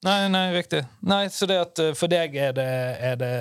Nei, 0.00 0.30
nei, 0.32 0.46
riktig. 0.54 0.80
Nei, 1.04 1.26
så 1.28 1.44
det 1.48 1.58
at 1.60 1.80
eh, 1.82 1.92
For 1.98 2.08
deg 2.08 2.36
er 2.40 2.54
det, 2.56 2.70
er 3.04 3.18
det 3.20 3.34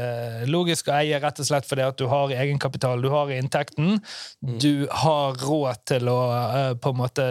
logisk 0.51 0.89
å 0.91 0.97
eie 0.97 1.19
rett 1.21 1.39
og 1.39 1.47
slett 1.47 1.67
fordi 1.69 1.85
at 1.85 1.99
du 1.99 2.09
har 2.11 2.33
egenkapital, 2.35 2.99
du 2.99 3.07
har 3.13 3.31
inntekten. 3.31 4.01
Mm. 4.43 4.57
Du 4.59 4.73
har 5.05 5.39
råd 5.39 5.85
til 5.87 6.11
å 6.11 6.19
eh, 6.35 6.73
på 6.75 6.91
en 6.91 6.99
måte 6.99 7.27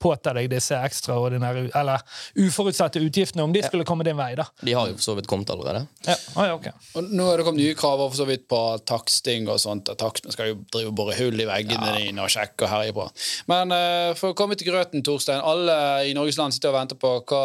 påta 0.00 0.32
deg 0.36 0.48
disse 0.50 0.76
ekstraordinære 0.76 1.66
Eller 1.76 2.02
uforutsette 2.40 3.00
utgiftene, 3.04 3.44
om 3.44 3.52
de 3.52 3.62
skulle 3.64 3.84
komme 3.88 4.04
din 4.06 4.16
vei, 4.18 4.32
da. 4.38 4.46
De 4.64 4.72
har 4.76 4.88
jo 4.90 4.96
for 4.96 5.04
så 5.10 5.14
vidt 5.18 5.28
kommet 5.30 5.50
allerede. 5.52 5.84
Ja, 6.06 6.16
ah, 6.34 6.46
ja, 6.48 6.54
ok. 6.56 6.68
Og 6.96 7.10
nå 7.12 7.26
er 7.30 7.40
det 7.40 7.46
kommet 7.46 7.62
nye 7.62 7.76
krav 7.78 8.00
for 8.02 8.16
så 8.18 8.26
vidt 8.28 8.46
på 8.50 8.60
taksting 8.88 9.48
og 9.50 9.60
sånt. 9.62 9.90
at 9.92 10.00
Takstmenn 10.00 10.34
skal 10.34 10.50
jo 10.52 10.58
drive 10.72 10.92
bore 10.96 11.14
hull 11.18 11.40
i 11.40 11.46
veggene 11.48 11.94
dine 11.98 12.24
og 12.24 12.32
sjekke 12.32 12.66
og 12.66 12.72
herje 12.72 12.94
på. 12.96 13.06
Men 13.50 13.74
uh, 13.74 14.10
for 14.18 14.32
å 14.32 14.38
komme 14.38 14.56
til 14.58 14.70
grøten, 14.70 15.04
Torstein. 15.06 15.42
Alle 15.44 15.76
i 16.08 16.14
Norges 16.16 16.38
land 16.40 16.54
sitter 16.56 16.72
og 16.72 16.78
venter 16.78 16.98
på 17.00 17.12
hva 17.30 17.42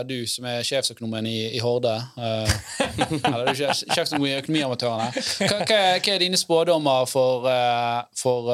uh, 0.00 0.02
du 0.08 0.16
som 0.30 0.48
er 0.50 0.64
sjefsøkonomen 0.66 1.28
i, 1.30 1.38
i 1.56 1.62
Horde 1.62 1.94
uh, 2.18 2.56
Eller 3.30 3.46
du 3.46 3.52
er 3.54 3.58
sjef- 3.58 3.84
sjefsøkonom 3.86 4.28
i 4.28 4.36
Økonomiamatørene. 4.40 5.10
Hva, 5.14 5.60
hva, 5.62 5.80
hva 5.98 6.14
er 6.14 6.22
dine 6.24 6.38
spådommer 6.40 7.08
for, 7.10 7.46
for, 8.18 8.50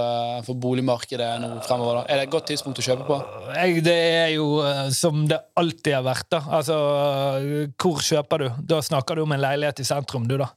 for 0.46 0.62
boligmarkedet 0.62 1.32
nå 1.42 1.52
fremover? 1.66 2.02
da? 2.02 2.06
Er 2.08 2.20
det 2.20 2.28
et 2.28 2.34
godt 2.34 2.50
tidspunkt 2.52 2.82
å 2.82 2.86
kjøpe 2.86 3.08
på? 3.08 3.20
Jeg, 3.54 3.82
det 3.84 3.96
er 3.96 4.30
jo 4.34 4.60
eh, 4.64 4.88
som 4.94 5.24
det 5.30 5.38
alltid 5.58 5.94
har 5.96 6.04
vært. 6.06 6.28
da. 6.32 6.42
Altså, 6.58 6.78
eh, 7.40 7.70
Hvor 7.80 8.02
kjøper 8.04 8.44
du? 8.44 8.48
Da 8.72 8.80
snakker 8.84 9.18
du 9.18 9.24
om 9.24 9.32
en 9.36 9.42
leilighet 9.42 9.82
i 9.82 9.86
sentrum, 9.88 10.28
du, 10.30 10.36
da. 10.40 10.50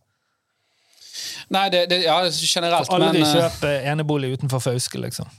Nei, 1.53 1.67
det, 1.69 1.85
det, 1.91 2.03
ja, 2.05 2.17
generelt, 2.31 2.89
Aldri 2.89 3.09
men 3.11 3.19
de 3.19 3.25
kjøper 3.27 3.87
enebolig 3.91 4.33
utenfor 4.37 4.63
Fauske, 4.63 4.99
liksom. 5.01 5.29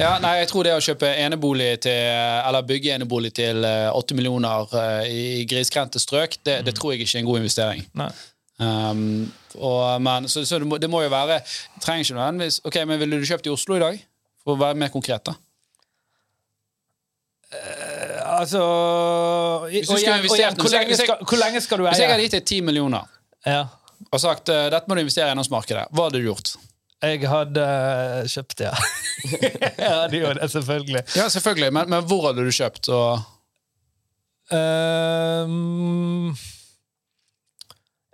Ja, 0.00 0.14
nei, 0.22 0.38
jeg 0.40 0.48
tror 0.48 0.64
det 0.64 0.72
å 0.72 0.80
kjøpe 0.82 1.10
enebolig 1.20 1.68
til, 1.84 2.08
eller 2.48 2.64
bygge 2.66 2.94
enebolig 2.96 3.34
til 3.36 3.60
åtte 3.60 4.14
8 4.14 4.16
millioner 4.16 4.74
eh, 4.80 5.10
i 5.12 5.24
grisgrendte 5.48 6.00
strøk, 6.00 6.38
det, 6.46 6.62
det 6.66 6.74
tror 6.78 6.94
jeg 6.94 7.04
ikke 7.04 7.18
er 7.18 7.22
en 7.22 7.28
god 7.28 7.40
investering. 7.42 7.84
Nei. 7.98 8.08
Um, 8.58 9.28
og, 9.54 10.00
men, 10.02 10.26
så, 10.30 10.42
så 10.48 10.58
det, 10.58 10.66
må, 10.66 10.80
det 10.82 10.88
må 10.90 11.04
jo 11.04 11.10
være 11.12 11.36
Trenger 11.78 12.02
ikke 12.02 12.14
nødvendigvis 12.16 12.56
Ok, 12.66 12.78
men 12.90 12.98
Ville 12.98 13.20
du 13.22 13.26
kjøpt 13.28 13.46
i 13.46 13.52
Oslo 13.52 13.76
i 13.76 13.82
dag? 13.84 14.00
For 14.42 14.56
å 14.56 14.58
være 14.58 14.74
mer 14.82 14.90
konkret, 14.90 15.22
da. 15.28 15.36
Altså 17.48 18.60
Hvis 19.70 19.88
du 19.88 19.94
skulle 19.96 20.18
investert 20.20 20.58
hvor, 20.60 20.72
lenge 20.74 20.98
skal, 21.00 21.22
hvor 21.24 21.40
lenge 21.40 21.62
skal 21.64 21.80
du 21.80 21.86
Hvis 21.86 22.02
jeg 22.02 22.10
hadde 22.10 22.26
gitt 22.26 22.34
deg 22.36 22.44
10 22.44 22.58
millioner 22.66 23.06
Ja. 23.46 23.62
og 24.12 24.20
sagt 24.20 24.52
uh, 24.52 24.66
dette 24.68 24.84
må 24.84 24.98
du 24.98 25.00
investere 25.00 25.30
i 25.30 25.32
eiendomsmarkedet, 25.32 25.86
hva 25.94 26.08
hadde 26.08 26.20
du 26.20 26.26
gjort? 26.28 26.52
Jeg 27.00 27.22
hadde 27.30 27.64
uh, 27.64 28.28
kjøpt 28.28 28.66
ja. 28.66 28.74
jeg 29.80 29.88
hadde 29.88 30.20
jo 30.20 30.34
det, 30.36 30.50
selvfølgelig. 30.52 31.02
Ja, 31.16 31.28
selvfølgelig, 31.32 31.72
men, 31.78 31.90
men 31.94 32.06
hvor 32.10 32.28
hadde 32.28 32.44
du 32.44 32.52
kjøpt? 32.52 32.90
Og, 32.92 33.24
Ehm, 34.48 36.32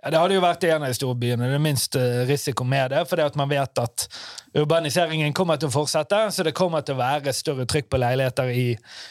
ja, 0.05 0.11
det 0.13 0.19
hadde 0.21 0.35
jo 0.37 0.41
vært 0.43 0.63
en 0.69 0.83
av 0.85 0.91
de 0.91 0.97
store 0.99 1.17
byene. 1.17 1.47
Det 1.49 1.57
er 1.57 1.63
minst 1.63 1.95
eh, 1.97 2.19
risiko 2.29 2.63
med 2.63 2.91
det. 2.93 2.99
fordi 3.09 3.23
at 3.25 3.37
man 3.39 3.49
vet 3.49 3.79
at 3.81 4.03
urbaniseringen 4.53 5.33
kommer 5.33 5.57
til 5.57 5.71
å 5.71 5.73
fortsette, 5.73 6.19
så 6.31 6.45
det 6.45 6.53
kommer 6.53 6.85
til 6.85 6.93
å 6.93 7.01
være 7.01 7.33
større 7.33 7.65
trykk 7.65 7.89
på 7.89 8.01
leiligheter 8.03 8.51
i 8.53 8.67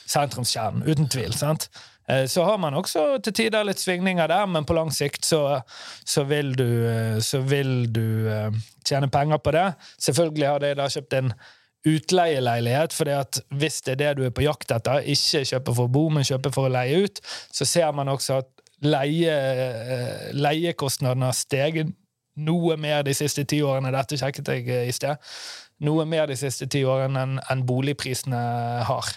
sentrumskjernen. 0.07 0.87
Uten 0.87 1.11
tvil. 1.11 1.35
sant? 1.35 1.67
Eh, 2.07 2.29
Så 2.31 2.45
har 2.47 2.63
man 2.63 2.79
også 2.79 3.19
til 3.27 3.35
tider 3.35 3.67
litt 3.67 3.83
svingninger 3.83 4.31
der, 4.31 4.47
men 4.47 4.65
på 4.65 4.79
lang 4.79 4.95
sikt 4.95 5.27
så, 5.27 5.61
så 6.07 6.25
vil 6.31 6.55
du, 6.55 6.87
eh, 6.87 7.19
så 7.19 7.43
vil 7.43 7.91
du 7.91 8.31
tjene 8.87 9.11
penger 9.11 9.43
på 9.43 9.51
det. 9.51 9.67
Selvfølgelig 9.99 10.47
har 10.47 10.63
de 10.63 10.75
da 10.79 10.87
kjøpt 10.87 11.19
en 11.19 11.35
utleieleilighet, 11.85 12.95
at 13.13 13.43
hvis 13.51 13.83
det 13.83 13.93
er 13.93 13.97
det 14.01 14.17
du 14.17 14.25
er 14.25 14.33
på 14.33 14.47
jakt 14.47 14.71
etter, 14.73 15.03
ikke 15.05 15.43
kjøpe 15.45 15.75
for 15.75 15.85
å 15.89 15.93
bo, 15.93 16.09
men 16.09 16.25
kjøpe 16.25 16.53
for 16.55 16.69
å 16.69 16.73
leie 16.73 17.03
ut, 17.05 17.21
så 17.53 17.67
ser 17.69 17.91
man 17.93 18.09
også 18.09 18.39
at 18.41 18.54
leie, 18.85 19.35
eh, 19.35 20.31
leiekostnadene 20.37 21.31
har 21.31 21.37
steget 21.37 21.93
noe 22.45 22.77
mer 22.81 23.05
de 23.07 23.15
siste 23.15 23.45
ti 23.49 23.61
årene. 23.63 23.93
Dette 23.95 24.19
sjekket 24.19 24.51
jeg 24.51 24.69
eh, 24.69 24.89
i 24.91 24.95
sted. 24.95 25.21
Noe 25.85 26.07
mer 26.09 26.31
de 26.31 26.37
siste 26.39 26.69
ti 26.71 26.85
årene 26.87 27.23
enn 27.27 27.37
en 27.51 27.67
boligprisene 27.67 28.41
har. 28.89 29.13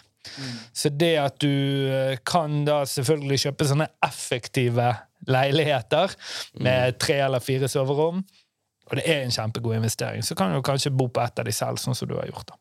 Så 0.75 0.91
det 0.91 1.13
at 1.21 1.37
du 1.39 1.47
eh, 1.91 2.17
kan 2.27 2.63
da 2.67 2.81
selvfølgelig 2.89 3.45
kjøpe 3.45 3.69
sånne 3.69 3.87
effektive 4.05 4.89
leiligheter 5.27 6.13
med 6.63 6.99
tre 7.01 7.21
eller 7.25 7.43
fire 7.43 7.69
soverom, 7.71 8.21
og 8.87 8.99
det 8.99 9.03
er 9.11 9.23
en 9.23 9.33
kjempegod 9.33 9.75
investering, 9.75 10.23
så 10.23 10.35
kan 10.37 10.53
du 10.53 10.61
kanskje 10.63 10.93
bo 10.95 11.09
på 11.11 11.23
et 11.23 11.41
av 11.41 11.47
de 11.47 11.55
selv, 11.55 11.79
sånn 11.81 11.97
som 11.97 12.07
du 12.07 12.15
har 12.19 12.29
gjort. 12.29 12.53
da. 12.53 12.59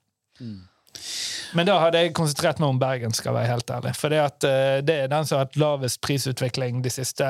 Men 1.56 1.68
da 1.68 1.78
hadde 1.80 2.02
jeg 2.02 2.14
konsentrert 2.16 2.58
meg 2.62 2.74
om 2.74 2.80
Bergen, 2.80 3.14
skal 3.16 3.30
jeg 3.30 3.38
være 3.38 3.52
helt 3.54 3.70
ærlig. 3.78 3.94
For 3.96 4.12
det, 4.12 4.24
at, 4.24 4.48
eh, 4.48 4.80
det 4.86 4.98
er 5.02 5.12
den 5.12 5.28
som 5.28 5.38
har 5.38 5.46
hatt 5.46 5.60
lavest 5.60 6.00
prisutvikling 6.04 6.82
de 6.84 6.92
siste 6.92 7.28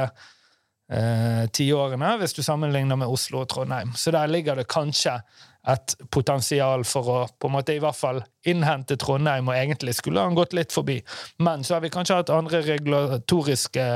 eh, 0.91 1.45
ti 1.53 1.69
årene, 1.75 2.17
hvis 2.21 2.37
du 2.37 2.43
sammenligner 2.47 2.99
med 2.99 3.13
Oslo 3.13 3.43
og 3.43 3.51
Trondheim. 3.53 3.93
Så 3.99 4.15
der 4.15 4.31
ligger 4.31 4.59
det 4.59 4.69
kanskje 4.73 5.19
et 5.67 5.97
potensial 6.15 6.85
for 6.87 7.11
å 7.11 7.19
på 7.41 7.49
en 7.49 7.57
måte 7.57 7.75
i 7.75 7.83
hvert 7.83 7.99
fall 7.99 8.23
innhente 8.47 8.99
Trondheim, 9.01 9.49
og 9.51 9.59
egentlig 9.59 9.97
skulle 9.99 10.23
han 10.23 10.39
gått 10.39 10.55
litt 10.57 10.75
forbi. 10.75 11.01
Men 11.43 11.67
så 11.67 11.77
har 11.77 11.85
vi 11.85 11.93
kanskje 11.95 12.21
hatt 12.21 12.35
andre 12.35 12.63
regulatoriske 12.67 13.87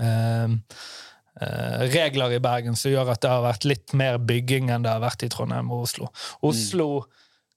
eh, 0.00 0.54
eh, 1.40 1.82
regler 1.92 2.38
i 2.38 2.42
Bergen 2.44 2.78
som 2.78 2.94
gjør 2.94 3.12
at 3.12 3.24
det 3.24 3.34
har 3.34 3.44
vært 3.44 3.68
litt 3.68 3.96
mer 3.98 4.20
bygging 4.22 4.72
enn 4.72 4.86
det 4.86 4.94
har 4.94 5.04
vært 5.04 5.26
i 5.26 5.32
Trondheim 5.32 5.72
og 5.74 5.84
Oslo. 5.90 6.08
Oslo 6.48 6.88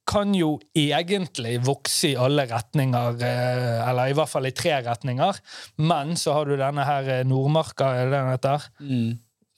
kan 0.05 0.33
jo 0.37 0.55
egentlig 0.77 1.57
vokse 1.65 2.11
i 2.11 2.17
alle 2.19 2.45
retninger, 2.49 3.21
eh, 3.25 3.89
eller 3.89 4.11
i 4.11 4.15
hvert 4.17 4.29
fall 4.29 4.45
i 4.49 4.53
tre 4.55 4.77
retninger, 4.85 5.39
men 5.81 6.15
så 6.19 6.37
har 6.37 6.45
du 6.45 6.57
denne 6.59 6.85
her 6.85 7.09
eh, 7.19 7.23
Nordmarka, 7.27 7.91
er 7.95 8.09
det 8.09 8.19
den 8.19 8.33
heter? 8.35 8.67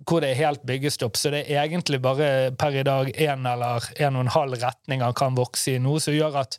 hvor 0.07 0.21
det 0.21 0.29
er 0.31 0.39
helt 0.45 0.61
byggestopp. 0.67 1.17
Så 1.17 1.31
det 1.33 1.43
er 1.49 1.65
egentlig 1.65 1.99
bare 2.03 2.51
per 2.57 2.75
i 2.79 2.85
dag 2.85 3.09
én 3.11 3.47
eller 3.49 3.87
en 3.97 4.19
og 4.19 4.23
en 4.23 4.33
halv 4.35 4.59
retning 4.61 5.03
han 5.03 5.15
kan 5.17 5.35
vokse 5.35 5.73
i, 5.73 5.81
noe 5.83 5.99
som 6.03 6.15
gjør 6.15 6.37
at 6.43 6.57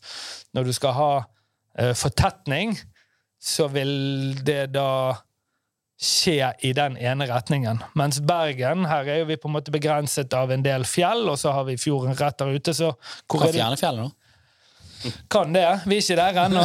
når 0.57 0.69
du 0.69 0.73
skal 0.77 0.97
ha 0.97 1.13
eh, 1.79 1.95
fortetning, 1.97 2.77
så 3.39 3.69
vil 3.71 4.35
det 4.45 4.75
da 4.75 5.15
skje 5.99 6.53
i 6.63 6.73
den 6.73 6.97
ene 6.97 7.27
retningen. 7.27 7.83
Mens 7.99 8.21
Bergen, 8.23 8.87
her 8.87 9.09
er 9.09 9.23
jo 9.23 9.29
vi 9.33 9.39
på 9.41 9.51
en 9.51 9.57
måte 9.57 9.75
begrenset 9.75 10.35
av 10.37 10.53
en 10.55 10.63
del 10.63 10.87
fjell, 10.87 11.27
og 11.27 11.39
så 11.41 11.55
har 11.57 11.67
vi 11.67 11.79
fjorden 11.81 12.15
rett 12.19 12.39
der 12.39 12.55
ute, 12.55 12.75
så 12.75 12.93
hvor 13.27 13.47
det? 13.47 13.57
fjerne 13.59 13.81
fjellet, 13.81 14.07
nå? 14.07 14.15
Kan 15.31 15.53
det. 15.55 15.67
Vi 15.87 15.99
er 15.99 16.03
ikke 16.03 16.17
der 16.19 16.39
ennå. 16.43 16.65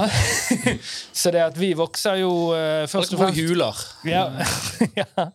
så 1.22 1.32
det 1.34 1.44
at 1.44 1.58
vi 1.58 1.74
vokser 1.78 2.18
jo 2.24 2.32
uh, 2.50 2.86
først 2.90 3.14
og 3.14 3.22
fremst 3.22 3.42
huler. 3.42 3.82
ja, 4.10 4.24
ja. 5.02 5.28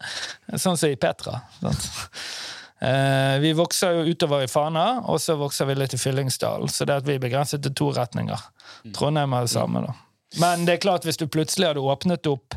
Sånn 0.56 0.78
som 0.78 0.90
i 0.90 0.98
Petra. 0.98 1.38
Eh, 2.78 3.36
vi 3.42 3.52
vokser 3.58 3.96
jo 3.96 4.14
utover 4.14 4.44
i 4.46 4.50
Fana, 4.50 5.00
og 5.10 5.18
så 5.22 5.34
vokser 5.38 5.66
vi 5.66 5.78
litt 5.78 5.94
i 5.94 5.98
Fyllingsdalen. 5.98 6.70
Så 6.70 6.86
det 6.86 7.00
at 7.02 7.06
vi 7.06 7.16
er 7.18 7.22
begrenset 7.22 7.62
til 7.62 7.74
to 7.74 7.92
retninger. 7.94 8.44
Trondheim 8.94 9.34
er 9.34 9.46
det 9.46 9.54
samme, 9.54 9.82
da. 9.86 9.94
Men 10.38 10.66
det 10.66 10.76
er 10.76 10.82
klart, 10.82 11.06
hvis 11.08 11.18
du 11.18 11.26
plutselig 11.30 11.70
hadde 11.70 11.82
åpnet 11.82 12.26
opp 12.30 12.54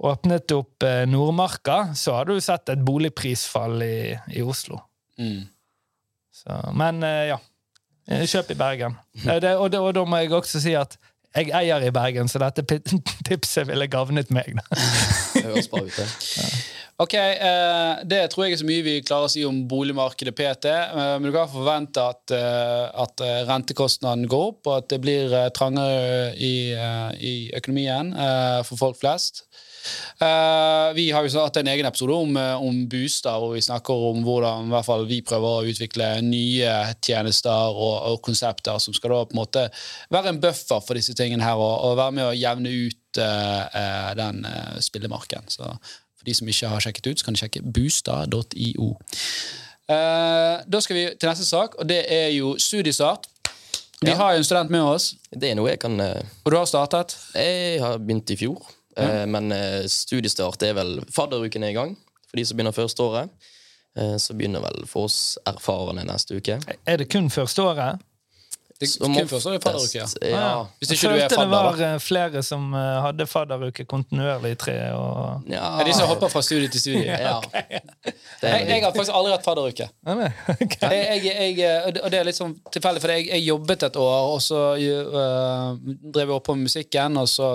åpnet 0.00 0.52
opp 0.56 0.82
eh, 0.82 1.04
Nordmarka, 1.08 1.92
så 1.96 2.16
hadde 2.16 2.36
du 2.36 2.44
sett 2.44 2.72
et 2.72 2.82
boligprisfall 2.84 3.82
i, 3.84 4.16
i 4.32 4.42
Oslo. 4.42 4.80
Mm. 5.20 5.44
Så, 6.40 6.56
men 6.76 7.04
eh, 7.04 7.28
ja. 7.34 7.38
Eh, 8.08 8.24
Kjøp 8.24 8.54
i 8.54 8.58
Bergen. 8.58 8.96
Det, 9.12 9.54
og, 9.56 9.74
og 9.76 9.92
da 9.94 10.04
må 10.08 10.22
jeg 10.22 10.32
også 10.34 10.62
si 10.62 10.74
at 10.78 10.96
jeg 11.36 11.52
eier 11.54 11.84
i 11.86 11.92
Bergen, 11.94 12.30
så 12.32 12.40
dette 12.42 12.64
tipset 13.28 13.68
ville 13.68 13.86
gavnet 13.92 14.32
meg. 14.34 14.56
Det 15.36 15.44
høres 15.44 15.68
bra 15.70 15.84
ut, 15.84 15.94
det. 15.94 16.08
Ok, 17.00 17.14
Det 18.10 18.18
tror 18.28 18.44
jeg 18.44 18.56
er 18.56 18.58
så 18.60 18.66
mye 18.68 18.84
vi 18.84 18.96
klarer 19.06 19.28
å 19.28 19.30
si 19.32 19.44
om 19.46 19.62
boligmarkedet 19.70 20.34
PT. 20.36 20.72
Men 20.98 21.28
du 21.28 21.30
kan 21.32 21.48
forvente 21.48 22.02
at, 22.02 22.34
at 22.34 23.22
rentekostnaden 23.48 24.26
går 24.28 24.50
opp, 24.50 24.60
og 24.66 24.74
at 24.82 24.90
det 24.92 24.98
blir 25.00 25.32
trangere 25.56 26.34
i, 26.34 26.74
i 27.24 27.34
økonomien 27.56 28.12
for 28.68 28.82
folk 28.82 29.00
flest. 29.00 29.46
Eh, 30.20 30.92
vi 30.94 31.06
har 31.10 31.24
jo 31.24 31.40
hatt 31.40 31.56
en 31.56 31.70
egen 31.72 31.86
episode 31.88 32.12
om, 32.12 32.36
eh, 32.36 32.62
om 32.62 32.82
booster, 32.88 33.38
hvor 33.40 33.54
vi 33.54 33.62
snakker 33.64 34.02
om 34.10 34.22
hvordan 34.26 34.72
fall 34.84 35.06
vi 35.08 35.22
prøver 35.24 35.60
å 35.62 35.70
utvikle 35.70 36.08
nye 36.26 36.72
tjenester 37.00 37.72
og, 37.72 37.94
og 38.10 38.20
konsepter 38.26 38.78
som 38.82 38.94
skal 38.96 39.14
da 39.14 39.22
på 39.24 39.36
en 39.36 39.40
måte 39.40 39.64
være 40.12 40.34
en 40.34 40.40
buffer 40.42 40.82
for 40.84 40.98
disse 40.98 41.14
tingene 41.16 41.44
her, 41.44 41.56
og, 41.56 41.86
og 41.88 41.96
være 42.00 42.16
med 42.18 42.28
å 42.28 42.36
jevne 42.36 42.74
ut 42.86 43.20
uh, 43.20 44.12
den 44.18 44.44
uh, 44.46 44.76
spillemarken. 44.82 45.48
Så 45.50 45.64
For 46.20 46.28
de 46.28 46.34
som 46.36 46.48
ikke 46.52 46.68
har 46.68 46.84
sjekket 46.84 47.06
ut, 47.08 47.18
så 47.18 47.24
kan 47.24 47.34
de 47.36 47.40
sjekke 47.40 47.62
booster.io. 47.64 48.90
Da 49.88 50.80
skal 50.84 50.98
vi 50.98 51.04
til 51.16 51.30
neste 51.30 51.46
sak, 51.48 51.78
og 51.80 51.88
det 51.88 52.02
er 52.12 52.28
jo 52.36 52.52
studiestart. 52.60 53.24
Vi 54.02 54.10
Ja. 54.12 54.16
har 54.16 54.34
jo 54.34 54.42
en 54.42 54.44
student 54.44 54.70
med 54.70 54.84
oss, 54.84 55.14
Det 55.32 55.50
er 55.50 55.54
noe 55.56 55.70
jeg 55.70 55.80
kan 55.80 55.96
og 56.00 56.50
du 56.52 56.56
har 56.56 56.66
startet. 56.68 57.16
Jeg 57.34 57.80
har 57.80 57.98
begynt 57.98 58.30
i 58.30 58.36
fjor, 58.36 58.60
eh, 58.96 59.24
men 59.26 59.52
eh, 59.52 59.86
studiestart 59.86 60.62
er 60.62 60.74
vel 60.74 61.00
Fadderuken 61.14 61.62
er 61.64 61.70
i 61.74 61.78
gang 61.78 61.96
for 62.30 62.36
de 62.38 62.44
som 62.46 62.56
begynner 62.56 62.72
første 62.76 63.02
året. 63.02 63.30
Eh, 63.98 64.16
Så 64.22 64.34
begynner 64.38 64.62
vel 64.62 64.84
for 64.86 65.08
oss 65.08 65.36
erfarne 65.46 66.04
neste 66.06 66.36
uke. 66.38 66.60
Er 66.86 66.96
det 67.02 67.08
kun 67.10 67.30
første 67.30 67.62
året? 67.62 67.98
Det 68.80 68.88
Som 68.88 69.12
kun 69.12 69.26
første 69.28 69.50
året 69.50 69.58
er 69.58 69.64
fadderuke, 69.66 69.98
ja. 69.98 70.04
oftest, 70.06 70.22
ja. 70.24 70.44
Hvis 70.80 70.90
ikke 70.94 71.08
du 71.10 71.14
er 71.20 71.28
fadder, 71.28 71.34
følte 71.34 71.80
det 71.82 71.88
var 71.90 71.98
flere 72.00 72.42
som 72.46 72.70
hadde 72.72 73.26
fadderuke 73.28 73.84
kontinuerlig 73.84 74.52
i 74.54 74.56
tre 74.62 74.76
år. 74.96 75.42
Ja, 75.52 75.66
er 75.82 75.84
de 75.84 75.92
som 75.98 76.08
hopper 76.08 76.30
fra 76.32 76.40
studie 76.46 76.70
til 76.72 76.80
studie. 76.80 77.18
ja. 77.26 77.34
Det 77.50 78.14
Jeg, 78.48 78.62
er 78.62 78.70
jeg 78.70 78.84
har 78.86 78.94
faktisk 78.94 79.12
aldri 79.18 79.34
hatt 79.34 79.44
fadderuke. 79.44 79.90
Ja. 80.06 80.30
Jeg, 80.94 81.20
jeg, 81.26 81.58
jeg, 81.58 81.82
og 82.00 82.08
det- 82.14 82.20
er 82.22 82.24
litt 82.30 82.38
sånn 82.40 82.54
tilfeldig, 82.72 83.02
for 83.04 83.12
jeg, 83.12 83.26
jeg 83.28 83.44
jobbet 83.50 83.82
et 83.90 83.96
år, 84.00 84.30
og 84.32 84.40
så 84.46 84.62
uh, 84.80 85.76
drev 86.14 86.30
jeg 86.32 86.36
opp 86.38 86.46
på 86.48 86.56
musikken, 86.62 87.20
og 87.20 87.28
så 87.28 87.50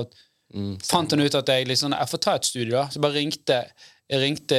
Mm. 0.56 0.78
fant 0.88 1.12
han 1.12 1.20
ut 1.20 1.36
at 1.36 1.50
jeg 1.52 1.66
liksom 1.68 1.92
Jeg 1.92 2.08
får 2.08 2.20
ta 2.24 2.34
et 2.40 2.48
studie, 2.48 2.72
da. 2.72 2.86
Så 2.88 2.98
jeg 2.98 3.04
bare 3.04 3.18
ringte 3.20 3.60
jeg 4.06 4.22
ringte 4.22 4.58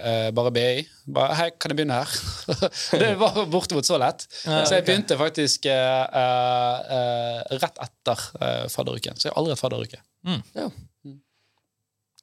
uh, 0.00 0.30
bare 0.32 0.50
BI. 0.54 0.84
Bare, 1.12 1.34
Hei, 1.36 1.48
kan 1.60 1.74
jeg 1.74 1.76
begynne 1.82 1.98
her? 1.98 2.14
det 3.02 3.10
var 3.20 3.42
bortimot 3.52 3.84
så 3.84 3.98
lett. 4.00 4.24
Ja, 4.46 4.62
så 4.64 4.78
jeg 4.78 4.80
okay. 4.80 4.86
begynte 4.86 5.18
faktisk 5.20 5.68
uh, 5.68 6.06
øh, 6.96 7.58
rett 7.60 7.82
etter 7.84 8.24
fadderuken. 8.72 9.20
Så 9.20 9.28
jeg 9.28 9.34
har 9.34 9.42
aldri 9.42 9.52
hatt 9.52 9.60
fadderuke. 9.60 10.00
Ja. 10.56 10.70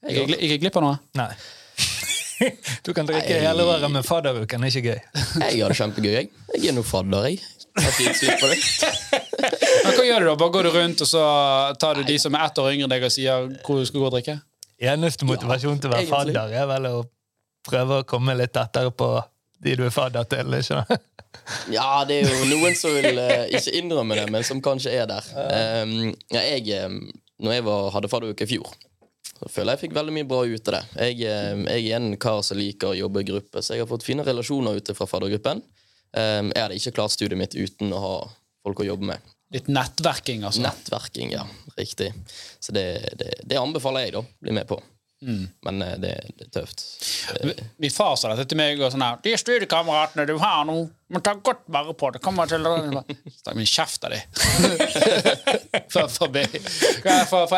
Jeg 0.10 0.26
gikk 0.26 0.42
jeg 0.56 0.64
glipp 0.64 0.82
av 0.82 0.88
noe? 0.88 1.00
Nei. 1.20 1.32
Du 2.88 2.94
kan 2.96 3.04
drikke 3.04 3.34
Nei. 3.36 3.42
hele 3.44 3.66
året 3.68 3.92
men 3.92 4.06
fadderuken, 4.08 4.64
ikke 4.70 4.82
gøy. 4.86 5.00
Jeg 5.44 5.60
har 5.60 5.74
det 5.74 5.76
kjempegøy, 5.76 6.14
jeg. 6.14 6.30
Jeg 6.56 6.70
er 6.72 6.78
nå 6.78 6.86
fadder, 6.88 7.28
jeg. 7.28 7.44
Jeg 7.76 7.92
Men 9.86 9.96
hva 9.96 10.06
gjør 10.06 10.24
du 10.24 10.30
da? 10.30 10.36
Bare 10.42 10.54
går 10.56 10.68
du 10.68 10.72
rundt, 10.76 11.04
og 11.06 11.10
så 11.10 11.24
tar 11.82 12.00
du 12.00 12.08
de 12.08 12.20
som 12.22 12.36
er 12.36 12.46
ett 12.48 12.62
år 12.62 12.72
yngre 12.74 12.88
enn 12.88 12.94
deg, 12.94 13.06
og 13.08 13.14
sier 13.14 13.50
hvor 13.66 13.80
du 13.80 13.90
skal 13.90 14.04
gå 14.04 14.10
og 14.10 14.16
drikke? 14.18 14.40
Eneste 14.80 15.28
motivasjon 15.28 15.82
til 15.82 15.92
å 15.92 15.96
være 15.96 16.06
egentlig. 16.06 16.36
fadder 16.36 16.56
er 16.56 16.68
vel 16.70 16.88
å 16.90 16.98
prøve 17.68 18.02
å 18.02 18.08
komme 18.08 18.36
litt 18.40 18.54
tettere 18.56 18.92
på 18.96 19.12
de 19.64 19.76
du 19.76 19.86
er 19.86 19.94
fadder 19.94 20.28
til. 20.32 20.54
ikke 20.56 20.68
sant? 20.70 21.08
Ja, 21.70 22.04
det 22.08 22.22
er 22.22 22.30
jo 22.30 22.46
noen 22.50 22.78
som 22.78 22.94
vil 22.96 23.20
eh, 23.22 23.50
ikke 23.58 23.74
innrømme 23.80 24.18
det, 24.18 24.28
men 24.34 24.46
som 24.48 24.62
kanskje 24.64 24.94
er 24.98 25.10
der. 25.10 25.26
Um, 25.84 26.14
ja, 26.34 26.44
jeg, 26.46 26.86
um, 26.86 27.02
når 27.44 27.58
jeg 27.58 27.66
var, 27.68 27.90
hadde 27.96 28.12
fadderuke 28.12 28.48
i 28.48 28.50
fjor, 28.50 28.72
så 29.30 29.50
føler 29.52 29.74
jeg 29.74 29.78
jeg 29.78 29.84
fikk 29.86 29.98
veldig 29.98 30.16
mye 30.16 30.30
bra 30.30 30.42
ut 30.48 30.72
av 30.72 30.78
det. 30.78 30.84
Jeg, 31.10 31.34
um, 31.54 31.66
jeg 31.70 31.90
er 31.90 32.00
en 32.00 32.16
kar 32.22 32.42
som 32.46 32.60
liker 32.60 32.94
å 32.94 32.98
jobbe 32.98 33.24
i 33.24 33.30
gruppe, 33.30 33.64
så 33.64 33.76
jeg 33.76 33.86
har 33.86 33.92
fått 33.92 34.08
fine 34.08 34.26
relasjoner 34.26 34.80
ute 34.80 34.96
fra 34.98 35.10
faddergruppen. 35.10 35.62
Um, 36.10 36.54
jeg 36.54 36.64
hadde 36.64 36.80
ikke 36.80 36.96
klart 36.98 37.14
studiet 37.16 37.40
mitt 37.40 37.58
uten 37.58 37.94
å 37.94 38.04
ha 38.04 38.16
folk 38.66 38.82
å 38.84 38.90
jobbe 38.90 39.12
med. 39.12 39.36
Litt 39.54 39.68
nettverking, 39.68 40.44
altså. 40.46 40.62
Nettverking, 40.62 41.34
ja. 41.34 41.48
Riktig. 41.78 42.14
Så 42.60 42.76
det, 42.76 42.86
det, 43.18 43.34
det 43.50 43.58
anbefaler 43.58 44.08
jeg, 44.08 44.18
da. 44.20 44.24
Bli 44.44 44.54
med 44.54 44.68
på. 44.70 44.78
Men 45.62 45.82
eh, 45.82 45.98
det, 46.00 46.14
det 46.38 46.46
er 46.46 46.52
tøft. 46.62 46.84
Eh, 47.44 47.50
Min 47.78 47.92
far 47.92 48.16
sa 48.16 48.32
dette 48.32 48.46
til 48.50 48.60
meg. 48.60 48.80
og 48.80 48.92
sånn 48.94 49.04
her, 49.04 49.18
De 49.24 49.34
studiekameratene 49.38 50.26
du 50.30 50.38
har 50.40 50.64
nå, 50.68 50.78
må 51.12 51.22
ta 51.26 51.34
godt 51.36 51.66
vare 51.68 51.94
på. 51.98 52.12
Det 52.16 52.22
kommer 52.24 52.48
til 52.48 52.64
Stakk 53.36 53.58
min 53.58 53.68
kjeft 53.68 54.06
av 54.08 54.14
dem! 54.14 54.22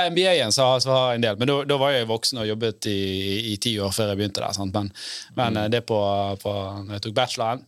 MBA 0.12 0.34
igjen 0.34 0.54
så 0.56 0.72
har 0.72 0.80
så 0.82 0.89
har 0.96 1.12
jeg 1.12 1.22
en 1.22 1.28
del. 1.28 1.38
Men 1.42 1.54
da, 1.70 1.78
var 1.78 1.94
jeg 1.94 2.10
voksen 2.10 2.42
og 2.42 2.50
jobbet 2.50 2.89
i, 2.89 3.02
i 3.54 3.58
ti 3.62 3.76
år 3.84 3.94
før 3.94 4.14
jeg 4.14 4.22
begynte 4.24 4.42
der. 4.42 4.56
Sant? 4.58 4.74
Men, 4.74 4.89
men 5.38 5.60
mm. 5.60 5.72
det 5.76 5.84
på, 5.89 6.00
på 6.42 6.56
når 6.88 6.98
jeg 6.98 7.06
tok 7.06 7.20
bacheloren 7.20 7.68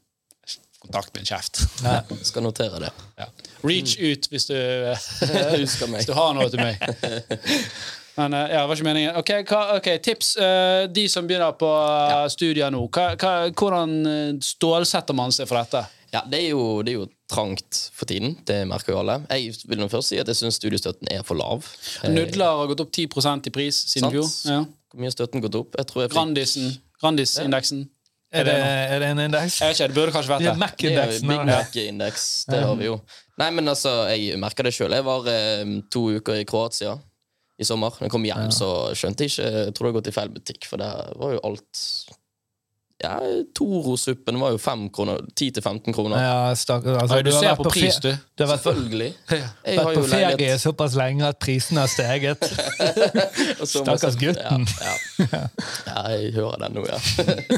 Kontakt 0.84 1.14
med 1.16 1.24
en 1.24 1.32
kjeft. 1.32 1.64
skal 2.30 2.46
notere 2.46 2.84
det. 2.84 2.94
Ja. 3.20 3.30
Reach 3.64 3.98
ut 4.00 4.30
hvis 4.32 4.50
du, 4.52 4.56
hvis 5.58 6.08
du 6.10 6.16
har 6.18 6.34
noe 6.36 6.50
til 6.52 6.64
meg. 6.64 6.80
Men 8.16 8.34
eh, 8.34 8.40
ja, 8.40 8.62
det 8.62 8.68
var 8.70 8.78
ikke 8.78 8.86
meningen. 8.86 9.16
Ok, 9.18 9.32
hva, 9.50 9.62
okay 9.80 9.98
Tips. 10.04 10.36
eh, 10.38 10.84
de 10.94 11.08
som 11.10 11.28
begynner 11.28 11.56
på 11.58 11.70
uh, 11.70 12.28
studier 12.30 12.70
nå, 12.74 12.84
hva, 12.94 13.14
hva, 13.18 13.34
hvordan 13.50 13.96
eh, 14.06 14.32
stålsetter 14.44 15.18
man 15.18 15.34
seg 15.34 15.50
for 15.50 15.58
dette? 15.62 15.82
Ja, 16.14 16.22
det 16.30 16.44
er, 16.44 16.52
jo, 16.52 16.84
det 16.86 16.94
er 16.94 17.00
jo 17.00 17.08
trangt 17.32 17.80
for 17.96 18.06
tiden. 18.06 18.36
Det 18.46 18.60
merker 18.70 18.94
jo 18.94 19.00
alle. 19.02 19.18
Jeg 19.34 19.56
vil 19.66 19.82
nå 19.82 19.88
først 19.90 20.12
si 20.12 20.20
at 20.22 20.30
jeg 20.30 20.38
syns 20.38 20.60
studiestøtten 20.62 21.10
er 21.10 21.26
for 21.26 21.40
lav. 21.40 21.66
Eh, 22.04 22.12
Nudler 22.14 22.60
har 22.60 22.70
gått 22.70 22.84
opp 22.86 22.94
10% 22.94 23.50
i 23.50 23.56
pris 23.56 23.80
siden 23.96 24.12
i 24.12 24.20
fjor. 24.20 24.30
Ja. 24.46 24.60
Hvor 24.94 25.02
mye 25.02 25.10
har 25.10 25.16
støtten 25.16 25.42
gått 25.42 25.58
opp? 25.58 25.74
Jeg 25.80 25.90
tror 25.90 26.04
jeg 26.04 26.12
fikk 26.12 26.20
Grandisen. 26.20 26.70
Grandis-indeksen. 27.02 27.88
Er 28.34 28.48
det, 28.48 28.54
er 28.58 29.00
det 29.04 29.10
en 29.14 29.20
indeks? 29.28 29.60
Jeg 29.62 29.70
vet 29.70 29.78
ikke, 29.80 29.88
det 29.92 29.98
burde 30.00 30.14
kanskje 30.16 30.32
vært 30.34 30.42
Det 30.42 30.48
det. 30.48 30.54
det 30.54 30.64
Mac-indeksen. 30.64 31.28
Big. 31.30 31.44
Mac-indeks. 31.52 32.24
Det 32.50 32.62
har 32.66 32.76
vi 32.80 32.88
jo. 32.88 32.96
Nei, 33.38 33.50
men 33.54 33.70
altså, 33.70 33.92
jeg 34.10 34.40
merka 34.42 34.66
det 34.66 34.74
sjøl. 34.74 34.94
Jeg 34.98 35.06
var 35.06 35.30
eh, 35.30 35.74
to 35.94 36.08
uker 36.18 36.42
i 36.42 36.48
Kroatia 36.50 36.96
i 37.62 37.68
sommer. 37.68 37.94
Når 38.00 38.08
jeg 38.10 38.14
kom 38.16 38.26
hjem, 38.26 38.50
så 38.54 38.70
skjønte 38.98 39.26
jeg 39.28 39.34
ikke 39.36 39.52
Jeg 39.54 39.74
tror 39.78 39.88
jeg 39.88 39.94
har 39.94 40.00
gått 40.00 40.10
i 40.10 40.16
feil 40.18 40.34
butikk, 40.34 40.66
for 40.70 40.82
der 40.82 41.14
var 41.22 41.36
jo 41.36 41.44
alt 41.46 41.84
Ja, 43.04 43.18
Toro-suppen 43.58 44.38
var 44.40 44.54
jo 44.54 44.58
5 44.64 44.86
kroner. 44.96 45.20
10-15 45.36 45.94
kroner. 45.94 46.22
Ja, 46.24 46.56
stak, 46.56 46.86
altså, 46.88 47.18
Oi, 47.18 47.24
du 47.28 47.32
har 47.34 47.42
ser 47.44 47.56
på 47.60 47.66
pris, 47.74 47.98
du. 48.00 48.10
Du 48.38 48.44
har 48.46 48.54
vært 48.54 48.64
på, 48.64 48.72
Selvfølgelig. 48.74 49.10
Jeg 49.34 49.78
vært 49.80 49.98
på 50.00 50.04
ferie 50.08 50.30
leilighet 50.32 50.64
såpass 50.64 50.96
lenge 50.96 51.28
at 51.28 51.40
prisen 51.44 51.82
har 51.82 51.92
steget. 51.92 52.48
Stakkars 53.74 54.16
gutten. 54.22 54.68
Ja, 54.80 54.94
ja. 55.20 55.42
ja, 55.88 56.04
jeg 56.16 56.34
hører 56.38 56.64
den 56.64 56.78
nå, 56.80 56.86
ja. 56.88 57.00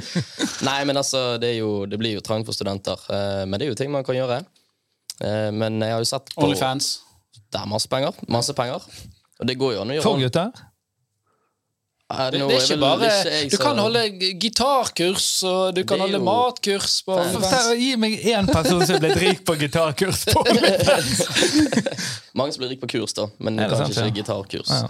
Nei, 0.67 0.79
men 0.89 0.97
altså, 0.97 1.23
det, 1.41 1.53
er 1.55 1.59
jo, 1.61 1.71
det 1.89 1.99
blir 2.01 2.17
jo 2.17 2.23
trangt 2.25 2.49
for 2.49 2.57
studenter. 2.57 2.99
eh, 3.09 3.43
Men 3.45 3.59
det 3.61 3.67
er 3.67 3.73
jo 3.75 3.79
ting 3.79 3.93
man 3.93 4.05
kan 4.07 4.17
gjøre. 4.17 4.41
Eh, 5.21 5.51
Men 5.53 5.77
jeg 5.81 5.93
har 5.95 6.01
jo 6.01 6.09
sett 6.09 6.33
på 6.35 6.47
Onlyfans. 6.49 6.89
Det 7.53 7.61
er 7.61 7.69
masse 7.69 7.87
penger. 7.91 8.17
Masse 8.27 8.53
penger. 8.57 8.83
Og 9.39 9.47
det 9.47 9.57
går 9.59 9.75
jo 9.77 9.83
an 9.83 9.91
å 9.93 9.99
gjøre 9.99 10.07
For 10.09 10.19
gutter? 10.25 10.65
Det, 12.05 12.37
det 12.37 12.41
er 12.43 12.59
ikke 12.61 12.75
vel 12.75 12.81
bare 12.83 13.07
jeg 13.09 13.47
Du 13.49 13.55
kan 13.57 13.79
holde 13.81 14.01
gitarkurs, 14.37 15.25
og 15.49 15.73
du 15.73 15.81
kan 15.89 15.99
holde 16.03 16.19
jo- 16.19 16.23
matkurs 16.27 16.99
på. 17.01 17.15
Gi 17.79 17.95
meg 17.97 18.19
én 18.29 18.45
person 18.51 18.83
som 18.85 18.95
er 18.95 19.01
blitt 19.01 19.17
rik 19.23 19.41
på 19.47 19.55
gitarkurs. 19.57 20.25
på 20.29 20.43
Mange 22.37 22.53
som 22.53 22.61
blir 22.61 22.75
rik 22.75 22.83
på 22.83 22.91
kurs, 22.93 23.15
da, 23.17 23.25
men 23.41 23.57
kanskje 23.57 23.93
sant, 23.95 24.11
ikke 24.11 24.19
gitarkurs. 24.21 24.69
Ja. 24.69 24.89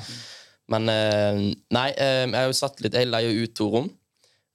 Men 0.76 0.90
eh, 0.92 1.40
nei, 1.78 1.88
eh, 1.94 2.26
jeg 2.26 2.36
har 2.36 2.50
jo 2.50 2.58
satt 2.58 2.80
litt 2.82 2.96
Jeg 2.98 3.08
leier 3.08 3.44
ut 3.46 3.56
to 3.56 3.70
rom. 3.78 3.90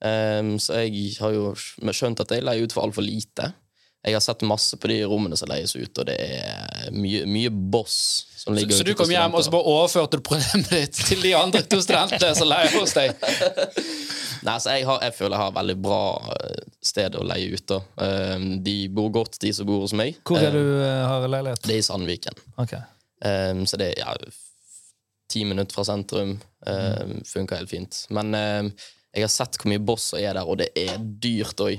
Eh, 0.04 0.52
så 0.61 0.82
jeg 0.84 1.14
har 1.20 1.32
jo 1.36 1.54
skjønt 1.56 2.20
at 2.24 2.34
jeg 2.34 2.44
leier 2.44 2.66
ut 2.66 2.74
for 2.76 2.84
altfor 2.84 3.06
lite. 3.06 3.52
Jeg 4.01 4.16
har 4.16 4.22
sett 4.24 4.40
masse 4.48 4.78
på 4.80 4.88
de 4.88 5.03
rommene 5.05 5.36
som 5.36 5.51
leies 5.51 5.74
ut, 5.76 5.98
og 6.01 6.07
det 6.09 6.16
er 6.16 6.86
mye, 6.94 7.26
mye 7.28 7.51
boss 7.53 7.96
som 8.40 8.55
ligger 8.57 8.72
Så 8.72 8.80
så 8.80 8.86
du 8.88 8.94
kom 8.96 9.11
hjem 9.12 9.34
og 9.36 9.44
så 9.44 9.53
bare 9.53 9.74
overførte 9.74 10.16
du 10.16 10.24
problemet 10.24 10.70
ditt 10.72 10.96
til 11.05 11.20
de 11.20 11.34
andre 11.36 11.61
to 11.68 11.82
studentene 11.84 12.30
som 12.38 12.48
leier 12.48 12.72
hos 12.78 12.96
deg? 12.96 13.12
Nei, 14.46 14.55
så 14.57 14.72
jeg, 14.72 14.86
har, 14.88 15.03
jeg 15.05 15.12
føler 15.18 15.36
jeg 15.36 15.42
har 15.42 15.57
veldig 15.57 15.76
bra 15.84 16.05
eh, 16.32 16.62
sted 16.84 17.16
å 17.18 17.24
leie 17.28 17.51
ut. 17.53 17.66
da. 17.68 17.80
Eh, 18.07 18.46
de 18.64 18.76
bor 18.96 19.11
godt, 19.12 19.36
de 19.42 19.53
som 19.53 19.68
bor 19.68 19.84
hos 19.84 19.92
meg. 19.96 20.16
Hvor 20.24 20.40
er 20.40 20.57
du 20.57 20.62
eh, 20.80 21.03
har 21.05 21.26
leilighet? 21.28 21.66
Det 21.66 21.76
er 21.76 21.82
i 21.82 21.84
Sandviken. 21.84 22.40
Ok. 22.62 22.72
Um, 23.20 23.66
så 23.68 23.76
det 23.76 23.90
er 23.90 24.01
ja, 24.01 24.14
ti 25.28 25.44
minutter 25.44 25.76
fra 25.76 25.84
sentrum. 25.90 26.38
Um, 26.64 27.18
funker 27.28 27.61
helt 27.61 27.72
fint. 27.72 28.01
Men 28.16 28.32
jeg 28.32 29.26
har 29.26 29.32
sett 29.32 29.61
hvor 29.61 29.68
mye 29.74 29.84
boss 29.84 30.14
som 30.14 30.22
er 30.22 30.32
der, 30.38 30.48
og 30.48 30.62
det 30.62 30.70
er 30.78 30.96
dyrt 30.96 31.61
òg. 31.61 31.76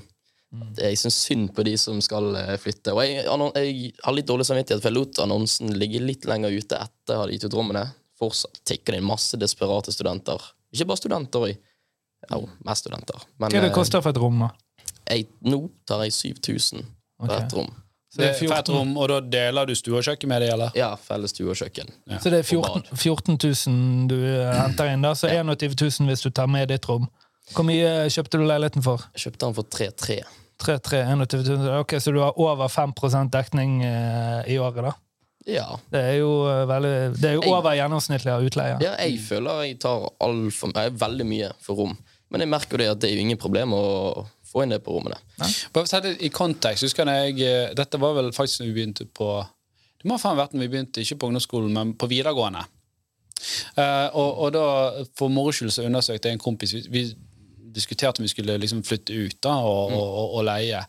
Jeg 0.78 1.00
syns 1.00 1.18
synd 1.28 1.54
på 1.56 1.64
de 1.64 1.78
som 1.80 2.00
skal 2.04 2.34
eh, 2.36 2.56
flytte. 2.60 2.92
Og 2.96 3.06
jeg, 3.06 3.24
jeg 3.24 3.92
har 4.04 4.16
litt 4.16 4.28
dårlig 4.28 4.48
samvittighet, 4.50 4.84
for 4.84 4.92
jeg 4.92 4.98
lot 4.98 5.22
annonsen 5.24 5.72
ligge 5.80 6.02
litt 6.04 6.28
lenger 6.28 6.52
ute 6.52 6.80
etter 6.80 7.16
jeg 7.16 7.22
hadde 7.22 7.38
gitt 7.38 7.48
ut 7.48 7.60
rommene. 7.60 7.86
Fortsatt 8.20 8.60
tikker 8.68 8.96
det 8.96 9.02
inn 9.02 9.08
masse 9.08 9.40
desperate 9.40 9.94
studenter. 9.96 10.52
Ikke 10.76 10.90
bare 10.92 11.02
studenter 11.02 11.48
òg. 11.48 11.70
Jo, 12.30 12.44
mest 12.68 12.86
studenter. 12.86 13.24
Men 13.40 13.50
Hva 13.50 13.62
er 13.62 13.70
det 13.70 13.72
eh, 13.72 13.78
koster 13.80 14.04
for 14.04 14.14
et 14.14 14.20
rom? 14.22 14.44
da? 14.44 14.52
jeg, 15.12 15.30
nå 15.48 15.62
tar 15.88 16.04
jeg 16.06 16.16
7000 16.16 16.84
for 17.20 17.30
okay. 17.30 17.46
et 17.46 17.56
rom. 17.58 17.72
Så 18.12 18.20
det 18.20 18.28
er 18.28 18.34
For 18.36 18.58
et 18.58 18.68
14, 18.68 18.76
rom, 18.76 18.90
og 19.00 19.08
da 19.08 19.18
deler 19.24 19.70
du 19.70 19.72
stue 19.80 19.96
og 20.02 20.04
kjøkken 20.04 20.28
med 20.28 20.44
det, 20.44 20.50
eller? 20.52 20.74
Ja, 20.76 20.90
felles 21.00 21.32
stue 21.32 21.54
og 21.54 21.56
kjøkken. 21.56 21.94
så 22.20 22.32
det 22.34 22.42
er 22.42 22.48
14, 22.48 22.90
14 22.92 23.38
000 23.40 24.10
du 24.12 24.18
eh, 24.20 24.52
henter 24.58 24.92
inn, 24.92 25.06
da, 25.06 25.14
så 25.16 25.32
21 25.32 25.78
000 25.80 26.12
hvis 26.12 26.26
du 26.26 26.30
tar 26.36 26.52
med 26.52 26.68
ditt 26.74 26.88
rom. 26.92 27.08
Hvor 27.56 27.66
mye 27.68 28.10
kjøpte 28.12 28.40
du 28.40 28.44
leiligheten 28.48 28.84
for? 28.84 29.08
Jeg 29.16 29.30
kjøpte 29.30 29.48
den 29.48 29.56
for 29.56 29.72
3-3. 29.78 30.20
3, 30.62 30.78
3, 30.80 31.80
Ok, 31.80 31.98
Så 32.00 32.14
du 32.14 32.20
har 32.22 32.38
over 32.40 32.68
5 32.68 32.94
dekning 33.32 33.82
eh, 33.84 34.54
i 34.54 34.58
året, 34.58 34.84
da? 34.84 34.94
Ja. 35.50 35.80
Det 35.90 36.00
er 36.00 36.18
jo, 36.20 36.32
eh, 36.48 36.66
veldig, 36.70 36.94
det 37.20 37.30
er 37.30 37.34
jo 37.34 37.42
Jeg- 37.42 37.54
over 37.54 37.76
gjennomsnittlig 37.76 38.32
av 38.32 38.44
utleie. 38.46 38.78
Ja, 38.82 38.96
jeg 39.00 39.20
føler 39.20 39.64
jeg 39.66 39.80
tar 39.80 40.10
all 40.22 40.52
for, 40.52 40.72
jeg 40.76 40.94
veldig 40.94 41.26
mye 41.26 41.52
for 41.60 41.76
rom. 41.76 41.98
Men 42.30 42.42
jeg 42.42 42.50
merker 42.50 42.78
det 42.78 42.90
at 42.90 43.00
det 43.00 43.10
er 43.10 43.16
jo 43.16 43.22
ingen 43.26 43.38
problem 43.38 43.74
å 43.74 44.28
få 44.52 44.64
inn 44.64 44.70
det 44.70 44.84
på 44.84 44.94
rommene. 44.94 45.18
Bare 45.74 45.88
sette 45.88 46.14
det 46.14 46.22
i 46.22 46.30
kontekst, 46.30 46.84
husker 46.84 47.06
jeg, 47.06 47.42
eh, 47.42 47.74
Dette 47.74 48.00
var 48.00 48.14
vel 48.14 48.32
faktisk 48.32 48.62
når 48.62 48.74
vi 48.74 48.74
begynte 48.86 49.06
på 49.14 49.48
Det 50.02 50.10
må 50.10 50.18
faen 50.18 50.38
vært 50.38 50.54
når 50.54 50.60
vi 50.62 50.68
begynte, 50.68 51.02
ikke 51.02 51.20
på 51.20 51.28
ungdomsskolen, 51.30 51.72
men 51.72 51.94
på 51.94 52.08
videregående. 52.10 52.66
Uh, 53.78 54.10
og, 54.14 54.40
og 54.40 54.54
da, 54.54 54.64
for 55.18 55.30
moro 55.30 55.52
skyld 55.52 55.72
så 55.74 55.86
undersøkte 55.86 56.30
jeg 56.30 56.38
en 56.38 56.42
kompis 56.42 56.74
Vi, 56.94 57.16
vi 57.72 57.80
diskuterte 57.80 58.20
om 58.22 58.28
vi 58.28 58.32
skulle 58.34 58.58
liksom 58.60 58.84
flytte 58.84 59.16
ut 59.16 59.38
da, 59.44 59.56
og, 59.64 59.92
og, 59.96 60.08
og, 60.22 60.34
og 60.40 60.46
leie. 60.52 60.84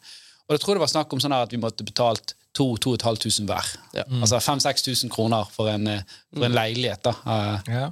Og 0.48 0.56
jeg 0.56 0.60
tror 0.64 0.74
det 0.76 0.82
var 0.82 0.90
snakk 0.90 1.12
om 1.14 1.20
sånn 1.22 1.32
at 1.36 1.52
vi 1.54 1.60
måtte 1.62 1.86
betalt 1.86 2.34
2500 2.58 3.46
hver. 3.48 3.68
Ja. 3.96 4.02
Altså 4.20 4.40
5000-6000 4.42 5.08
kroner 5.14 5.46
for 5.54 5.70
en, 5.72 5.86
eh, 5.88 6.02
for 6.34 6.44
en 6.48 6.56
leilighet. 6.56 7.04
da. 7.04 7.14
Eh, 7.26 7.72
Ja. 7.72 7.86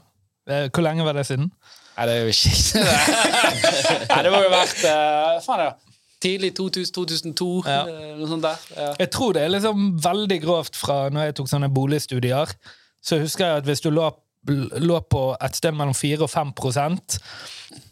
Eh, 0.50 0.66
Hvor 0.72 0.82
lenge 0.82 1.04
var 1.04 1.12
det 1.14 1.26
siden? 1.28 1.50
Nei, 1.96 2.06
det 2.08 2.14
er 2.16 2.20
jo 2.24 2.32
ikke 2.32 2.50
Nei, 4.10 4.22
det 4.24 4.30
må 4.32 4.40
jo 4.42 4.50
vært 4.52 4.82
uh, 4.88 5.38
faen 5.44 5.62
ja. 5.66 5.70
tidlig 6.22 6.52
2000, 6.56 6.92
2002, 6.96 7.48
Ja. 7.68 7.82
noe 8.18 8.28
sånt 8.30 8.44
der. 8.46 8.62
Ja. 8.76 8.90
Jeg 9.04 9.10
tror 9.14 9.32
det 9.36 9.42
er 9.44 9.52
liksom 9.54 9.86
veldig 10.04 10.38
grovt 10.42 10.76
fra 10.80 10.96
når 11.12 11.28
jeg 11.30 11.36
tok 11.40 11.50
sånne 11.52 11.68
boligstudier. 11.72 12.52
Så 13.04 13.20
husker 13.22 13.46
jeg 13.46 13.62
at 13.62 13.68
hvis 13.68 13.80
du 13.84 13.90
lå, 13.92 14.08
lå 14.46 15.00
på 15.10 15.24
et 15.36 15.56
sted 15.56 15.76
mellom 15.76 15.94
4 15.94 16.24
og 16.24 16.30
5 16.32 16.52
prosent 16.56 17.18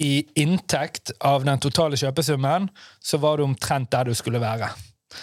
i 0.03 0.24
inntekt 0.40 1.12
av 1.20 1.44
den 1.46 1.61
totale 1.62 1.99
kjøpesummen, 2.01 2.68
så 3.01 3.20
var 3.22 3.38
du 3.38 3.46
omtrent 3.46 3.90
der 3.92 4.09
du 4.09 4.14
skulle 4.16 4.40
være. 4.42 4.70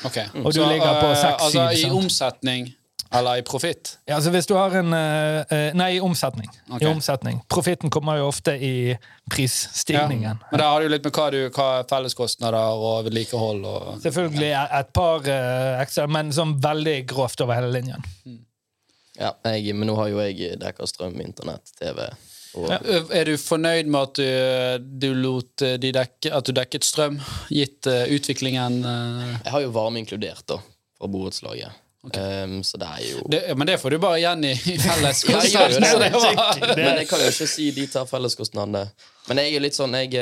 Ok. 0.06 0.18
Og 0.44 0.54
du 0.54 0.64
ligger 0.66 1.02
på 1.02 1.12
eh, 1.12 1.22
6-7, 1.22 1.46
Altså 1.46 1.70
i 1.78 1.92
omsetning 1.92 2.74
eller 3.14 3.38
i 3.40 3.44
profitt? 3.46 3.98
Ja, 4.06 4.16
altså 4.16 4.32
hvis 4.34 4.48
du 4.50 4.56
har 4.58 4.74
en 4.80 4.94
eh, 4.94 5.44
eh, 5.54 5.76
Nei, 5.78 5.92
i 5.98 6.00
omsetning. 6.04 6.50
Okay. 6.70 6.88
I 6.88 6.90
omsetning. 6.90 7.40
Profitten 7.50 7.94
kommer 7.94 8.20
jo 8.20 8.30
ofte 8.32 8.56
i 8.58 8.96
prisstigningen. 9.32 10.42
Men 10.52 10.62
da 10.62 10.72
har 10.74 10.86
jo 10.86 10.92
litt 10.92 11.06
med 11.06 11.16
hva, 11.16 11.30
du, 11.34 11.40
hva 11.54 11.68
er 11.80 11.88
felleskostnader 11.90 12.82
og 12.82 13.06
vedlikehold 13.08 13.64
og 13.70 13.94
Selvfølgelig 14.04 14.52
et 14.66 14.92
par 14.96 15.30
eh, 15.30 15.78
ekstra, 15.84 16.10
men 16.12 16.34
sånn 16.36 16.58
veldig 16.64 16.98
grovt 17.10 17.46
over 17.46 17.58
hele 17.60 17.72
linjen. 17.78 18.04
Ja, 19.20 19.32
jeg, 19.48 19.76
men 19.76 19.88
nå 19.90 19.96
har 20.00 20.12
jo 20.12 20.20
jeg 20.24 20.58
dekka 20.60 20.88
strøm, 20.90 21.20
internett, 21.24 21.72
TV 21.80 22.02
og 22.56 22.70
Ja. 22.72 22.80
Er 23.12 23.28
du 23.28 23.36
fornøyd 23.40 23.90
med 23.92 24.02
at 24.02 24.20
du, 24.20 24.86
du 25.04 25.10
lot 25.20 25.64
eh, 25.66 25.76
de 25.82 25.92
dekke, 25.96 26.32
at 26.32 26.48
du 26.48 26.54
dekket 26.56 26.88
strøm, 26.88 27.18
gitt 27.52 27.88
uh, 27.92 28.06
utviklingen? 28.16 28.80
Uh... 28.86 29.34
Jeg 29.44 29.52
har 29.58 29.66
jo 29.66 29.74
varme 29.76 30.00
inkludert, 30.00 30.46
da, 30.48 30.62
fra 30.96 31.10
borettslaget. 31.12 31.82
Um, 32.06 32.60
så 32.64 32.78
det 32.78 32.86
er 32.86 33.02
jo 33.02 33.22
det, 33.34 33.40
men 33.58 33.66
det 33.66 33.80
får 33.82 33.96
du 33.96 33.98
bare 33.98 34.20
igjen 34.20 34.44
i, 34.46 34.52
i 34.54 34.76
felles 34.78 35.24
Ja, 35.26 35.64
Men 36.78 37.00
jeg 37.00 37.08
kan 37.10 37.24
jo 37.24 37.32
ikke 37.32 37.48
si 37.50 37.72
de 37.74 37.88
tar 37.90 38.06
felleskostnadene. 38.06 38.84
Men 39.26 39.42
jeg 39.42 39.56
er 39.58 39.64
litt 39.66 39.78
sånn 39.78 39.98
jeg 39.98 40.14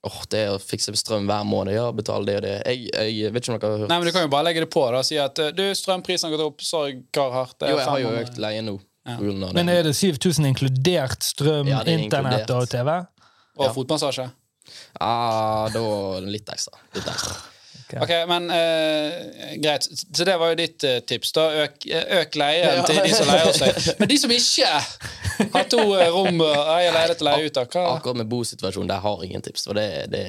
Åh, 0.00 0.20
det 0.32 0.46
å 0.48 0.56
fikse 0.56 0.94
strøm 0.96 1.26
hver 1.28 1.42
måned, 1.44 1.74
ja, 1.76 1.84
betale 1.92 2.24
det 2.24 2.36
og 2.38 2.44
det 2.46 2.52
Jeg, 2.72 2.86
jeg 2.88 3.32
vet 3.34 3.44
ikke 3.44 3.52
om 3.52 3.58
dere 3.60 3.72
har 3.74 3.82
hørt 3.82 3.90
Nei, 3.92 3.98
men 4.00 4.08
Du 4.08 4.14
kan 4.14 4.24
jo 4.24 4.30
bare 4.32 4.46
legge 4.48 4.62
det 4.64 4.70
på 4.72 4.84
da, 4.88 5.02
og 5.02 5.08
si 5.08 5.18
at 5.20 5.42
eh, 5.44 5.50
du, 5.52 5.66
strømprisen 5.76 6.28
har 6.28 6.36
gått 6.38 6.44
opp. 6.46 6.64
Sorry, 6.64 6.94
hardt 7.20 7.58
det 7.60 7.68
er 7.68 7.74
Jo, 7.74 7.82
jeg 7.82 7.90
har 7.90 8.00
jo 8.00 8.14
økt 8.22 8.40
leie 8.40 8.64
nå. 8.64 8.78
Ja. 9.10 9.16
Men 9.56 9.72
er 9.72 9.84
det 9.84 9.94
7000 9.96 10.48
inkludert 10.48 11.24
strøm, 11.24 11.68
Ja, 11.68 11.82
er 11.84 12.00
internett 12.00 12.50
og 12.54 12.68
TV? 12.72 12.92
Og 13.60 13.72
fotmassasje. 13.76 14.30
Ah, 15.02 15.68
da 15.72 15.82
litt 16.24 16.48
ekstra. 16.52 16.80
Litt 16.96 17.08
ekstra. 17.08 17.36
Ok, 18.04 18.12
men 18.30 18.46
eh, 18.54 19.56
Greit. 19.58 19.88
Så 20.16 20.24
det 20.28 20.36
var 20.38 20.52
jo 20.52 20.58
ditt 20.60 20.84
eh, 20.86 21.00
tips. 21.02 21.32
da 21.36 21.48
Øk, 21.64 21.86
øk 22.20 22.38
leien 22.38 22.84
til 22.86 23.00
de 23.02 23.12
som 23.16 23.26
leier 23.30 23.52
seg. 23.56 23.82
Men 24.00 24.08
de 24.12 24.18
som 24.22 24.30
ikke 24.34 24.70
har 25.56 25.68
to 25.72 25.82
eh, 25.98 26.08
rom 26.14 26.40
og 26.44 26.56
eier 26.76 26.92
leilighet 26.94 27.18
til 27.22 27.26
å 27.28 27.30
leie 27.34 27.50
ut, 27.50 27.60
av, 27.64 27.70
Hva? 27.74 27.84
Akkurat 27.98 28.20
med 28.22 28.28
bosituasjonen, 28.30 28.90
der 28.92 29.00
har 29.04 29.24
ingen 29.26 29.42
tips. 29.42 29.64
For 29.66 29.74
det, 29.78 29.86
det, 30.12 30.24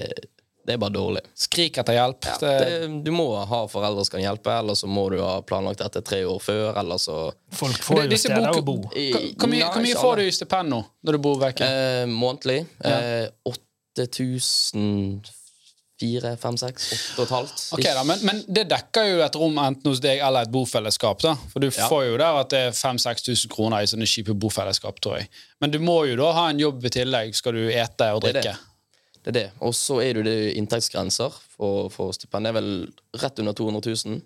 det 0.65 0.75
er 0.75 0.79
bare 0.81 0.93
dårlig. 0.95 1.21
Skrik 1.37 1.77
etter 1.81 1.97
hjelp. 1.97 2.27
Ja, 2.29 2.35
Det, 2.41 2.87
du 3.05 3.11
må 3.15 3.27
ha 3.49 3.61
foreldre 3.71 4.05
som 4.05 4.15
kan 4.17 4.23
hjelpe, 4.25 4.53
eller 4.61 4.77
så 4.77 4.89
må 4.89 5.07
du 5.13 5.19
ha 5.21 5.37
planlagt 5.45 5.81
dette 5.83 6.01
tre 6.05 6.21
år 6.29 6.39
før, 6.43 6.71
eller 6.81 7.01
så 7.01 7.17
Folk 7.57 7.81
får 7.85 8.03
jo 8.07 8.21
steder 8.23 8.49
å 8.57 8.63
bo. 8.65 8.77
Hvor 8.87 9.51
mye, 9.51 9.69
mye 9.83 9.99
får 9.99 10.21
du 10.21 10.25
i 10.29 10.33
stipend 10.37 10.73
nå, 10.73 10.81
når 11.05 11.17
du 11.17 11.23
bor 11.27 11.41
vekke? 11.43 11.67
eh, 11.67 12.05
Månedlig. 12.09 12.59
Eh, 12.85 13.27
8000 13.97 15.21
Fire, 16.01 16.31
fem, 16.41 16.55
seks, 16.57 16.87
åtte 16.95 17.21
og 17.21 17.27
et 17.27 17.33
halvt. 17.35 17.63
Ok 17.77 17.83
da, 17.85 18.03
men, 18.09 18.23
men 18.25 18.39
det 18.49 18.63
dekker 18.71 19.05
jo 19.11 19.19
et 19.25 19.35
rom 19.37 19.59
enten 19.61 19.91
hos 19.91 20.01
deg 20.01 20.17
eller 20.25 20.47
et 20.47 20.51
bofellesskap. 20.53 21.21
da 21.21 21.35
For 21.53 21.61
du 21.61 21.67
Ja. 21.69 21.87
får 21.91 22.07
jo 22.09 22.17
der 22.17 22.39
at 22.41 22.49
det 22.49 22.59
er 22.67 22.71
5000-6000 22.73 23.47
kroner 23.53 23.85
i 23.85 23.89
sånne 23.91 24.07
kjipe 24.09 24.33
bofellesskap. 24.33 24.99
tror 25.01 25.19
jeg 25.19 25.29
Men 25.61 25.71
du 25.71 25.79
må 25.79 25.99
jo 26.09 26.15
da 26.17 26.31
ha 26.33 26.49
en 26.49 26.59
jobb 26.59 26.83
i 26.85 26.89
tillegg, 26.89 27.35
skal 27.37 27.53
du 27.53 27.69
ete 27.69 28.09
og 28.15 28.21
Det 28.25 28.35
er 28.35 28.41
drikke. 28.41 28.57
det. 28.57 28.67
Det 29.23 29.29
er 29.29 29.37
det. 29.37 29.51
Og 29.61 29.73
så 29.77 29.99
er 30.01 30.13
det 30.17 30.25
jo 30.25 30.53
inntektsgrenser 30.57 31.31
for, 31.55 31.89
for 31.93 32.11
stipend. 32.17 32.43
Det 32.45 32.49
er 32.49 32.57
vel 32.57 32.71
rett 33.21 33.39
under 33.43 33.53
200 33.53 33.93
000. 34.09 34.21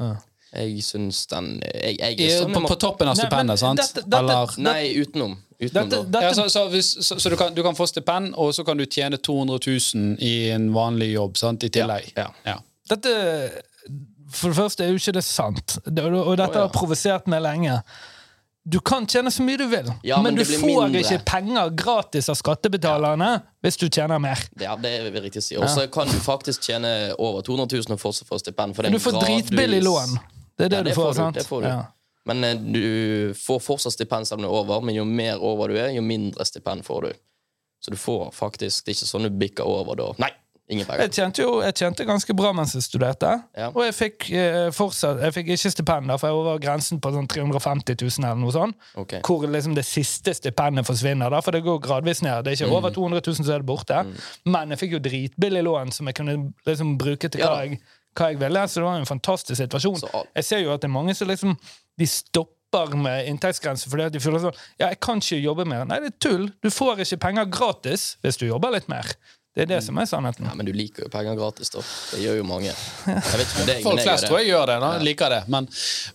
Ja. 0.00 0.14
Jeg 0.52 0.82
syns 0.82 1.26
den 1.28 1.60
Jeg, 1.60 1.98
jeg 2.00 2.20
I, 2.20 2.26
er 2.32 2.38
sånn 2.42 2.54
på, 2.56 2.62
på 2.70 2.76
toppen 2.80 3.08
av 3.10 3.14
stipendet, 3.18 3.58
sant? 3.60 3.78
dette- 3.82 4.02
dette- 4.06 4.18
eller 4.22 4.54
Nei, 4.64 4.94
utenom. 4.96 5.34
utenom 5.60 5.90
Dette, 5.90 6.22
ja, 6.24 6.32
så, 6.32 6.46
så, 6.48 6.62
hvis, 6.72 6.92
så, 7.04 7.18
så 7.20 7.28
du, 7.30 7.36
kan, 7.36 7.52
du 7.54 7.62
kan 7.62 7.74
få 7.76 7.86
stipend, 7.90 8.32
og 8.34 8.54
så 8.56 8.64
kan 8.64 8.76
du 8.80 8.86
tjene 8.86 9.18
200 9.18 9.58
000 9.66 10.16
i 10.24 10.48
en 10.54 10.70
vanlig 10.72 11.12
jobb 11.12 11.36
sant, 11.36 11.64
i 11.64 11.68
tillegg. 11.74 12.12
Ja, 12.16 12.30
Ja. 12.46 12.56
dette 12.88 13.12
For 14.32 14.48
det 14.52 14.56
første 14.58 14.84
er 14.84 14.88
jo 14.92 14.98
ikke 15.00 15.12
det 15.18 15.24
sant, 15.24 15.78
det, 15.84 16.04
og, 16.04 16.36
dette 16.36 16.48
oh, 16.52 16.54
ja. 16.54 16.66
har 16.66 16.72
provosert 16.72 17.26
meg 17.32 17.40
lenge. 17.42 17.78
Du 18.68 18.80
kan 18.84 19.06
tjene 19.08 19.30
så 19.32 19.40
mye 19.44 19.56
du 19.56 19.64
vil, 19.70 19.86
Ja, 20.04 20.18
men, 20.20 20.34
men 20.34 20.42
du 20.42 20.44
får 20.44 20.66
mindre. 20.66 21.00
ikke 21.00 21.22
penger 21.24 21.70
gratis 21.72 22.28
av 22.28 22.36
skattebetalerne 22.36 23.30
hvis 23.64 23.78
du 23.80 23.86
tjener 23.88 24.20
mer. 24.20 24.36
Ja, 24.60 24.74
det 24.76 24.92
vil 25.12 25.22
riktig 25.24 25.40
si. 25.46 25.56
Og 25.56 25.64
så 25.72 25.86
kan 25.92 26.06
du 26.12 26.18
faktisk 26.20 26.60
tjene 26.68 27.14
over 27.18 27.40
200 27.46 27.64
000 27.80 27.96
og 27.96 28.00
fortsatt 28.02 28.28
få 28.28 28.38
stipend. 28.42 28.76
For 28.76 28.82
det 28.84 28.90
er 28.92 28.98
Du 28.98 29.00
får 29.00 29.16
gradvis- 29.16 29.48
dritbillig 29.48 29.80
lån. 29.86 30.18
Det 30.58 30.64
er 30.66 30.68
det, 30.74 30.76
Ja, 30.76 30.82
du 30.82 30.90
får. 30.94 31.04
får 31.04 31.12
du, 31.12 31.18
sant? 31.22 31.38
det 31.38 31.46
får 31.46 31.62
du. 31.62 31.68
Ja. 31.68 31.84
Men 32.28 32.44
eh, 32.44 32.54
du 32.58 33.34
får 33.38 33.60
fortsatt 33.64 33.94
stipend 33.94 34.26
selv 34.28 34.42
om 34.42 34.44
du 34.44 34.48
er 34.50 34.58
over, 34.58 34.82
men 34.84 34.94
jo 34.98 35.04
mer 35.08 35.38
over 35.40 35.68
du 35.72 35.78
er, 35.78 35.88
jo 35.96 36.02
mindre 36.04 36.44
stipend 36.44 36.84
får 36.84 37.06
du. 37.08 37.12
Så 37.80 37.90
du 37.94 37.96
får 37.96 38.32
faktisk 38.34 38.84
Det 38.84 38.90
er 38.92 38.98
ikke 38.98 39.06
sånn 39.14 39.22
du 39.28 39.30
bikker 39.38 39.64
over 39.70 39.94
da. 39.96 40.08
Nei, 40.18 40.32
ingen 40.68 40.84
penger. 40.84 41.04
Jeg 41.06 41.12
tjente 41.14 41.44
jo 41.44 41.60
jeg 41.62 41.76
tjente 41.78 42.04
ganske 42.04 42.34
bra 42.36 42.50
mens 42.52 42.74
jeg 42.74 42.82
studerte. 42.82 43.30
Ja. 43.56 43.68
Og 43.70 43.84
jeg 43.86 43.94
fikk 43.94 44.26
eh, 44.34 44.66
fortsatt 44.74 45.22
Jeg 45.22 45.32
fikk 45.36 45.52
ikke 45.54 45.70
stipend, 45.72 46.10
for 46.18 46.26
jeg 46.28 46.34
var 46.36 46.40
over 46.42 46.58
grensen 46.64 46.98
på 47.00 47.12
sånn 47.14 47.28
350 47.30 47.96
000 48.02 48.26
eller 48.26 48.42
noe 48.42 48.52
sånt. 48.52 48.76
Okay. 48.98 49.22
Hvor 49.24 49.46
liksom 49.48 49.76
det 49.78 49.86
siste 49.86 50.34
stipendet 50.36 50.84
forsvinner, 50.90 51.30
da, 51.32 51.40
for 51.40 51.54
det 51.54 51.62
går 51.64 51.78
gradvis 51.86 52.20
ned. 52.26 52.44
Det 52.44 52.52
er 52.58 52.64
Mm. 52.66 52.66
ikke 52.66 52.76
over 52.82 52.90
200 52.98 53.22
000 53.30 53.46
så 53.46 53.54
er 53.54 53.62
det 53.62 53.70
borte. 53.70 54.02
Men 54.44 54.74
jeg 54.74 54.78
fikk 54.82 54.98
jo 54.98 55.04
dritbillig 55.06 55.62
lån 55.64 55.92
som 55.94 56.10
jeg 56.10 56.18
kunne 56.18 56.36
liksom 56.66 56.98
bruke 56.98 57.28
til 57.30 57.40
hva 57.46 57.54
ja. 57.62 57.70
jeg, 57.70 57.80
hva 58.18 58.30
jeg 58.32 58.40
ville. 58.42 58.66
Så 58.68 58.80
det 58.82 58.86
var 58.88 58.98
en 59.00 59.08
fantastisk 59.08 59.58
situasjon. 59.62 59.98
Så 60.02 60.24
Jeg 60.36 60.44
ser 60.50 60.64
jo 60.66 60.74
at 60.74 60.82
det 60.84 60.90
er 60.90 60.96
mange 60.98 61.14
som 61.18 61.30
liksom 61.30 61.56
De 61.98 62.06
stopper 62.06 62.94
med 63.00 63.26
inntektsgrense 63.30 63.88
fordi 63.88 64.04
at 64.10 64.12
de 64.14 64.20
føler 64.20 64.42
sånn 64.44 64.58
Ja, 64.78 64.90
jeg 64.92 65.00
kan 65.04 65.22
ikke 65.22 65.38
jobbe 65.40 65.64
mer. 65.68 65.86
Nei, 65.88 66.02
det 66.04 66.12
er 66.14 66.20
tull. 66.28 66.48
Du 66.62 66.68
får 66.70 67.00
ikke 67.06 67.22
penger 67.28 67.48
gratis 67.50 68.10
hvis 68.22 68.36
du 68.42 68.46
jobber 68.50 68.74
litt 68.76 68.88
mer. 68.92 69.08
Det 69.56 69.64
er 69.64 69.70
det 69.72 69.78
som 69.82 69.96
er 69.98 70.06
sannheten. 70.06 70.44
Ja, 70.46 70.52
men 70.54 70.68
du 70.68 70.70
liker 70.76 71.02
jo 71.02 71.08
penger 71.10 71.34
gratis, 71.34 71.72
da. 71.74 71.80
Det 72.12 72.20
gjør 72.22 72.36
jo 72.38 72.44
mange. 72.46 72.70
Jeg 72.70 73.38
vet 73.40 73.40
ikke 73.48 73.58
med 73.64 73.70
deg, 73.72 73.80
Folk 73.88 74.02
flest 74.04 74.28
tror 74.28 74.38
jeg 74.38 74.50
gjør 74.52 74.68
det. 74.70 74.76
da, 74.84 74.90
liker 75.02 75.32
det 75.34 75.40
Men, 75.50 75.66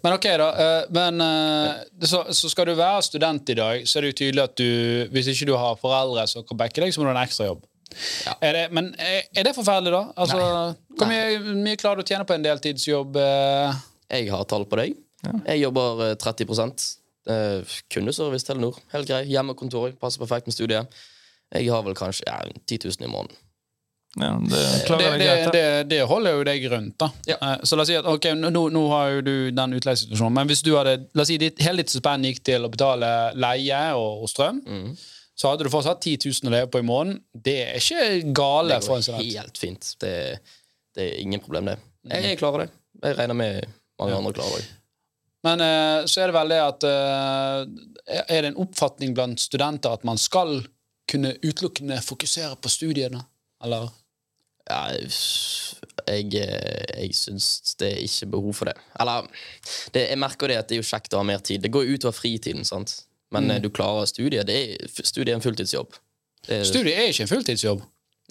men 0.05 0.15
ok, 0.15 0.27
da. 0.39 0.47
eh, 0.63 0.85
Men 0.95 1.25
eh, 1.25 1.81
så, 2.07 2.21
så 2.31 2.51
skal 2.53 2.69
du 2.69 2.75
være 2.79 3.01
student 3.03 3.51
i 3.51 3.57
dag, 3.59 3.83
så 3.89 3.99
er 3.99 4.05
det 4.07 4.13
jo 4.13 4.17
tydelig 4.21 4.45
at 4.45 4.55
du 4.61 5.09
hvis 5.11 5.27
ikke 5.33 5.49
du 5.49 5.57
har 5.59 5.75
foreldre 5.81 6.23
som 6.31 6.45
kan 6.47 6.61
backe 6.61 6.85
deg, 6.85 6.93
så 6.95 7.01
må 7.03 7.09
du 7.09 7.11
ha 7.11 7.17
en 7.17 7.25
ekstrajobb. 7.25 7.65
Ja. 8.25 8.33
Er 8.41 8.53
det, 8.57 8.63
men 8.75 8.91
er, 8.99 9.23
er 9.35 9.43
det 9.47 9.55
forferdelig, 9.55 9.91
da? 9.95 10.03
Altså, 10.17 10.39
Hvor 10.97 11.07
mye, 11.09 11.55
mye 11.63 11.77
klarer 11.81 12.01
du 12.01 12.03
å 12.05 12.09
tjene 12.09 12.25
på 12.29 12.35
en 12.37 12.43
deltidsjobb? 12.45 13.15
eh? 13.21 13.79
Jeg 14.13 14.29
har 14.33 14.43
tall 14.45 14.65
på 14.69 14.77
deg. 14.81 14.95
Jeg 15.47 15.61
jobber 15.63 16.03
eh, 16.09 16.15
30% 16.19 16.83
eh, 17.31 17.77
Kundeservice 17.93 18.45
Telenor. 18.49 18.77
Helt 18.93 19.07
grei. 19.07 19.23
Hjemmekontor. 19.31 19.93
Passer 20.01 20.19
perfekt 20.25 20.49
med 20.49 20.57
studiet. 20.57 21.01
Jeg 21.53 21.69
har 21.71 21.83
vel 21.85 21.95
kanskje 21.95 22.25
ja, 22.27 22.41
10 22.67 22.87
000 22.89 23.07
i 23.07 23.11
måneden. 23.13 23.39
Ja, 24.19 24.35
det 24.37 24.59
Det, 24.85 24.97
det, 24.99 25.25
greit. 25.25 25.47
det, 25.53 25.61
det 25.89 25.99
holder 26.05 26.35
jo 26.35 26.43
deg 26.45 26.65
rundt. 26.69 26.97
da 27.01 27.07
Ja. 27.25 27.37
Eh, 27.41 27.63
Så 27.65 27.75
la 27.75 27.81
oss 27.81 27.89
si 27.89 27.95
at 27.97 28.05
ok, 28.05 28.27
nå, 28.37 28.51
nå 28.69 28.83
har 28.91 29.09
jo 29.15 29.21
du 29.25 29.33
den 29.57 29.73
utleiesituasjonen, 29.79 30.35
men 30.37 30.51
hvis 30.51 30.61
du 30.65 30.75
hadde 30.77 30.99
La 31.17 31.23
oss 31.25 31.31
si 31.31 31.37
ditt, 31.41 31.57
hele 31.65 31.81
ditt 31.81 31.89
spenn 31.95 32.21
gikk 32.27 32.43
til 32.45 32.67
å 32.67 32.69
betale 32.69 33.09
leie 33.33 33.79
og, 33.97 34.21
og 34.27 34.29
strøm, 34.29 34.61
Mhm. 34.67 34.93
Så 35.33 35.49
hadde 35.49 35.65
du 35.65 35.71
fortsatt 35.73 36.03
10 36.03 36.29
000 36.29 36.49
å 36.49 36.53
leve 36.53 36.69
på 36.73 36.81
i 36.83 36.85
måneden. 36.85 37.23
Det 37.33 37.55
er 37.63 37.79
ikke 37.79 38.33
gale 38.37 38.77
Det 38.77 38.87
går 38.87 39.17
helt 39.17 39.57
fint. 39.57 39.95
Det, 40.01 40.13
det 40.93 41.07
er 41.07 41.19
ingen 41.23 41.41
problem, 41.41 41.71
det. 41.71 41.79
Jeg, 42.11 42.29
jeg 42.29 42.39
klarer 42.41 42.65
det. 42.65 42.69
Jeg 43.03 43.17
regner 43.17 43.37
med 43.39 43.73
mange 44.01 44.19
andre 44.19 44.33
klarer 44.37 44.61
det. 44.61 44.69
Men 45.43 45.63
uh, 45.63 46.05
så 46.07 46.23
er 46.23 46.29
det 46.29 46.37
vel 46.37 46.53
det 46.53 46.59
at 46.63 46.85
uh, 46.87 47.63
Er 48.13 48.45
det 48.45 48.53
en 48.53 48.61
oppfatning 48.63 49.15
blant 49.17 49.41
studenter 49.43 49.91
at 49.91 50.05
man 50.07 50.21
skal 50.21 50.61
kunne 51.09 51.33
utelukkende 51.43 51.97
fokusere 52.05 52.55
på 52.61 52.71
studiene? 52.71 53.25
Eller? 53.63 53.89
Ja, 54.69 54.93
jeg, 56.07 56.29
jeg 56.39 57.15
syns 57.17 57.75
det 57.79 57.89
er 57.89 58.05
ikke 58.05 58.29
behov 58.37 58.55
for 58.55 58.71
det. 58.71 58.77
Eller 58.99 59.27
det, 59.95 60.05
Jeg 60.13 60.19
merker 60.21 60.51
det 60.51 60.61
at 60.61 60.69
det 60.69 60.77
er 60.77 60.83
jo 60.83 60.91
kjekt 60.93 61.15
å 61.15 61.19
ha 61.19 61.27
mer 61.27 61.43
tid. 61.43 61.63
Det 61.65 61.71
går 61.73 61.87
jo 61.87 61.97
utover 61.97 62.15
fritiden, 62.15 62.63
sant. 62.67 63.01
Men 63.33 63.49
mm. 63.49 63.61
du 63.65 63.69
klarer 63.73 64.05
studiet. 64.09 64.47
Det 64.47 64.57
er, 64.61 64.89
studiet 65.03 65.33
er 65.33 65.39
en 65.39 65.45
fulltidsjobb. 65.45 65.99
Det 66.47 66.59
er, 66.59 66.63
Studiet 66.67 66.97
er 66.97 67.11
ikke 67.11 67.23
en 67.27 67.31
fulltidsjobb. 67.31 67.83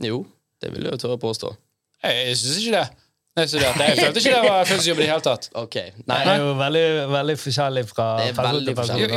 Jo, 0.05 0.24
det 0.62 0.72
vil 0.74 0.84
jeg 0.86 0.92
jo 0.96 1.00
tørre 1.05 1.16
å 1.18 1.22
påstå. 1.22 1.55
Jeg, 2.03 2.26
jeg 2.28 2.36
syns 2.42 2.59
ikke 2.62 2.76
det. 2.76 2.86
Jeg. 3.32 3.48
Jeg 3.48 3.48
følte 3.96 4.20
ikke 4.20 4.32
det 4.36 4.40
var 4.44 4.66
fulltidsjobb 4.68 4.98
i 4.98 5.03
det 5.03 5.09
hele 5.09 5.24
tatt. 5.24 5.46
Ok. 5.57 5.76
Det 6.05 6.16
er 6.18 6.40
jo 6.42 6.50
veldig, 6.59 6.82
veldig 7.14 7.36
forskjellig 7.40 7.84
fra 7.88 8.09
Det 8.18 8.26
er 8.28 8.34
person 8.36 8.57
veldig 8.59 8.66
til 8.66 8.76
person. 8.76 8.92
forskjellig. 8.92 9.09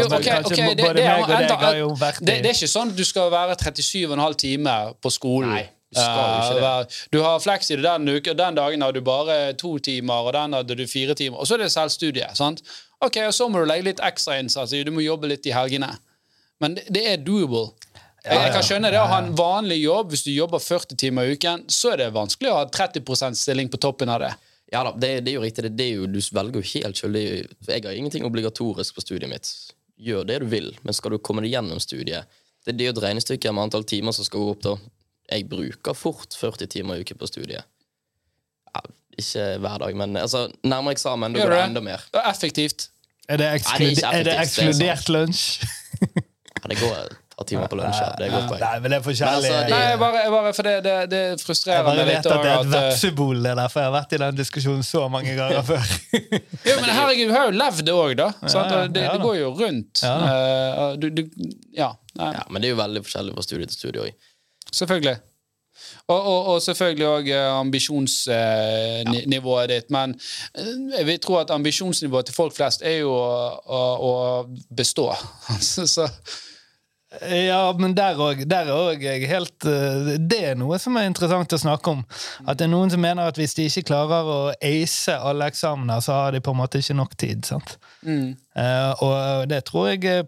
Det- 2.30 2.38
er 2.38 2.54
ikke 2.54 2.72
sånn 2.72 2.94
at 2.94 2.98
du 2.98 3.04
skal 3.04 3.32
være 3.34 3.56
37,5 3.60 4.36
timer 4.46 4.94
på 5.04 5.12
skolen. 5.12 5.50
Nei, 5.52 5.66
du 5.92 6.00
skal 6.00 6.16
jo 6.16 6.38
ikke 6.40 6.64
Eh, 6.64 6.80
det. 6.80 7.02
Du 7.12 7.22
har 7.24 7.40
fleksitid 7.40 7.84
den 7.84 8.08
uka, 8.16 8.34
den 8.34 8.56
dagen 8.56 8.82
har 8.82 8.92
du 8.94 9.02
bare 9.02 9.54
to 9.54 9.78
timer, 9.80 10.14
og 10.14 10.34
den 10.34 10.54
hadde 10.54 10.76
du 10.78 10.88
fire 10.88 11.14
timer. 11.14 11.38
Og 11.38 11.48
så 11.48 11.54
er 11.56 11.58
det 11.58 11.72
selvstudie. 11.72 12.30
sant? 12.36 12.62
Ok, 13.04 13.20
og 13.28 13.34
Så 13.36 13.50
må 13.50 13.62
du 13.62 13.70
legge 13.70 13.90
litt 13.90 14.04
ekstra 14.04 14.40
innsats. 14.40 14.72
Du 14.72 14.92
må 14.92 15.04
jobbe 15.04 15.30
litt 15.32 15.46
i 15.46 15.54
helgene. 15.56 15.92
Men 16.64 16.78
det, 16.78 16.88
det 16.96 17.04
er 17.12 17.22
doable. 17.24 17.68
Jeg, 18.26 18.40
jeg 18.42 18.54
kan 18.56 18.66
skjønne 18.66 18.90
det 18.94 18.98
å 18.98 19.10
ha 19.10 19.20
en 19.22 19.34
vanlig 19.38 19.82
jobb. 19.84 20.14
Hvis 20.14 20.26
du 20.26 20.32
jobber 20.34 20.64
40 20.64 20.98
timer 20.98 21.28
i 21.28 21.36
uken, 21.36 21.68
så 21.70 21.94
er 21.94 22.02
det 22.02 22.14
vanskelig 22.16 22.52
å 22.52 22.60
ha 22.62 22.66
30% 22.72 23.38
stilling 23.38 23.70
på 23.70 23.82
toppen 23.82 24.10
av 24.10 24.24
det. 24.24 24.32
Ja 24.74 24.82
da, 24.88 24.96
det, 24.98 25.12
det 25.28 25.34
er 25.34 25.38
jo 25.38 25.44
riktig. 25.44 25.68
Det, 25.68 25.74
det 25.78 25.90
er 25.92 26.00
jo, 26.00 26.08
du 26.10 26.20
velger 26.34 26.62
jo 26.62 26.72
helt 26.72 27.02
sjøl. 27.02 27.20
Jeg 27.20 27.86
har 27.86 27.94
ingenting 27.94 28.26
obligatorisk 28.26 28.98
på 28.98 29.06
studiet 29.06 29.30
mitt. 29.30 29.52
Gjør 30.02 30.26
det 30.28 30.40
du 30.42 30.50
vil, 30.52 30.74
men 30.84 30.98
skal 30.98 31.14
du 31.14 31.22
komme 31.24 31.46
deg 31.46 31.54
gjennom 31.54 31.80
studiet 31.80 32.28
Det, 32.66 32.74
det 32.74 32.84
er 32.84 32.90
jo 32.90 32.96
et 32.98 33.04
regnestykke 33.06 33.54
med 33.56 33.70
antall 33.70 33.86
timer 33.88 34.12
som 34.16 34.28
skal 34.28 34.42
gå 34.42 34.56
opp. 34.56 34.66
da. 34.66 34.74
Jeg 35.32 35.48
bruker 35.50 35.96
fort 35.98 36.36
40 36.36 36.72
timer 36.74 36.98
i 36.98 37.06
uken 37.06 37.22
på 37.22 37.30
studiet. 37.30 37.70
Ja, 39.16 39.24
ikke 39.24 39.60
hver 39.64 39.78
dag, 39.86 39.96
men 39.96 40.18
altså, 40.18 40.46
nærmere 40.64 40.92
eksamen 40.98 41.34
da 41.34 41.40
går 41.44 41.50
det 41.50 41.58
det? 41.60 41.66
enda 41.72 41.82
mer. 41.82 42.04
Det 42.14 42.22
er 42.24 42.32
effektivt. 42.32 42.90
Er 43.28 43.38
det, 43.42 43.46
Nei, 43.52 43.78
det 43.80 44.04
er 44.04 44.14
er 44.14 44.24
det 44.28 44.34
er 44.34 44.42
ekskludert 44.46 45.10
lunsj? 45.10 45.46
Ja, 46.66 46.70
det 46.72 46.80
går 46.80 46.94
et 46.96 47.38
par 47.38 47.46
timer 47.46 47.68
på 47.70 47.78
lunsj. 47.78 47.98
Ja. 48.02 48.06
Det 48.18 48.26
er 48.26 48.32
godt 48.34 48.46
poeng. 48.50 48.62
Nei, 48.64 48.78
men 48.82 48.90
det 48.94 48.98
er 48.98 49.04
forskjellig. 49.06 49.50
Men 49.52 49.58
altså, 49.60 49.76
Nei, 49.76 49.98
bare, 50.02 50.22
bare, 50.34 50.54
for 50.58 50.66
det, 50.66 50.72
det, 50.86 50.94
det 51.12 51.20
jeg 51.20 51.42
frustrerer 51.44 51.84
bare 51.86 52.00
meg 52.00 52.08
vet 52.10 52.30
at 52.32 52.42
det 52.46 52.52
er 52.54 52.62
et 52.64 52.72
vepsebol, 52.72 53.42
det 53.44 53.52
der, 53.60 53.68
for 53.74 53.82
jeg 53.84 53.90
har 53.92 53.94
vært 53.94 54.16
i 54.16 54.20
den 54.24 54.40
diskusjonen 54.40 54.86
så 54.88 55.04
mange 55.14 55.36
ganger 55.38 55.62
før. 55.70 55.92
Ja, 56.66 56.78
men 56.80 56.90
herregud, 56.90 57.28
du 57.30 57.36
har 57.36 57.46
jo 57.52 57.54
levd 57.60 57.84
det 57.86 57.94
òg, 57.94 58.16
da. 58.18 58.30
sant? 58.48 58.74
ja, 58.74 58.82
det, 58.88 59.04
ja 59.06 59.14
det 59.14 59.22
går 59.28 59.38
jo 59.42 59.52
rundt. 59.62 60.02
Ja 60.06 60.16
Uh, 60.26 60.96
du, 60.98 61.10
du, 61.14 61.22
ja, 61.76 61.92
Ja, 62.18 62.46
men 62.50 62.64
det 62.64 62.70
er 62.70 62.74
jo 62.74 62.80
veldig 62.82 63.04
forskjellig 63.06 63.36
fra 63.38 63.44
studie 63.46 63.70
til 63.70 63.78
studie 63.78 64.08
òg. 64.08 64.32
selvfølgelig. 64.74 65.18
Og, 66.08 66.22
og, 66.22 66.46
og 66.54 66.62
selvfølgelig 66.62 67.08
òg 67.08 67.30
ambisjonsnivået 67.34 69.70
ditt. 69.70 69.90
Men 69.90 70.20
vi 71.06 71.18
tror 71.18 71.42
at 71.42 71.52
ambisjonsnivået 71.52 72.26
til 72.26 72.36
folk 72.36 72.56
flest 72.56 72.82
er 72.86 72.98
jo 73.02 73.12
å, 73.18 73.50
å, 73.66 73.80
å 74.06 74.46
bestå. 74.78 75.14
så, 75.74 76.12
Ja, 77.24 77.72
men 77.80 77.94
der 77.96 78.18
òg 78.20 78.42
er 78.52 78.98
jeg 79.00 79.30
helt 79.30 79.66
eh, 79.70 80.16
Det 80.20 80.40
er 80.50 80.56
noe 80.60 80.80
som 80.82 80.98
er 81.00 81.06
interessant 81.08 81.54
å 81.54 81.60
snakke 81.62 81.92
om. 81.94 82.02
At 82.46 82.58
det 82.60 82.66
er 82.68 82.72
noen 82.74 82.92
som 82.92 83.02
mener 83.02 83.30
at 83.30 83.38
hvis 83.40 83.56
de 83.58 83.64
ikke 83.70 83.88
klarer 83.92 84.24
å 84.28 84.40
ace 84.58 85.14
alle 85.16 85.48
eksamener, 85.52 86.00
så 86.04 86.12
har 86.18 86.32
de 86.36 86.42
på 86.44 86.52
en 86.52 86.60
måte 86.60 86.78
ikke 86.82 86.98
nok 86.98 87.16
tid. 87.22 87.46
sant? 87.48 87.78
Eh, 88.58 88.92
og 89.06 89.48
det 89.52 89.62
tror 89.70 89.84
jeg 89.94 90.26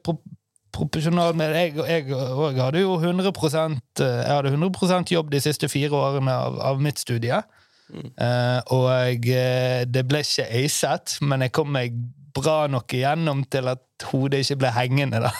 pro 0.77 0.85
proporsjonalt 0.85 1.37
med 1.37 1.55
Jeg, 1.57 1.73
jeg, 1.89 2.13
og 2.13 2.57
hadde 2.61 2.83
jo 2.83 2.97
100 3.01 3.31
eh, 3.31 4.05
Jeg 4.05 4.35
hadde 4.35 4.53
100 4.53 5.13
jobb 5.13 5.31
de 5.31 5.41
siste 5.41 5.69
fire 5.69 5.95
årene 5.95 6.31
av, 6.31 6.59
av 6.59 6.81
mitt 6.81 6.99
studie. 6.99 7.41
Eh, 7.87 8.59
og 8.75 8.87
jeg, 9.25 9.87
det 9.89 10.05
ble 10.07 10.21
ikke 10.21 10.47
acet, 10.61 11.17
men 11.21 11.45
jeg 11.45 11.55
kom 11.55 11.71
meg 11.73 11.95
bra 12.37 12.67
nok 12.69 12.93
igjennom 12.93 13.43
til 13.49 13.69
at 13.71 14.05
hodet 14.11 14.43
ikke 14.43 14.59
ble 14.61 14.71
hengende. 14.75 15.23
da. 15.25 15.31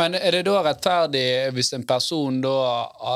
Men 0.00 0.16
er 0.16 0.38
det 0.38 0.46
da 0.48 0.62
rettferdig 0.64 1.26
hvis 1.52 1.74
en 1.76 1.84
person 1.86 2.40
da 2.44 2.56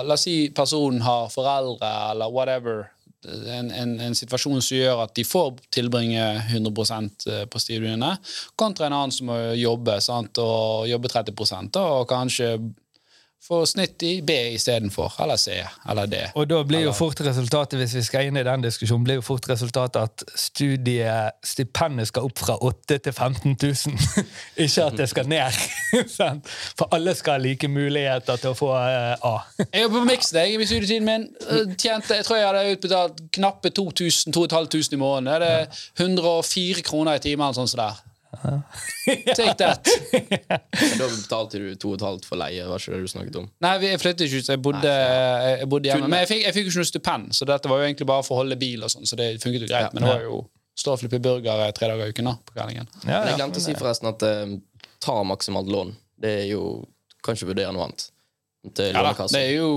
La 0.05 0.19
oss 0.19 0.27
si 0.27 0.51
personen 0.55 1.01
har 1.07 1.31
foreldre 1.33 1.89
eller 2.13 2.33
whatever. 2.35 2.89
En, 3.29 3.71
en, 3.71 3.95
en 4.09 4.17
situasjon 4.17 4.61
som 4.65 4.77
gjør 4.79 5.05
at 5.05 5.15
de 5.17 5.25
får 5.27 5.63
tilbringe 5.75 6.25
100% 6.49 7.29
på 7.51 7.63
studiene, 7.63 8.15
kontra 8.59 8.89
en 8.89 8.97
annen 8.99 9.15
som 9.15 9.31
må 9.31 9.39
jobbe 9.59 9.99
sant, 10.05 10.41
og 10.43 10.89
jobbe 10.91 11.11
30 11.13 11.35
da, 11.75 11.85
og 12.01 12.09
kanskje 12.11 12.55
få 13.49 13.63
snitt 13.67 14.03
i 14.03 14.21
B 14.27 14.35
istedenfor, 14.55 15.15
eller 15.23 15.37
C, 15.41 15.55
eller 15.89 16.07
D. 16.11 16.19
Og 16.35 16.49
da 16.51 16.59
blir 16.67 16.83
jo 16.85 16.93
fort 16.93 17.21
resultatet, 17.25 17.79
hvis 17.81 17.95
vi 17.97 18.03
skal 18.05 18.27
inn 18.29 18.37
i 18.37 18.43
den 18.45 18.65
diskusjonen, 18.65 19.05
blir 19.07 19.21
jo 19.21 19.25
fort 19.25 19.47
resultatet 19.49 20.01
at 20.03 20.25
studiestipendet 20.37 22.11
skal 22.11 22.27
opp 22.29 22.39
fra 22.43 22.57
8 22.67 22.99
til 23.07 23.13
15 23.13 23.57
000. 23.63 24.27
Ikke 24.65 24.85
at 24.85 24.99
det 24.99 25.09
skal 25.13 25.31
ned. 25.31 25.61
For 26.79 26.89
alle 26.95 27.15
skal 27.15 27.39
ha 27.39 27.43
like 27.43 27.69
muligheter 27.71 28.37
til 28.43 28.53
å 28.53 28.59
få 28.59 28.73
eh, 28.77 29.15
A. 29.25 29.35
Jeg 29.73 29.87
jobber 29.87 30.03
på 30.03 30.11
Mixed 30.11 30.37
jeg, 30.39 30.59
i 30.59 30.69
studietiden 30.69 31.09
min. 31.09 31.29
eh, 31.49 31.73
Tjente, 31.79 32.19
jeg 32.19 32.27
tror 32.27 32.37
jeg 32.37 32.47
hadde 32.51 32.75
utbetalt 32.75 33.23
knappe 33.39 33.71
2000 33.71 34.35
2500 34.35 34.95
i 34.95 35.01
måneden. 35.01 35.41
Det 35.41 35.49
er 35.49 36.05
104 36.05 36.85
kroner 36.87 37.19
i 37.19 37.23
timen. 37.23 37.55
Sånn 37.57 37.71
sånn 37.71 37.85
der. 37.87 38.05
Take 39.35 39.55
that. 39.59 39.89
Da 40.99 41.07
betalte 41.09 41.59
du 41.63 41.69
to 41.81 41.93
og 41.95 41.99
et 41.99 42.05
halvt 42.05 42.27
for 42.29 42.37
leie, 42.41 42.67
var 42.69 42.79
ikke 42.83 42.93
det 42.95 43.01
du 43.07 43.11
snakket 43.11 43.39
om? 43.41 43.47
Nei, 43.65 43.73
vi- 43.83 43.91
jeg 43.93 44.01
flyttet 44.03 44.27
ikke 44.27 44.43
ut, 44.43 44.47
så 44.49 44.53
jeg 44.57 44.63
bodde, 44.63 44.93
jeg 45.59 45.69
bodde 45.73 45.89
hjemme. 45.91 46.09
Men 46.13 46.21
jeg 46.25 46.29
fikk, 46.33 46.43
jeg 46.45 46.55
fikk 46.59 46.69
jo 46.69 46.73
ikke 46.75 46.83
noe 46.83 46.91
stipend, 46.93 47.33
så 47.39 47.49
dette 47.49 47.71
var 47.73 47.81
jo 47.83 47.89
egentlig 47.89 48.07
bare 48.11 48.23
for 48.27 48.37
å 48.37 48.43
holde 48.43 48.59
bil. 48.61 48.85
og 48.85 48.91
sånn, 48.93 49.07
så 49.09 49.17
det 49.17 49.31
funket 49.43 49.65
jo 49.65 49.71
greit. 49.73 49.95
Men 49.97 50.05
det 50.05 50.13
var 50.13 50.23
jo 50.27 50.43
stå 50.79 50.93
og 50.95 51.01
flippe 51.01 51.19
burgere 51.25 51.73
tre 51.75 51.89
dager 51.91 52.07
i 52.07 52.13
uken 52.15 52.29
da, 52.31 52.37
på 52.47 52.55
kvelden. 52.55 52.87
Ja, 53.09 53.25
jeg 53.27 53.39
glemte 53.41 53.59
å 53.59 53.65
si 53.65 53.75
forresten 53.75 54.09
at 54.13 54.23
eh, 54.23 54.57
ta 55.01 55.17
maksimalt 55.27 55.67
lån. 55.73 55.95
Det 56.21 56.35
er 56.45 56.47
jo 56.53 56.63
Kan 57.25 57.35
ikke 57.35 57.49
vurdere 57.51 57.73
noe 57.75 57.83
annet. 57.89 58.05
Til 58.79 58.93
Ja 58.95 59.03
da, 59.03 59.11
det 59.27 59.41
er 59.43 59.57
jo 59.57 59.71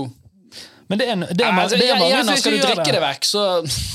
Men 0.92 1.00
det 1.00 1.06
er, 1.08 1.20
det 1.24 1.40
er, 1.40 1.54
altså, 1.56 1.76
det 1.80 1.86
er 1.88 1.96
mange 1.96 2.24
som 2.28 2.36
skal 2.36 2.58
du 2.58 2.64
drikke 2.66 2.92
det 2.92 2.98
vekk, 3.00 3.24
så 3.24 3.42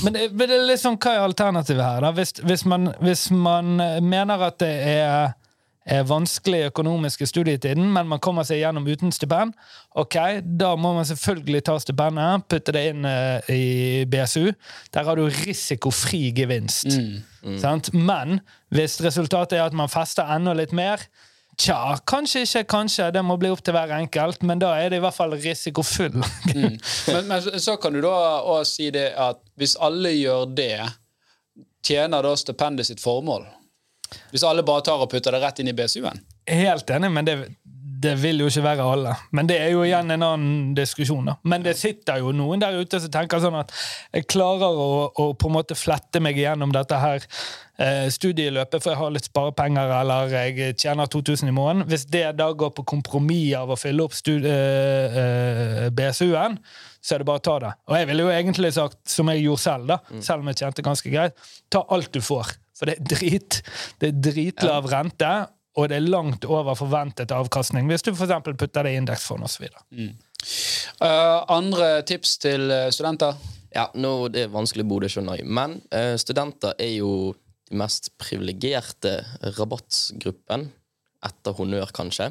Men 0.02 0.16
det, 0.16 0.30
men 0.34 0.50
det 0.50 0.56
er 0.56 0.64
liksom, 0.66 0.95
hva 0.98 1.12
er 1.14 1.26
alternativet 1.28 1.84
her? 1.86 2.00
da? 2.02 2.10
Hvis, 2.18 2.32
hvis, 2.41 2.64
man, 2.66 2.89
hvis 3.06 3.28
man 3.30 3.76
mener 4.02 4.41
at 4.48 4.58
det 4.64 4.72
er, 4.95 5.36
er 5.86 6.08
vanskelig 6.10 6.64
økonomisk 6.72 7.22
i 7.22 7.30
studietiden, 7.30 7.86
men 7.93 8.10
man 8.10 8.24
kommer 8.24 8.48
seg 8.50 8.64
gjennom 8.64 8.89
uten 8.89 9.14
stipend, 9.14 9.54
ok, 9.93 10.18
da 10.41 10.72
må 10.74 10.95
man 10.98 11.06
selvfølgelig 11.06 11.64
ta 11.70 11.78
stipendet, 11.86 12.50
putte 12.50 12.74
det 12.74 12.84
inn 12.95 13.06
eh, 13.06 13.54
i 13.54 13.64
BSU. 14.10 14.50
Der 14.98 15.06
har 15.06 15.22
du 15.22 15.30
risikofri 15.45 16.32
gevinst. 16.34 16.98
Sant? 17.62 17.93
Men 17.93 18.39
hvis 18.74 18.98
resultatet 19.06 19.60
er 19.60 19.70
at 19.70 19.78
man 19.78 19.93
fester 19.93 20.26
enda 20.34 20.58
litt 20.58 20.74
mer, 20.74 21.06
Tja, 21.58 21.97
kanskje 22.05 22.43
ikke, 22.45 22.64
kanskje. 22.70 23.10
Det 23.12 23.24
må 23.26 23.38
bli 23.41 23.49
opp 23.49 23.64
til 23.66 23.74
hver 23.74 23.91
enkelt, 23.97 24.43
men 24.45 24.62
da 24.62 24.76
er 24.78 24.91
det 24.93 24.99
i 24.99 25.03
hvert 25.03 25.16
fall 25.16 25.34
risikofull. 25.34 26.20
men, 26.55 26.80
men 27.28 27.62
så 27.62 27.78
kan 27.82 27.97
du 27.97 28.01
da 28.05 28.14
også 28.43 28.76
si 28.76 28.91
det 28.93 29.10
at 29.18 29.41
hvis 29.58 29.74
alle 29.82 30.14
gjør 30.14 30.45
det, 30.58 30.86
tjener 31.88 32.26
da 32.26 32.36
stipendet 32.38 32.89
sitt 32.89 33.01
formål? 33.01 33.47
Hvis 34.32 34.45
alle 34.47 34.64
bare 34.64 34.86
tar 34.86 35.01
og 35.01 35.10
putter 35.12 35.34
det 35.34 35.41
rett 35.43 35.64
inn 35.64 35.72
i 35.72 35.76
BSU-en? 35.76 36.22
Helt 36.47 36.93
enig, 36.93 37.10
men 37.12 37.28
det, 37.28 37.36
det 38.04 38.14
vil 38.22 38.43
jo 38.43 38.48
ikke 38.50 38.64
være 38.66 38.86
alle. 38.86 39.14
Men 39.36 39.48
det 39.50 39.58
er 39.62 39.72
jo 39.74 39.84
igjen 39.86 40.14
en 40.14 40.26
annen 40.26 40.74
diskusjon. 40.78 41.26
da. 41.26 41.38
Men 41.43 41.64
det 41.66 41.78
sitter 41.80 42.20
jo 42.22 42.34
noen 42.36 42.62
der 42.62 42.78
ute 42.78 43.00
som 43.02 43.14
tenker 43.14 43.41
sånn 43.41 43.58
at 43.58 43.74
jeg 44.14 44.28
klarer 44.30 44.78
å, 44.78 44.89
å 45.10 45.32
på 45.34 45.50
en 45.50 45.56
måte 45.56 45.78
flette 45.78 46.22
meg 46.24 46.38
igjennom 46.38 46.74
dette 46.76 47.00
her 47.02 47.24
eh, 47.24 48.06
studieløpet, 48.14 48.84
for 48.84 48.93
jeg 48.93 49.02
har 49.02 49.16
litt 49.16 49.30
sparepenger, 49.30 49.95
eller 50.02 50.36
jeg 50.36 50.76
tjener 50.78 51.10
2000 51.10 51.50
i 51.50 51.56
måneden. 51.56 51.88
Hvis 51.89 52.06
det 52.12 52.26
da 52.38 52.52
går 52.54 52.76
på 52.78 52.86
kompromiss 52.93 53.56
av 53.58 53.74
å 53.74 53.80
fylle 53.80 54.06
opp 54.06 54.16
eh, 54.36 55.18
eh, 55.24 55.89
BSU-en, 55.98 56.60
så 57.02 57.16
er 57.16 57.24
det 57.24 57.30
bare 57.30 57.41
å 57.41 57.48
ta 57.48 57.58
det. 57.64 57.74
Og 57.88 57.98
jeg 57.98 58.12
ville 58.12 58.28
jo 58.28 58.32
egentlig 58.36 58.74
sagt, 58.76 59.02
som 59.10 59.30
jeg 59.32 59.45
gjorde 59.45 59.64
selv, 59.64 59.91
da, 59.95 60.22
selv 60.22 60.43
om 60.43 60.52
jeg 60.52 60.62
tjente 60.62 60.86
ganske 60.86 61.12
greit, 61.14 61.52
ta 61.72 61.86
alt 61.95 62.14
du 62.14 62.22
får. 62.22 62.58
For 62.78 62.89
det 62.89 62.98
er 63.00 63.06
drit. 63.16 63.62
Det 63.98 64.12
er 64.12 64.20
dritlav 64.28 64.89
rente, 64.91 65.32
og 65.78 65.89
det 65.91 65.99
er 65.99 66.09
langt 66.09 66.45
over 66.49 66.78
forventet 66.78 67.34
avkastning 67.36 67.89
hvis 67.89 68.05
du 68.05 68.11
eksempel 68.11 68.57
putter 68.57 68.88
det 68.88 68.95
i 68.95 69.01
indeksfond 69.01 69.45
osv. 69.45 69.67
Eh, 69.67 71.38
andre 71.53 71.89
tips 72.07 72.38
til 72.41 72.71
eh, 72.73 72.89
studenter? 72.93 73.38
Ja, 73.75 73.89
nå, 73.93 74.30
Det 74.34 74.45
er 74.45 74.53
vanskelig 74.53 74.86
å 74.86 74.89
bo, 74.89 74.97
det 75.03 75.11
skjønner 75.13 75.38
jeg. 75.38 75.45
Men 75.53 75.78
uh, 75.91 76.15
studenter 76.17 76.73
er 76.82 76.95
jo 76.95 77.11
de 77.67 77.78
mest 77.78 78.09
privilegerte 78.17 79.19
rabattgruppen. 79.57 80.69
Etter 81.28 81.55
honnør, 81.57 81.91
kanskje. 81.93 82.30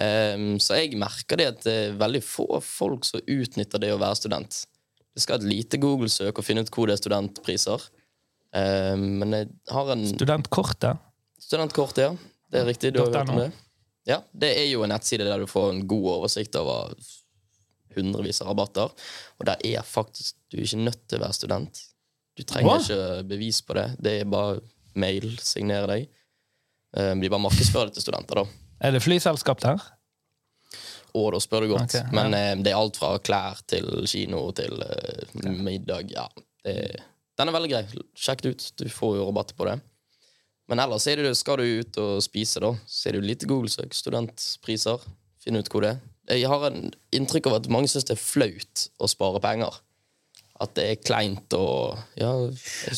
Um, 0.00 0.56
så 0.60 0.80
jeg 0.80 0.98
merker 0.98 1.38
det 1.38 1.48
at 1.52 1.62
det 1.64 1.74
er 1.86 1.98
veldig 2.00 2.22
få 2.26 2.58
folk 2.64 3.06
som 3.06 3.22
utnytter 3.22 3.80
det 3.80 3.92
å 3.94 4.00
være 4.00 4.18
student. 4.18 4.64
Det 5.14 5.22
skal 5.22 5.38
et 5.38 5.46
lite 5.46 5.78
Google-søk 5.80 6.40
og 6.40 6.44
finne 6.44 6.64
ut 6.64 6.72
hvor 6.74 6.90
det 6.90 6.96
er 6.96 7.02
studentpriser. 7.04 7.88
Um, 8.50 9.06
men 9.22 9.38
jeg 9.38 9.50
har 9.70 9.94
en 9.94 10.06
Studentkortet. 10.10 11.04
Studentkortet, 11.44 12.08
ja. 12.08 12.33
Det 12.54 12.62
er 12.62 12.68
riktig. 12.70 12.92
Du 12.94 13.02
har 13.02 13.10
hørt 13.10 13.34
om 13.34 13.40
det? 13.42 13.50
Ja, 14.06 14.20
Det 14.36 14.50
er 14.60 14.68
jo 14.68 14.84
en 14.84 14.92
nettside 14.94 15.26
der 15.26 15.42
du 15.42 15.48
får 15.50 15.70
en 15.72 15.84
god 15.90 16.10
oversikt 16.18 16.56
over 16.60 16.92
hundrevis 17.96 18.40
av 18.44 18.52
rabatter. 18.52 18.92
Og 19.40 19.48
der 19.48 19.60
er 19.66 19.82
faktisk 19.86 20.36
Du 20.52 20.58
er 20.60 20.66
ikke 20.68 20.84
nødt 20.86 21.02
til 21.08 21.18
å 21.18 21.24
være 21.24 21.36
student. 21.40 21.80
Du 22.38 22.42
trenger 22.46 22.70
Hva? 22.70 22.78
ikke 22.82 23.28
bevis 23.30 23.60
på 23.66 23.74
det. 23.78 23.88
Det 24.02 24.20
er 24.20 24.30
bare 24.30 24.60
mail. 24.94 25.32
Signere 25.42 25.88
deg. 25.90 26.08
De 26.94 27.30
bare 27.30 27.42
markedsfører 27.42 27.90
det 27.90 27.96
til 27.98 28.04
studenter, 28.06 28.38
da. 28.44 28.44
Er 28.86 28.94
det 28.94 29.02
flyselskap 29.02 29.62
der? 29.64 29.82
Å, 31.14 31.22
da 31.30 31.40
spør 31.42 31.64
du 31.64 31.72
godt. 31.72 31.88
Okay, 31.94 32.02
ja. 32.02 32.10
Men 32.14 32.34
eh, 32.34 32.52
det 32.62 32.72
er 32.72 32.78
alt 32.78 32.98
fra 32.98 33.12
klær 33.22 33.60
til 33.70 33.86
kino 34.10 34.48
til 34.56 34.82
eh, 34.82 35.34
middag. 35.62 36.10
Ja, 36.10 36.26
det, 36.66 36.74
Den 37.38 37.50
er 37.50 37.54
veldig 37.54 37.70
grei. 37.70 37.82
Sjekk 38.18 38.42
det 38.42 38.54
ut. 38.54 38.64
Du 38.82 38.86
får 38.90 39.18
jo 39.20 39.26
rabatt 39.28 39.54
på 39.58 39.68
det. 39.68 39.76
Men 40.70 40.80
ellers 40.80 41.06
er 41.10 41.20
det, 41.20 41.34
skal 41.36 41.60
du 41.60 41.80
ut 41.80 41.98
og 42.00 42.22
spise, 42.24 42.62
da. 42.62 42.72
Så 42.88 43.08
er 43.08 43.14
det 43.14 43.20
jo 43.20 43.28
litt 43.28 43.46
Google-søk. 43.48 43.92
Studentpriser. 43.96 45.02
Finn 45.44 45.60
ut 45.60 45.68
hvor 45.68 45.84
det 45.84 45.94
er. 45.94 46.04
Jeg 46.40 46.48
har 46.48 46.64
en 46.70 46.86
inntrykk 47.12 47.50
av 47.50 47.58
at 47.58 47.66
mange 47.72 47.90
syns 47.92 48.06
det 48.08 48.16
er 48.16 48.22
flaut 48.22 48.86
å 48.96 49.10
spare 49.10 49.42
penger. 49.44 49.76
At 50.62 50.70
det 50.78 50.84
er 50.86 50.98
kleint 51.02 51.50
og 51.58 51.96
ja, 52.14 52.28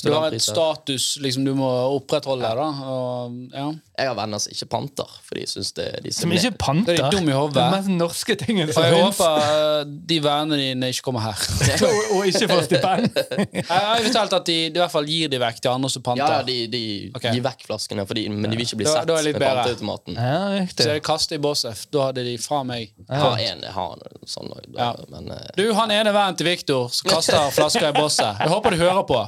Du 0.05 0.11
har 0.13 0.27
et 0.29 0.43
status 0.45 1.17
liksom, 1.25 1.47
du 1.47 1.55
må 1.57 1.69
opprettholde. 1.97 2.45
da 2.53 2.67
og, 2.69 3.39
ja. 3.55 3.71
Jeg 3.97 4.11
har 4.11 4.17
venner 4.19 4.43
som 4.45 4.53
ikke 4.53 4.67
panter, 4.75 5.13
for 5.25 5.39
de 5.41 5.47
synes 5.49 5.71
det 5.73 5.87
de 6.05 6.11
Som 6.13 6.35
ikke 6.37 6.51
panter. 6.61 6.93
Det 6.99 7.01
er 7.07 7.15
dum 7.15 7.31
i 7.31 7.33
hodet. 7.33 7.57
Den 7.57 7.73
mest 7.73 7.89
norske 7.97 8.37
tingen 8.37 8.69
som 8.69 8.85
jeg 8.85 8.99
håper 9.01 9.47
eh, 9.47 9.87
de 10.13 10.19
vennene 10.21 10.59
dine 10.61 10.91
ikke 10.93 11.07
kommer 11.07 11.25
her. 11.25 11.47
og, 11.89 12.11
og 12.19 12.29
ikke 12.29 12.51
får 12.51 12.61
stipend. 12.69 13.17
Jeg 13.57 13.65
har 13.71 14.05
fortalt 14.05 14.37
at 14.37 14.51
de, 14.51 14.59
de 14.69 14.77
i 14.77 14.83
hvert 14.83 14.93
fall 14.93 15.09
gir 15.09 15.33
de 15.33 15.41
vekk 15.41 15.63
til 15.65 15.73
andre 15.73 15.91
som 15.97 16.05
panter. 16.05 16.37
Ja, 16.37 16.45
de, 16.45 16.59
de 16.77 16.83
okay. 17.17 17.33
gir 17.39 17.47
vekk 17.49 17.65
flaskene, 17.71 18.05
fordi, 18.11 18.27
men 18.37 18.51
de 18.53 18.61
vil 18.61 18.67
ikke 18.69 18.81
bli 18.83 18.89
sett 18.91 19.09
da 19.09 19.17
er 19.17 19.25
det 19.25 19.31
litt 19.31 19.39
med 19.41 19.47
bedre. 19.47 19.65
panteautomaten. 19.65 20.21
Ja, 20.21 20.67
Så 20.77 20.91
jeg 20.93 21.05
kaster 21.09 21.41
i 21.41 21.43
Bossef. 21.49 21.87
Da 21.89 22.11
hadde 22.11 22.27
de 22.29 22.37
fra 22.43 22.61
meg. 22.69 22.93
Jeg 23.01 23.25
har 23.25 23.41
en 23.49 23.65
jeg 23.65 23.75
har 23.81 23.97
en 23.97 24.29
sånn 24.29 24.53
da, 24.53 24.61
Ja. 24.77 24.93
men 25.17 25.33
eh, 25.33 25.49
Du, 25.57 25.65
han 25.81 25.97
ene 25.97 26.13
vennen 26.13 26.37
til 26.37 26.51
Viktor 26.53 26.93
som 26.93 27.09
kaster 27.15 27.46
flasker 27.55 27.89
i 27.89 27.93
bosset. 27.97 28.41
Jeg 28.41 28.53
håper 28.53 28.75
du 28.75 28.81
hører 28.81 29.05
på. 29.09 29.21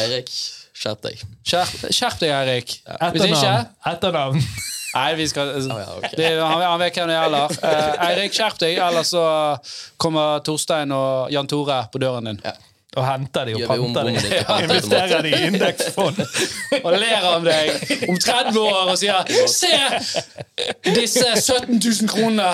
Eirik, 0.00 0.32
skjerp 0.76 1.04
deg. 1.06 1.22
Skjerp, 1.46 2.18
deg, 2.22 2.32
Eirik. 2.34 2.76
Hvis 3.14 3.28
ikke 3.30 3.54
Etternavn. 3.92 4.42
Nei, 4.90 5.10
vi 5.14 5.28
skal 5.30 5.52
ja, 5.54 5.84
okay. 5.96 6.16
det, 6.18 6.30
han, 6.40 6.62
han 6.66 6.80
vet 6.80 6.96
hvem 6.98 7.12
det 7.12 7.14
gjelder. 7.14 7.52
Eh, 7.68 8.08
Eirik, 8.08 8.34
skjerp 8.34 8.58
deg, 8.58 8.80
ellers 8.82 9.12
så 9.14 9.22
kommer 10.00 10.42
Torstein 10.46 10.90
og 10.94 11.30
Jan 11.30 11.46
Tore 11.50 11.84
på 11.92 12.02
døren 12.02 12.32
din. 12.32 12.42
Ja. 12.42 12.56
Og 12.98 13.06
henter 13.06 13.44
de 13.46 13.54
og 13.54 13.68
panter 13.70 14.08
de. 14.08 14.14
bommen 14.14 14.16
litt? 14.18 14.48
Investerer 14.64 15.22
de 15.22 15.30
i 15.30 15.46
indeksfond. 15.46 16.16
Og 16.84 16.96
ler 16.98 17.26
av 17.28 17.44
deg 17.46 18.08
om 18.10 18.16
30 18.18 18.58
år 18.58 18.90
og 18.90 18.96
sier 18.98 19.30
'Se 19.46 19.70
disse 20.90 21.28
17 21.38 21.78
000 21.78 22.10
kronene 22.10 22.48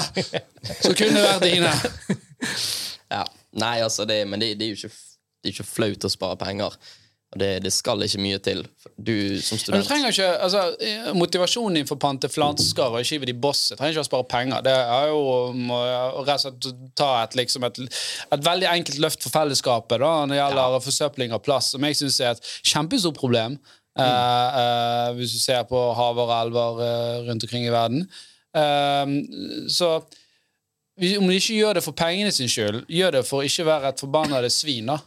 som 0.82 0.92
kunne 0.92 1.22
vært 1.24 1.46
dine'. 1.46 1.72
Ja. 3.08 3.22
Nei, 3.61 3.80
altså, 3.84 4.04
det, 4.09 4.22
men 4.28 4.42
det, 4.42 4.54
det, 4.61 4.68
er 4.68 4.74
jo 4.74 4.86
ikke, 4.86 4.94
det 5.42 5.50
er 5.50 5.57
ikke 5.57 5.68
flaut 5.68 6.07
å 6.07 6.12
spare 6.12 6.38
penger. 6.40 6.76
Det, 7.36 7.48
det 7.64 7.72
skal 7.74 8.00
ikke 8.07 8.20
mye 8.22 8.38
til. 8.40 8.62
Du 8.96 9.12
som 9.44 9.59
Men 9.72 9.82
du 9.82 9.88
trenger 9.88 10.12
ikke, 10.14 10.28
altså, 10.46 10.61
eh, 10.80 11.09
Motivasjonen 11.16 11.80
din 11.80 11.88
for 11.88 11.98
å 11.98 12.02
pante 12.04 12.30
flansker 12.32 12.94
og 12.94 13.09
skive 13.09 13.28
de 13.28 13.34
bosset 13.34 13.76
trenger 13.76 13.96
ikke 13.96 14.04
å 14.04 14.09
spare 14.09 14.28
penger. 14.30 14.62
Det 14.64 14.72
er 14.72 15.09
jo 15.11 15.24
må, 15.57 15.80
å 16.20 16.24
ta 16.96 17.11
et, 17.24 17.34
liksom 17.36 17.66
et, 17.68 17.82
et 18.36 18.46
veldig 18.46 18.70
enkelt 18.70 19.02
løft 19.02 19.26
for 19.26 19.34
fellesskapet 19.34 20.00
da, 20.00 20.12
når 20.22 20.36
det 20.36 20.38
gjelder 20.40 20.86
forsøpling 20.86 21.34
av 21.36 21.42
plass, 21.44 21.72
som 21.74 21.88
jeg 21.88 21.98
syns 21.98 22.20
er 22.22 22.36
et 22.36 22.54
kjempestort 22.62 23.18
problem. 23.18 23.59
Mm. 23.96 24.04
Uh, 24.04 24.57
uh, 24.61 25.11
hvis 25.16 25.32
du 25.32 25.40
ser 25.40 25.62
på 25.68 25.80
haver 25.96 26.28
og 26.28 26.36
elver 26.36 26.80
uh, 26.84 27.28
rundt 27.30 27.46
omkring 27.48 27.64
i 27.64 27.72
verden. 27.72 28.04
Så 29.72 29.88
om 30.97 31.28
de 31.28 31.36
ikke 31.36 31.59
gjør 31.59 31.76
det 31.78 31.84
for 31.84 31.97
pengene 31.97 32.32
sin 32.32 32.49
skyld, 32.49 32.84
gjør 32.88 33.18
det 33.18 33.22
for 33.28 33.42
å 33.42 33.47
ikke 33.49 33.66
være 33.68 33.92
et 33.92 34.01
forbanna 34.01 34.40
svin. 34.53 34.88
da. 34.92 34.99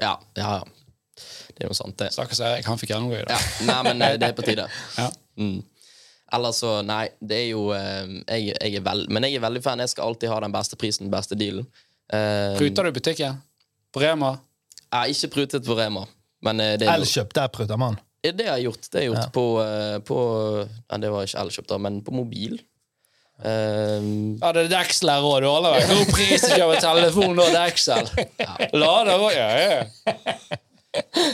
Ja, 0.00 0.16
ja, 0.38 0.58
ja. 0.58 0.78
Det 1.58 1.66
er 1.66 1.72
jo 1.72 1.74
sant, 1.74 1.96
det. 1.98 2.12
Stakkars 2.14 2.38
Erik, 2.46 2.66
han 2.70 2.78
fikk 2.78 2.92
gjennomgå 2.92 3.18
i 3.18 3.24
dag. 3.26 3.34
Ja. 3.34 3.66
Nei, 3.66 3.78
men 3.88 4.02
eh, 4.06 4.14
det 4.20 4.30
er 4.30 4.36
på 4.38 4.46
tide. 4.46 4.68
Ja. 5.00 5.10
Mm. 5.38 5.62
Eller 6.34 6.52
så, 6.52 6.70
nei, 6.84 7.04
det 7.24 7.38
er 7.40 7.46
jo 7.54 7.68
eh, 7.72 8.10
jeg, 8.28 8.52
jeg 8.52 8.80
er 8.80 8.84
vel, 8.84 9.06
Men 9.08 9.24
jeg 9.24 9.38
er 9.38 9.42
veldig 9.46 9.62
fan. 9.64 9.80
Jeg 9.82 9.94
skal 9.94 10.10
alltid 10.10 10.30
ha 10.30 10.38
den 10.44 10.54
beste 10.54 10.78
prisen, 10.78 11.06
den 11.06 11.14
beste 11.14 11.38
dealen. 11.38 11.66
Uh, 12.08 12.54
Pruter 12.58 12.86
du 12.86 12.92
i 12.92 12.96
butikken? 12.96 13.40
På 13.94 14.02
Rema? 14.02 14.36
Jeg 14.88 14.94
har 14.94 15.14
ikke 15.14 15.32
prutet 15.34 15.66
på 15.66 15.76
Rema. 15.78 16.04
Men 16.44 16.62
det, 16.62 16.86
er, 16.86 16.94
Elkjøp, 16.94 17.32
der 17.34 17.50
pruter 17.52 17.80
man. 17.80 17.98
det 18.22 18.46
har 18.46 18.58
jeg 18.60 18.68
gjort. 18.68 18.86
Det 18.86 19.00
har 19.00 19.06
jeg 19.06 19.10
gjort 19.12 19.32
på, 19.34 19.44
eh, 19.64 19.96
på 20.06 20.18
ja, 20.62 20.98
Det 21.02 21.10
var 21.10 21.26
ikke 21.26 21.42
Elkjøp, 21.42 21.68
da, 21.72 21.78
men 21.82 21.98
på 22.06 22.14
mobil. 22.14 22.58
Eh, 23.44 24.06
Ja, 24.40 24.52
det 24.52 24.64
er 24.66 24.70
Dexel 24.72 25.10
her 25.12 25.26
òg. 25.26 25.40
Du 25.44 25.48
holder 25.50 25.76
vel 25.76 25.92
god 25.92 26.12
pris 26.14 26.46
ikke 26.48 26.64
over 26.64 26.80
telefon 26.82 27.38
og 27.44 27.52
Dexel. 27.54 28.08
Lader 28.74 29.14
òg, 29.18 29.30
ja, 29.36 29.50
ja. 29.58 30.18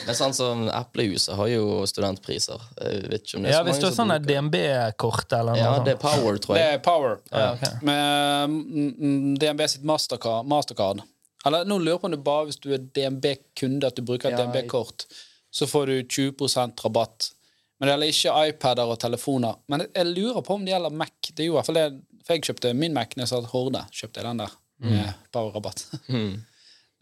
men 0.05 0.17
sånn 0.19 0.35
som 0.37 0.65
Eplehuset 0.69 1.37
har 1.39 1.49
jo 1.49 1.85
studentpriser. 1.89 2.61
Jeg 2.83 3.07
vet 3.09 3.23
ikke 3.25 3.39
om 3.39 3.47
det 3.47 3.53
er 3.53 3.55
Ja, 3.55 3.61
så 3.63 3.69
Hvis 3.69 3.79
du 3.81 3.87
mange 3.87 3.91
har 3.91 3.97
sånn 4.01 4.13
det. 4.15 4.35
DNB-kort 4.35 5.33
eller 5.39 5.55
noe 5.55 5.63
Ja, 5.63 5.71
sånt. 5.79 5.87
det 5.89 5.95
er 5.95 6.01
Power, 6.03 6.39
tror 6.43 6.59
jeg. 6.59 6.65
Det 6.65 6.75
er 6.75 6.83
Power. 6.85 7.15
Ja, 7.33 7.47
okay. 7.55 7.79
Med 7.89 8.51
mm, 8.51 8.89
mm, 8.99 9.37
DNB 9.41 9.63
sitt 9.71 9.87
Mastercard. 9.89 10.49
Mastercard. 10.51 11.05
Eller 11.47 11.65
nå 11.69 11.79
lurer 11.79 11.95
jeg 11.95 12.03
på 12.03 12.09
om 12.11 12.13
det 12.17 12.21
er 12.21 12.27
bare 12.27 12.49
hvis 12.51 12.61
du 12.61 12.69
er 12.75 12.85
DNB-kunde 12.99 13.89
at 13.89 13.97
du 13.97 14.05
bruker 14.05 14.35
Ja, 14.35 14.43
DNB-kort. 14.43 15.07
Så 15.55 15.69
får 15.71 15.87
du 15.93 15.97
20% 16.03 16.85
rabatt. 16.85 17.31
Men 17.79 17.89
det 17.89 17.95
gjelder 17.95 18.13
ikke 18.15 18.35
iPader 18.51 18.91
og 18.95 18.99
telefoner. 19.03 19.61
Men 19.73 19.87
jeg 19.89 20.11
lurer 20.13 20.43
på 20.47 20.57
om 20.57 20.65
det 20.65 20.75
gjelder 20.75 20.95
Mac. 20.95 21.15
Det 21.31 21.43
er 21.43 21.49
jo 21.51 21.55
i 21.55 21.59
hvert 21.59 21.69
fall 21.69 21.81
det, 21.81 21.87
For 22.25 22.37
jeg 22.37 22.47
kjøpte 22.49 22.75
min 22.79 22.95
Mac 22.97 23.17
når 23.17 23.27
jeg 23.27 23.33
satt 23.35 23.51
Horde. 23.51 23.85
Kjøpte 23.93 24.21
jeg 24.23 24.29
den 24.31 24.43
der 24.45 24.57
med 24.85 25.31
Power-rabatt. 25.35 25.87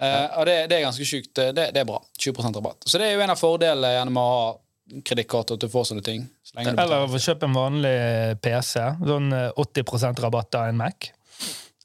Mm. 0.03 0.09
uh, 0.09 0.39
og 0.41 0.47
det, 0.49 0.55
det 0.67 0.77
er 0.77 0.81
ganske 0.83 1.05
sjukt. 1.07 1.31
Det, 1.37 1.53
det 1.55 1.79
er 1.79 1.87
bra. 1.87 2.01
20% 2.19 2.57
rabatt. 2.59 2.89
Så 2.91 2.99
det 2.99 3.07
er 3.07 3.13
jo 3.15 3.23
en 3.23 3.31
av 3.31 3.39
fordelene 3.39 3.93
gjennom 3.93 4.17
å 4.19 4.25
ha 4.27 4.47
kredittkort, 5.07 5.53
at 5.55 5.63
du 5.63 5.69
får 5.71 5.85
sånne 5.93 6.03
ting. 6.03 6.25
Så 6.43 6.57
lenge 6.59 6.75
Eller 6.83 7.07
å 7.07 7.21
kjøpe 7.23 7.47
en 7.47 7.55
vanlig 7.55 7.93
PC. 8.43 8.83
Sånn 9.07 9.31
eh, 9.37 9.61
80% 9.63 10.23
rabatt 10.25 10.59
av 10.59 10.73
en 10.73 10.81
Mac. 10.81 11.13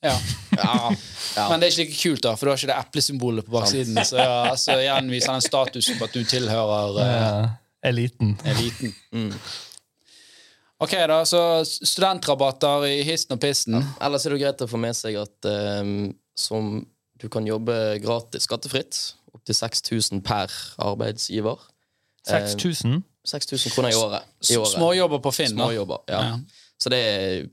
Ja. 0.06 0.18
Ja, 0.58 0.90
ja. 1.36 1.44
Men 1.52 1.62
det 1.62 1.68
er 1.68 1.74
ikke 1.76 1.84
like 1.84 1.98
kult, 2.00 2.22
da, 2.26 2.32
for 2.34 2.48
du 2.48 2.50
har 2.50 2.58
ikke 2.58 2.70
det 2.72 2.78
eplesymbolet 2.82 3.46
på 3.46 3.54
baksiden. 3.54 4.00
Så, 4.08 4.18
ja, 4.18 4.56
så 4.58 4.74
gjenviser 4.82 5.36
den 5.36 5.44
statusen 5.46 6.00
på 6.00 6.08
at 6.08 6.16
du 6.18 6.24
tilhører 6.26 6.98
uh, 6.98 7.04
Eh, 7.04 7.44
eliten. 7.86 8.38
eliten. 8.46 8.94
Mm. 9.12 9.34
Ok, 10.78 10.94
da, 11.10 11.24
så 11.26 11.42
studentrabatter 11.66 12.86
i 12.86 13.02
hissen 13.08 13.34
og 13.34 13.42
pissen. 13.42 13.80
Ellers 14.04 14.28
er 14.28 14.36
det 14.36 14.42
greit 14.44 14.62
å 14.62 14.70
få 14.70 14.80
med 14.82 14.98
seg 14.98 15.18
at 15.18 15.50
eh, 15.50 15.94
som 16.38 16.76
du 17.18 17.28
kan 17.34 17.48
jobbe 17.50 17.98
gratis 18.04 18.46
skattefritt. 18.46 19.00
Opptil 19.34 19.58
6000 19.58 20.22
per 20.26 20.54
arbeidsgiver. 20.78 21.58
6000. 22.30 23.02
6000 23.28 23.74
kroner 23.74 23.92
i 23.92 23.98
året. 23.98 24.30
I 24.52 24.58
året. 24.60 24.76
Småjobber 24.76 25.20
på 25.24 25.34
Finn. 25.36 25.56
da. 25.58 25.66
Småjobber, 25.66 26.06
ja. 26.08 26.22
Ja. 26.30 26.64
Så 26.80 26.94
det 26.94 27.00
er, 27.02 27.48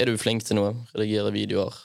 er 0.00 0.08
du 0.08 0.16
flink 0.18 0.44
til 0.46 0.58
noe, 0.58 0.72
redigere 0.96 1.32
videoer 1.34 1.76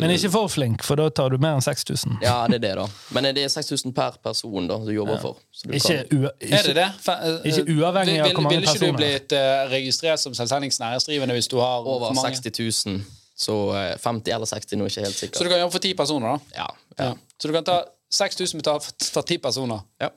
Men 0.00 0.10
ikke 0.10 0.30
for 0.32 0.48
flink, 0.50 0.82
for 0.82 0.96
da 0.98 1.08
tar 1.10 1.30
du 1.30 1.36
mer 1.38 1.54
enn 1.54 1.62
6000. 1.62 2.16
Ja, 2.22 2.46
det 2.50 2.56
er 2.56 2.62
det, 2.64 2.70
da. 2.80 2.86
Men 3.14 3.28
det 3.34 3.44
er 3.44 3.48
6000 3.52 3.92
per 3.94 4.16
person 4.22 4.66
da 4.66 4.78
du 4.82 4.90
jobber 4.92 5.20
for. 5.22 5.36
Så 5.54 5.68
du 5.68 5.74
Ikke, 5.78 6.00
kan, 6.10 6.24
Er 6.40 6.62
det 6.66 6.74
det? 6.80 6.88
Fa- 7.04 7.20
eh, 7.22 7.46
ikke 7.52 7.62
uavhengig 7.76 8.16
av 8.20 8.26
vil- 8.26 8.34
hvor 8.34 8.42
mange 8.42 8.60
personer. 8.64 8.80
Ville 8.80 8.80
ikke 8.80 8.90
du 8.90 8.96
blitt 8.96 9.32
uh, 9.38 9.70
registrert 9.70 10.18
som 10.20 10.34
selvstendig 10.34 10.72
næringsdrivende 10.80 11.36
hvis 11.38 11.48
du 11.48 11.58
har 11.62 11.78
over 11.86 12.10
for 12.14 12.26
60 12.26 12.86
000, 12.86 13.00
så 13.36 13.52
uh, 13.70 13.94
50 14.02 14.34
eller 14.34 14.46
60 14.46 14.76
nå, 14.76 14.84
er 14.84 14.88
ikke 14.88 15.06
helt 15.06 15.36
Så 15.38 15.44
du 15.44 15.48
kan 15.50 15.58
jobbe 15.62 15.72
for 15.72 15.78
ti 15.86 15.94
personer, 15.94 16.26
da? 16.38 16.38
Ja, 16.64 16.68
Ja. 16.98 17.04
ja. 17.04 17.14
Så 17.38 17.48
du 17.48 17.52
kan 17.54 17.64
ta 17.64 17.82
6000 18.10 18.58
betalt 18.62 18.82
for- 18.84 19.10
for 19.12 19.22
ti 19.22 19.38
personer? 19.38 19.80
ja. 20.00 20.08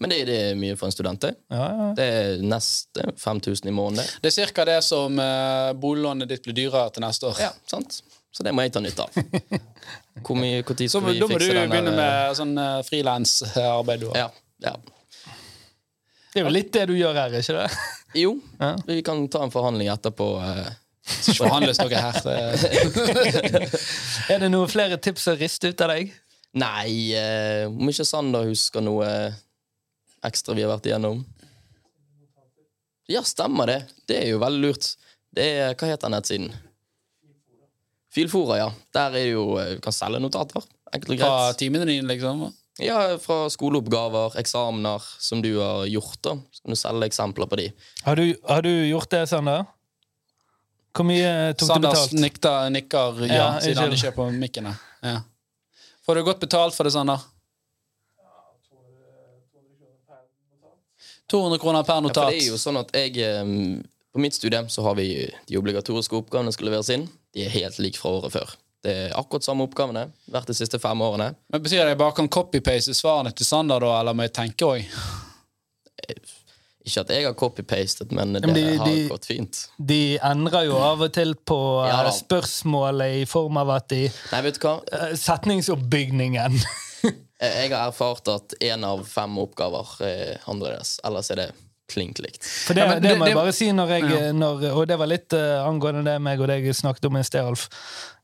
Men 0.00 0.10
det, 0.10 0.24
det 0.26 0.36
er 0.50 0.54
mye 0.58 0.74
for 0.76 0.86
en 0.86 0.92
student, 0.92 1.20
det. 1.22 1.36
ja, 1.50 1.66
ja. 1.70 1.92
Det 1.94 2.04
er 2.04 2.40
neste 2.42 3.04
5000 3.16 3.68
i 3.68 3.70
måneden. 3.70 4.04
det. 4.22 4.34
Det 4.34 4.38
er 4.42 4.50
ca. 4.50 4.64
det 4.64 4.80
som 4.84 5.18
uh, 5.18 5.72
boliglånet 5.72 6.28
ditt 6.28 6.42
blir 6.42 6.54
dyrere 6.56 6.90
til 6.90 7.02
neste 7.04 7.26
år. 7.28 7.36
Ja, 7.38 7.50
sant? 7.70 8.00
Så 8.34 8.42
det 8.42 8.50
må 8.56 8.62
jeg 8.66 8.72
ta 8.74 8.80
nytte 8.82 9.02
av. 9.04 9.10
Hvor 10.26 10.36
mye, 10.38 10.62
hvor 10.66 10.74
tid 10.78 10.90
Så 10.90 10.98
skal 10.98 11.12
vi 11.12 11.20
da 11.20 11.26
må 11.28 11.32
du 11.38 11.44
fikse 11.44 11.54
begynne 11.54 11.70
der, 11.70 11.86
eh, 11.92 11.96
med 12.00 12.36
sånn 12.40 12.54
uh, 12.58 12.80
frilansarbeid. 12.86 14.02
Ja, 14.18 14.28
ja. 14.64 14.72
Det 16.34 16.40
er 16.42 16.46
jo 16.48 16.54
litt 16.56 16.72
det 16.74 16.84
du 16.90 16.94
gjør 16.98 17.14
her, 17.14 17.30
ikke 17.38 17.54
det? 17.60 17.68
Jo, 18.24 18.30
Ja. 18.60 18.72
vi 18.86 19.02
kan 19.06 19.28
ta 19.30 19.38
en 19.46 19.50
forhandling 19.54 19.88
etterpå. 19.90 20.26
eh. 20.42 20.70
Forhandles 21.36 21.78
noe 21.82 22.00
her. 22.00 22.14
Er 24.32 24.38
det 24.42 24.48
noen 24.50 24.70
flere 24.72 24.96
tips 25.02 25.28
å 25.30 25.34
riste 25.38 25.68
ut 25.70 25.80
av 25.84 25.88
deg? 25.94 26.04
Nei, 26.58 26.90
eh, 27.18 27.64
om 27.68 27.88
ikke 27.90 28.06
Sander 28.08 28.44
husker 28.48 28.80
noe 28.86 29.08
ekstra 30.24 30.54
vi 30.56 30.62
har 30.64 30.70
vært 30.74 30.86
igjennom. 30.90 31.18
Ja, 33.10 33.20
stemmer 33.26 33.66
det. 33.68 33.80
Det 34.08 34.16
er 34.22 34.28
jo 34.32 34.38
veldig 34.40 34.60
lurt. 34.62 34.86
Det 35.34 35.44
er, 35.58 35.74
Hva 35.76 35.86
heter 35.90 36.06
den 36.08 36.14
nettsiden? 36.16 36.48
Filfora, 38.14 38.56
ja. 38.60 38.68
Der 38.94 39.16
er 39.18 39.26
jo 39.32 39.56
eh, 39.58 39.74
Du 39.76 39.80
kan 39.84 39.92
selge 39.94 40.20
notater. 40.22 40.62
Enkelt 40.94 41.10
og 41.16 41.18
greit. 41.18 41.26
Fra 41.26 41.56
timene 41.58 41.86
dine, 41.88 42.06
liksom. 42.08 42.44
Ja, 42.82 43.16
Fra 43.22 43.44
skoleoppgaver, 43.50 44.34
eksamener 44.40 45.02
som 45.22 45.42
du 45.42 45.52
har 45.60 45.84
gjort. 45.90 46.18
da 46.22 46.36
Så 46.54 46.62
kan 46.62 46.74
du 46.74 46.78
selge 46.78 47.08
eksempler 47.10 47.50
på 47.50 47.58
de. 47.60 47.68
Har 48.06 48.16
du, 48.18 48.24
har 48.48 48.62
du 48.62 48.70
gjort 48.88 49.10
det, 49.10 49.24
Sander? 49.30 49.66
Hvor 50.94 51.06
mye 51.08 51.30
tok 51.58 51.72
du 51.74 51.86
betalt? 51.88 52.12
nikter, 52.22 52.70
nikker 52.70 53.24
ja, 53.26 53.34
Ja, 53.34 53.46
siden 53.60 53.78
han 53.82 53.92
ikke- 53.92 54.06
er 54.12 54.12
på 54.14 54.30
mikken. 54.30 54.68
Ja. 55.02 55.20
Får 56.06 56.14
du 56.14 56.22
godt 56.22 56.40
betalt 56.40 56.74
for 56.74 56.84
det, 56.84 56.92
Sander? 56.92 57.18
200 61.30 61.58
kroner 61.58 61.82
per 61.82 62.00
notat. 62.00 62.16
Ja, 62.16 62.22
for 62.24 62.30
det 62.30 62.42
er 62.42 62.50
jo 62.52 62.58
sånn 62.60 62.78
at 62.78 62.90
jeg 62.94 63.16
eh, 63.18 63.80
På 64.14 64.20
mitt 64.22 64.34
studie 64.36 64.60
så 64.70 64.82
har 64.86 64.94
vi 64.94 65.06
de 65.48 65.56
obligatoriske 65.58 66.14
oppgavene 66.14 66.52
som 66.52 66.52
skal 66.52 66.68
leveres 66.68 66.90
inn. 66.94 67.08
De 67.34 67.44
er 67.44 67.50
helt 67.50 67.78
like 67.82 67.98
fra 67.98 68.10
året 68.18 68.32
før. 68.32 68.54
Det 68.84 68.92
er 69.06 69.14
akkurat 69.16 69.42
samme 69.46 69.64
oppgavene 69.64 70.06
hvert 70.30 70.46
de 70.50 70.54
siste 70.54 70.78
fem 70.78 71.00
årene. 71.02 71.30
Men 71.50 71.62
Betyr 71.64 71.80
det 71.86 71.94
jeg 71.94 71.98
bare 71.98 72.12
kan 72.18 72.28
copy-paste 72.28 72.94
svarene 72.94 73.32
til 73.34 73.46
Sander, 73.48 73.80
da, 73.80 73.94
eller 74.00 74.12
må 74.14 74.26
jeg 74.26 74.34
tenke 74.36 74.68
òg? 74.68 74.84
Ikke 76.84 77.00
at 77.00 77.10
jeg 77.14 77.24
har 77.24 77.32
copy-pastet, 77.40 78.10
men 78.12 78.34
det 78.36 78.42
Men 78.44 78.54
de- 78.54 78.76
har 78.76 78.84
de- 78.86 79.08
gått 79.08 79.24
fint. 79.24 79.62
De 79.80 80.18
endrer 80.22 80.66
jo 80.66 80.76
av 80.76 81.00
og 81.00 81.12
til 81.16 81.32
på 81.34 81.56
Ja 81.88 82.02
eh, 82.04 82.10
spørsmålet 82.12 83.22
i 83.22 83.24
form 83.24 83.56
av 83.56 83.70
at 83.70 83.88
de 83.88 84.02
Nei, 84.32 84.40
vet 84.42 84.60
du 84.60 84.66
hva? 84.68 84.74
eh, 84.92 85.14
Setningsoppbygningen. 85.16 86.60
Jeg 86.60 87.14
jeg 87.40 87.70
har 87.72 87.88
erfart 87.88 88.28
at 88.28 88.52
én 88.60 88.84
av 88.84 89.00
fem 89.08 89.38
oppgaver 89.38 89.96
er 90.04 90.38
annerledes. 90.46 90.98
Ellers 91.04 91.30
er 91.30 91.36
det 91.36 91.48
klink 91.90 92.18
likt. 92.18 92.42
For 92.44 92.74
det, 92.74 92.80
Ja, 92.80 92.86
men 92.94 93.02
det, 93.02 93.08
det- 93.10 93.18
må 93.18 93.24
jeg 93.26 93.34
det- 93.34 93.42
bare 93.42 93.52
si 93.52 93.66
når 93.72 93.88
jeg 93.88 94.02
Ja. 94.10 94.32
når, 94.32 94.70
Og 94.72 94.86
det 94.88 94.98
var 94.98 95.06
litt 95.06 95.32
uh, 95.32 95.66
angående 95.68 96.04
det 96.04 96.20
meg 96.22 96.40
og 96.40 96.46
deg 96.48 96.64
snakket 96.74 97.04
om 97.06 97.16
i 97.16 97.22
sted, 97.22 97.44
Alf. 97.44 97.68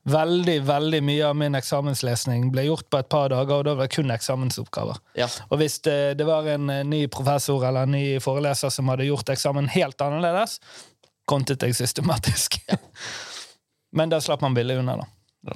Veldig 0.05 0.61
veldig 0.65 1.03
mye 1.03 1.23
av 1.27 1.35
min 1.35 1.53
eksamenslesning 1.53 2.51
ble 2.51 2.63
gjort 2.65 2.89
på 2.89 2.97
et 2.99 3.09
par 3.09 3.29
dager, 3.29 3.53
og 3.59 3.63
da 3.65 3.73
var 3.75 3.87
det 3.87 3.95
kun 3.95 4.09
eksamensoppgaver. 4.09 4.97
Ja. 5.15 5.27
Og 5.51 5.57
hvis 5.59 5.79
det, 5.85 6.17
det 6.17 6.25
var 6.25 6.43
en 6.47 6.69
eh, 6.73 6.83
ny 6.83 7.05
professor 7.07 7.63
eller 7.67 7.83
en 7.85 7.91
ny 7.91 8.19
foreleser 8.19 8.69
som 8.73 8.87
hadde 8.89 9.05
gjort 9.05 9.29
eksamen 9.29 9.67
helt 9.69 9.97
annerledes, 10.01 10.59
kontet 11.29 11.61
jeg 11.61 11.75
systematisk. 11.75 12.57
Men 13.93 14.09
da 14.09 14.17
slapp 14.19 14.41
man 14.41 14.53
billig 14.55 14.77
unna, 14.79 14.95
da. 14.97 15.05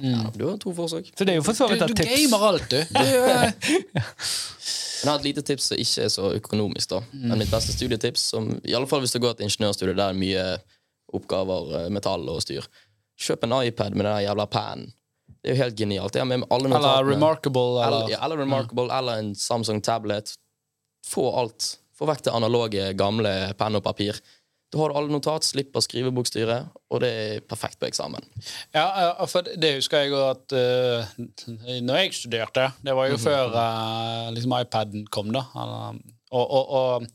ja, 0.00 0.30
du 0.34 0.46
har 0.48 0.56
to 0.58 0.72
forsøk. 0.72 1.10
Så 1.18 1.24
det 1.26 1.32
er 1.34 1.40
jo 1.40 1.42
for 1.42 1.52
så 1.54 1.66
Du, 1.66 1.74
vidt 1.74 1.86
du 1.86 1.92
et 1.92 1.96
tips. 2.06 2.30
gamer 2.30 2.46
alt, 2.46 2.70
du. 2.70 2.84
Men 5.02 5.08
jeg 5.08 5.12
har 5.12 5.20
et 5.20 5.28
lite 5.28 5.44
tips 5.46 5.70
som 5.70 5.80
ikke 5.82 6.04
er 6.06 6.12
så 6.12 6.30
økonomisk. 6.36 6.88
da 6.94 7.02
Men 7.12 7.38
mitt 7.42 7.52
beste 7.52 7.74
studietips, 7.76 8.28
som, 8.32 8.50
i 8.64 8.74
alle 8.74 8.88
fall 8.90 9.02
hvis 9.04 9.12
du 9.12 9.20
går 9.22 9.36
til 9.36 9.48
ingeniørstudiet 9.48 9.96
der 9.96 10.12
er 10.14 10.18
mye 10.18 10.44
oppgaver, 11.16 11.72
eh, 11.80 11.88
metall 11.94 12.26
og 12.32 12.42
styr 12.44 12.66
Kjøp 13.16 13.46
en 13.46 13.54
iPad 13.62 13.94
med 13.96 14.04
den 14.04 14.24
jævla 14.26 14.44
pennen. 14.52 14.90
Det 15.40 15.48
er 15.48 15.54
jo 15.54 15.62
helt 15.62 15.76
genialt. 15.78 16.16
Jeg 16.16 16.20
har 16.20 16.28
med 16.28 16.42
meg 16.42 16.50
alle 16.52 16.68
eller. 16.68 17.06
Remarkable, 17.08 17.62
Eller, 17.80 17.86
eller 17.86 18.10
ja, 18.12 18.18
eller 18.24 18.36
Remarkable, 18.42 18.90
eller 18.92 19.22
en 19.22 19.30
Samsung 19.34 19.80
tablet. 19.80 20.34
Få 21.06 21.24
alt. 21.40 21.78
Få 21.96 22.08
vekk 22.10 22.26
det 22.26 22.34
analoge, 22.36 22.90
gamle 22.98 23.32
penn 23.56 23.78
og 23.78 23.84
papir. 23.86 24.18
Da 24.76 24.82
har 24.82 24.92
alle 24.98 25.08
notat, 25.08 25.46
slipper 25.46 25.80
skrivebokstyret, 25.80 26.66
og 26.92 27.00
det 27.00 27.08
er 27.08 27.44
perfekt 27.48 27.78
på 27.80 27.88
eksamen. 27.88 28.24
Ja, 28.76 28.84
ja, 28.84 29.28
for 29.30 29.46
det 29.46 29.70
husker 29.78 30.04
jeg 30.04 30.12
at 30.20 30.52
uh, 30.52 31.14
Når 31.80 32.02
jeg 32.02 32.18
studerte, 32.18 32.66
det 32.84 32.96
var 32.98 33.08
jo 33.08 33.16
før 33.20 33.56
uh, 33.56 34.28
liksom 34.36 34.52
iPaden 34.58 35.06
kom, 35.08 35.32
da. 35.32 35.46
Og, 35.56 36.44
og, 36.44 36.74
og, 36.76 37.08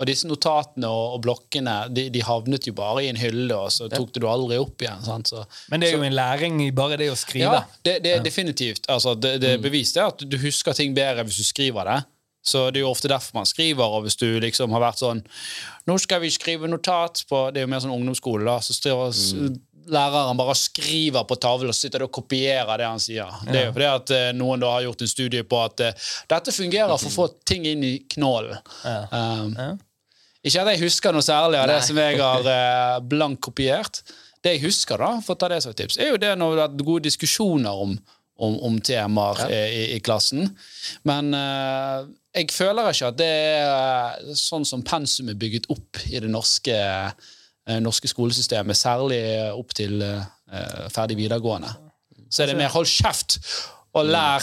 og 0.00 0.08
disse 0.08 0.26
notatene 0.30 0.88
og, 0.88 1.18
og 1.18 1.20
blokkene 1.26 1.74
de, 1.92 2.06
de 2.14 2.24
havnet 2.24 2.70
jo 2.70 2.72
bare 2.78 3.04
i 3.04 3.10
en 3.12 3.20
hylle, 3.20 3.52
og 3.52 3.68
så 3.74 3.90
tok 3.92 4.14
det 4.16 4.24
du 4.24 4.28
aldri 4.30 4.56
opp 4.62 4.80
igjen. 4.80 5.04
Sant? 5.04 5.34
Så, 5.34 5.44
Men 5.68 5.84
det 5.84 5.92
er 5.92 5.98
jo 5.98 6.08
en 6.08 6.16
læring 6.16 6.64
i 6.64 6.72
bare 6.74 6.96
det 7.00 7.10
å 7.12 7.18
skrive. 7.20 7.52
ja, 7.60 7.62
det, 7.84 7.98
det 8.06 8.16
er 8.16 8.24
definitivt. 8.24 8.88
Altså, 8.88 9.12
det, 9.14 9.36
det 9.44 9.58
er 9.58 9.62
bevist 9.62 10.00
det 10.00 10.08
at 10.08 10.24
du 10.24 10.40
husker 10.40 10.72
ting 10.80 10.96
bedre 10.96 11.28
hvis 11.28 11.44
du 11.44 11.46
skriver 11.52 11.92
det. 11.92 12.00
Så 12.44 12.66
det 12.70 12.80
er 12.80 12.84
jo 12.84 12.90
ofte 12.92 13.08
derfor 13.08 13.38
man 13.38 13.48
skriver, 13.48 13.84
og 13.88 14.04
hvis 14.04 14.18
du 14.20 14.26
liksom 14.42 14.74
har 14.76 14.82
vært 14.84 15.00
sånn 15.00 15.22
Nå 15.88 15.94
skal 16.00 16.20
vi 16.20 16.28
skrive 16.32 16.68
notat 16.68 17.22
på 17.28 17.38
Det 17.52 17.62
er 17.62 17.64
jo 17.64 17.70
mer 17.72 17.80
sånn 17.80 17.94
ungdomsskole, 17.94 18.44
da. 18.44 18.58
Så 18.64 18.76
skriver, 18.76 19.14
mm. 19.40 19.54
læreren 19.94 20.36
bare 20.36 20.56
skriver 20.58 21.24
på 21.28 21.38
tavlen 21.40 21.72
og 21.72 21.78
sitter 21.78 22.04
og 22.04 22.12
kopierer 22.12 22.80
det 22.80 22.88
han 22.88 23.00
sier. 23.02 23.32
Det 23.48 23.58
er 23.62 23.66
jo 23.68 23.74
fordi 23.76 23.88
at 23.88 24.12
eh, 24.16 24.28
noen 24.36 24.60
da 24.60 24.74
har 24.76 24.84
gjort 24.86 25.04
en 25.04 25.12
studie 25.14 25.44
på 25.48 25.60
at 25.60 25.84
eh, 25.84 26.10
dette 26.32 26.52
fungerer 26.56 26.92
for 26.96 27.10
å 27.10 27.14
få 27.16 27.28
ting 27.48 27.64
inn 27.68 27.84
i 27.84 27.94
knålen. 28.16 28.60
Um, 28.84 29.56
Ja. 29.56 29.70
ikke 30.44 30.64
at 30.66 30.72
jeg 30.74 30.82
husker 30.84 31.16
noe 31.16 31.24
særlig 31.24 31.62
av 31.62 31.70
det 31.72 31.78
som 31.88 32.00
jeg 32.00 32.20
har 32.20 32.50
eh, 32.56 32.98
blankkopiert. 33.12 34.02
Det 34.44 34.58
jeg 34.58 34.66
husker, 34.66 35.00
da, 35.00 35.14
for 35.24 35.32
å 35.36 35.40
ta 35.40 35.48
det 35.48 35.62
som 35.64 35.72
et 35.72 35.80
tips, 35.80 35.96
er 35.96 36.12
jo 36.12 36.20
det 36.20 36.34
når 36.36 36.52
det 36.52 36.60
vært 36.66 36.84
gode 36.84 37.06
diskusjoner 37.06 37.84
om, 37.86 37.94
om, 38.36 38.58
om 38.68 38.76
temaer 38.84 39.40
eh, 39.48 39.70
i, 39.72 39.84
i 39.96 40.02
klassen. 40.04 40.50
Men 41.08 41.32
eh, 41.38 42.04
jeg 42.34 42.50
føler 42.50 42.90
ikke 42.90 43.12
at 43.12 43.18
det 43.18 43.30
er 43.30 44.18
eh, 44.18 44.34
sånn 44.38 44.66
som 44.66 44.82
pensum 44.86 45.30
er 45.30 45.38
bygget 45.38 45.68
opp 45.72 46.02
i 46.10 46.18
det 46.22 46.30
norske, 46.30 46.74
eh, 46.74 47.80
norske 47.82 48.10
skolesystemet, 48.10 48.78
særlig 48.78 49.22
opp 49.54 49.74
til 49.76 50.02
eh, 50.02 50.84
ferdig 50.94 51.18
videregående. 51.20 51.70
Så 52.28 52.42
er 52.42 52.52
det 52.52 52.58
mer 52.58 52.72
'hold 52.72 52.90
kjeft' 52.90 53.38
og 53.94 54.06
lær. 54.10 54.42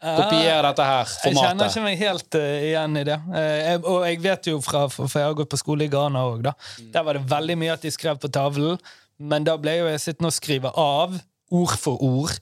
Kopier 0.00 0.62
dette 0.64 0.84
her 0.84 1.04
formatet. 1.04 1.34
Jeg 1.36 1.44
kjenner 1.44 1.66
ikke 1.68 1.82
meg 1.84 1.98
helt 2.00 2.36
uh, 2.40 2.62
igjen 2.64 2.94
i 2.96 3.02
det. 3.04 3.16
Uh, 3.20 3.36
jeg, 3.36 3.80
og 3.84 4.04
jeg 4.08 4.20
vet 4.24 4.46
jo 4.48 4.60
fra, 4.64 4.86
for 4.88 5.12
jeg 5.12 5.28
har 5.28 5.34
gått 5.36 5.50
på 5.52 5.58
skole 5.60 5.84
i 5.84 5.90
Ghana 5.92 6.22
òg, 6.24 6.40
da. 6.46 6.54
Der 6.94 7.04
var 7.04 7.18
det 7.18 7.26
veldig 7.28 7.56
mye 7.60 7.74
at 7.74 7.84
de 7.84 7.92
skrev 7.92 8.16
på 8.16 8.30
tavlen, 8.32 8.80
men 9.20 9.44
da 9.44 9.58
ble 9.60 9.74
jo 9.76 9.90
jeg 9.90 10.00
sittende 10.00 10.32
og 10.32 10.38
skrive 10.38 10.72
av, 10.72 11.18
ord 11.52 11.76
for 11.76 12.00
ord. 12.00 12.32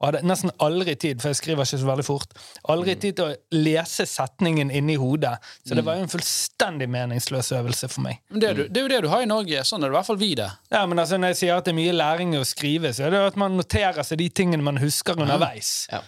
Og 0.00 0.06
hadde 0.08 0.22
nesten 0.24 0.50
aldri 0.64 0.94
tid, 0.96 1.18
for 1.20 1.28
jeg 1.28 1.36
skriver 1.36 1.66
ikke 1.66 1.78
så 1.82 1.88
veldig 1.90 2.04
fort, 2.06 2.30
aldri 2.72 2.94
tid 2.96 3.18
til 3.18 3.26
å 3.34 3.34
lese 3.52 4.06
setningen 4.08 4.70
inni 4.72 4.94
hodet. 4.96 5.34
Så 5.68 5.76
det 5.76 5.84
var 5.84 5.98
jo 5.98 6.06
en 6.06 6.12
fullstendig 6.12 6.88
meningsløs 6.88 7.52
øvelse 7.58 7.90
for 7.92 8.06
meg. 8.06 8.22
Men 8.30 8.40
det, 8.40 8.48
er 8.48 8.54
du- 8.54 8.68
det 8.68 8.80
er 8.80 8.86
jo 8.86 8.92
det 8.94 9.02
du 9.04 9.08
har 9.12 9.20
i 9.20 9.28
Norge. 9.28 9.60
Sånn 9.68 9.84
er 9.84 9.90
det 9.90 9.94
i 9.94 9.98
hvert 9.98 10.06
fall 10.08 10.16
vi 10.22 10.30
det. 10.40 10.48
Ja, 10.72 10.86
men 10.86 10.98
altså 10.98 11.18
Når 11.20 11.34
jeg 11.34 11.40
sier 11.42 11.56
at 11.60 11.64
det 11.68 11.74
er 11.74 11.80
mye 11.82 11.92
læring 11.92 12.32
i 12.34 12.40
å 12.40 12.48
skrive, 12.48 12.94
så 12.96 13.04
er 13.06 13.10
det 13.12 13.20
jo 13.20 13.26
at 13.34 13.36
man 13.36 13.56
noterer 13.60 14.02
seg 14.02 14.18
de 14.24 14.28
tingene 14.30 14.62
man 14.64 14.80
husker 14.80 15.20
underveis. 15.20 15.86
Ja. 15.92 16.00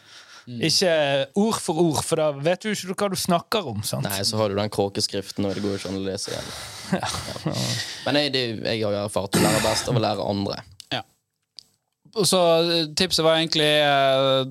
Ikke 0.48 1.26
ord 1.38 1.60
for 1.62 1.78
ord, 1.78 2.00
for 2.02 2.16
da 2.18 2.30
vet 2.32 2.64
du 2.64 2.72
ikke 2.72 2.96
hva 2.96 3.10
du 3.12 3.16
snakker 3.20 3.68
om. 3.70 3.82
sant? 3.86 4.08
Nei, 4.08 4.24
så 4.26 4.40
har 4.40 4.48
du 4.50 4.56
den 4.58 4.72
kråkeskriften, 4.74 5.44
og 5.46 5.54
det 5.54 5.62
går 5.62 5.76
jo 5.76 5.78
ikke 5.78 5.92
an 5.92 6.00
å 6.00 6.06
lese 6.08 6.32
igjen. 6.32 6.48
Ja. 6.92 7.08
Men 8.04 8.16
jeg, 8.18 8.32
det, 8.34 8.40
jeg 8.66 8.82
har 8.84 8.92
jo 8.96 9.04
erfart 9.06 9.36
å 9.38 9.40
lære 9.44 9.62
best 9.64 9.86
av 9.88 9.96
å 9.96 10.02
lære 10.02 10.26
andre. 10.28 10.58
Så 12.12 12.40
eh, 12.60 12.86
tipset 12.96 13.24
var 13.24 13.38
egentlig 13.40 13.70
uh, 13.82 14.46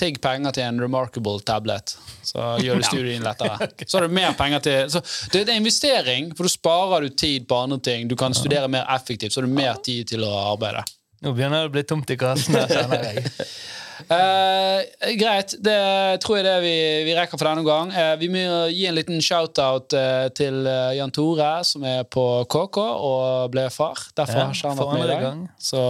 Tigg 0.00 0.20
penger 0.22 0.54
til 0.56 0.64
en 0.64 0.78
remarkable 0.80 1.42
tablet. 1.44 1.96
Så 2.24 2.44
gjør 2.62 2.78
du 2.80 2.86
studien 2.86 3.26
lettere. 3.26 3.68
Så 3.86 3.98
har 3.98 4.06
du 4.06 4.14
mer 4.14 4.32
penger 4.38 4.62
til 4.64 4.92
så 4.92 5.02
Det 5.32 5.42
er 5.42 5.50
en 5.50 5.60
investering, 5.60 6.30
for 6.36 6.48
da 6.48 6.52
sparer 6.52 7.04
du 7.04 7.10
tid 7.10 7.48
på 7.48 7.58
andre 7.66 7.80
ting. 7.84 8.08
Du 8.08 8.16
kan 8.16 8.34
studere 8.34 8.68
mer 8.68 8.86
effektivt, 8.94 9.32
så 9.32 9.40
har 9.42 9.48
du 9.48 9.54
mer 9.54 9.82
tid 9.84 10.08
til 10.14 10.24
å 10.24 10.32
arbeide. 10.54 10.86
Nå 11.20 11.34
begynner 11.36 11.66
det 11.66 11.68
å 11.68 11.74
bli 11.74 11.84
tomt 11.84 12.10
i 12.14 12.16
kassen. 12.16 12.56
her, 12.56 12.70
kjenner 12.70 13.10
jeg. 13.10 13.28
Eh, 14.08 15.14
greit, 15.20 15.54
det 15.62 16.20
tror 16.24 16.38
jeg 16.38 16.46
det 16.46 16.56
vi, 16.64 16.74
vi 17.08 17.14
rekker 17.18 17.38
for 17.40 17.48
denne 17.50 17.64
gang. 17.66 17.90
Eh, 17.92 18.12
vi 18.20 18.28
må 18.32 18.44
gi 18.72 18.86
en 18.88 18.96
liten 18.96 19.20
shout-out 19.24 19.92
eh, 19.96 20.28
til 20.36 20.62
eh, 20.66 20.94
Jan 20.98 21.12
Tore, 21.14 21.50
som 21.68 21.84
er 21.86 22.04
på 22.08 22.24
KK 22.50 22.78
og 22.84 23.50
ble 23.54 23.66
far. 23.74 24.00
Derfor 24.16 24.38
Ja, 24.40 24.46
har 24.48 24.54
ikke 24.54 24.72
han 24.72 24.80
vært 24.80 24.94
med 24.94 25.04
i 25.04 25.10
dag. 25.12 25.26
gang. 25.26 25.42
Så 25.60 25.82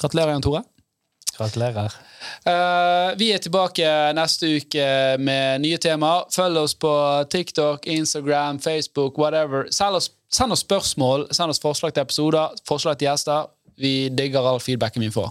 gratulerer, 0.00 0.34
Jan 0.36 0.42
Tore. 0.44 0.62
Gratulerer. 1.38 1.94
Uh, 2.42 3.14
vi 3.16 3.28
er 3.30 3.38
tilbake 3.38 3.86
neste 4.18 4.48
uke 4.58 4.86
med 5.22 5.62
nye 5.62 5.78
temaer. 5.78 6.26
Følg 6.34 6.58
oss 6.64 6.74
på 6.74 6.90
TikTok, 7.30 7.86
Instagram, 7.86 8.58
Facebook, 8.60 9.18
whatever. 9.22 9.68
Oss, 9.70 10.10
send 10.34 10.52
oss 10.52 10.64
spørsmål, 10.66 11.28
send 11.30 11.54
oss 11.54 11.62
forslag 11.62 11.94
til 11.94 12.02
episoder, 12.02 12.58
forslag 12.68 12.98
til 12.98 13.06
gjester. 13.12 13.46
Vi 13.78 14.08
digger 14.10 14.42
all 14.50 14.58
feedbacken 14.60 15.04
vi 15.06 15.12
får. 15.14 15.30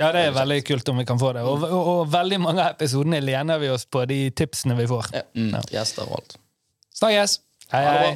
Ja, 0.00 0.08
det 0.14 0.22
er 0.24 0.34
veldig 0.34 0.60
kult 0.64 0.88
om 0.88 1.00
vi 1.02 1.04
kan 1.08 1.20
få 1.20 1.34
det. 1.36 1.42
Og, 1.44 1.64
og, 1.68 1.88
og 1.92 2.12
veldig 2.12 2.38
mange 2.40 2.64
av 2.64 2.76
episodene 2.76 3.20
lener 3.20 3.60
vi 3.60 3.68
oss 3.72 3.84
på 3.84 4.04
de 4.08 4.24
tipsene 4.36 4.76
vi 4.78 4.86
får. 4.88 5.10
Ja. 5.12 5.24
Gjester 5.72 6.08
og 6.08 6.20
alt. 6.22 6.36
Snakkes! 6.96 7.40
Hei, 7.72 7.82
hei. 7.88 8.12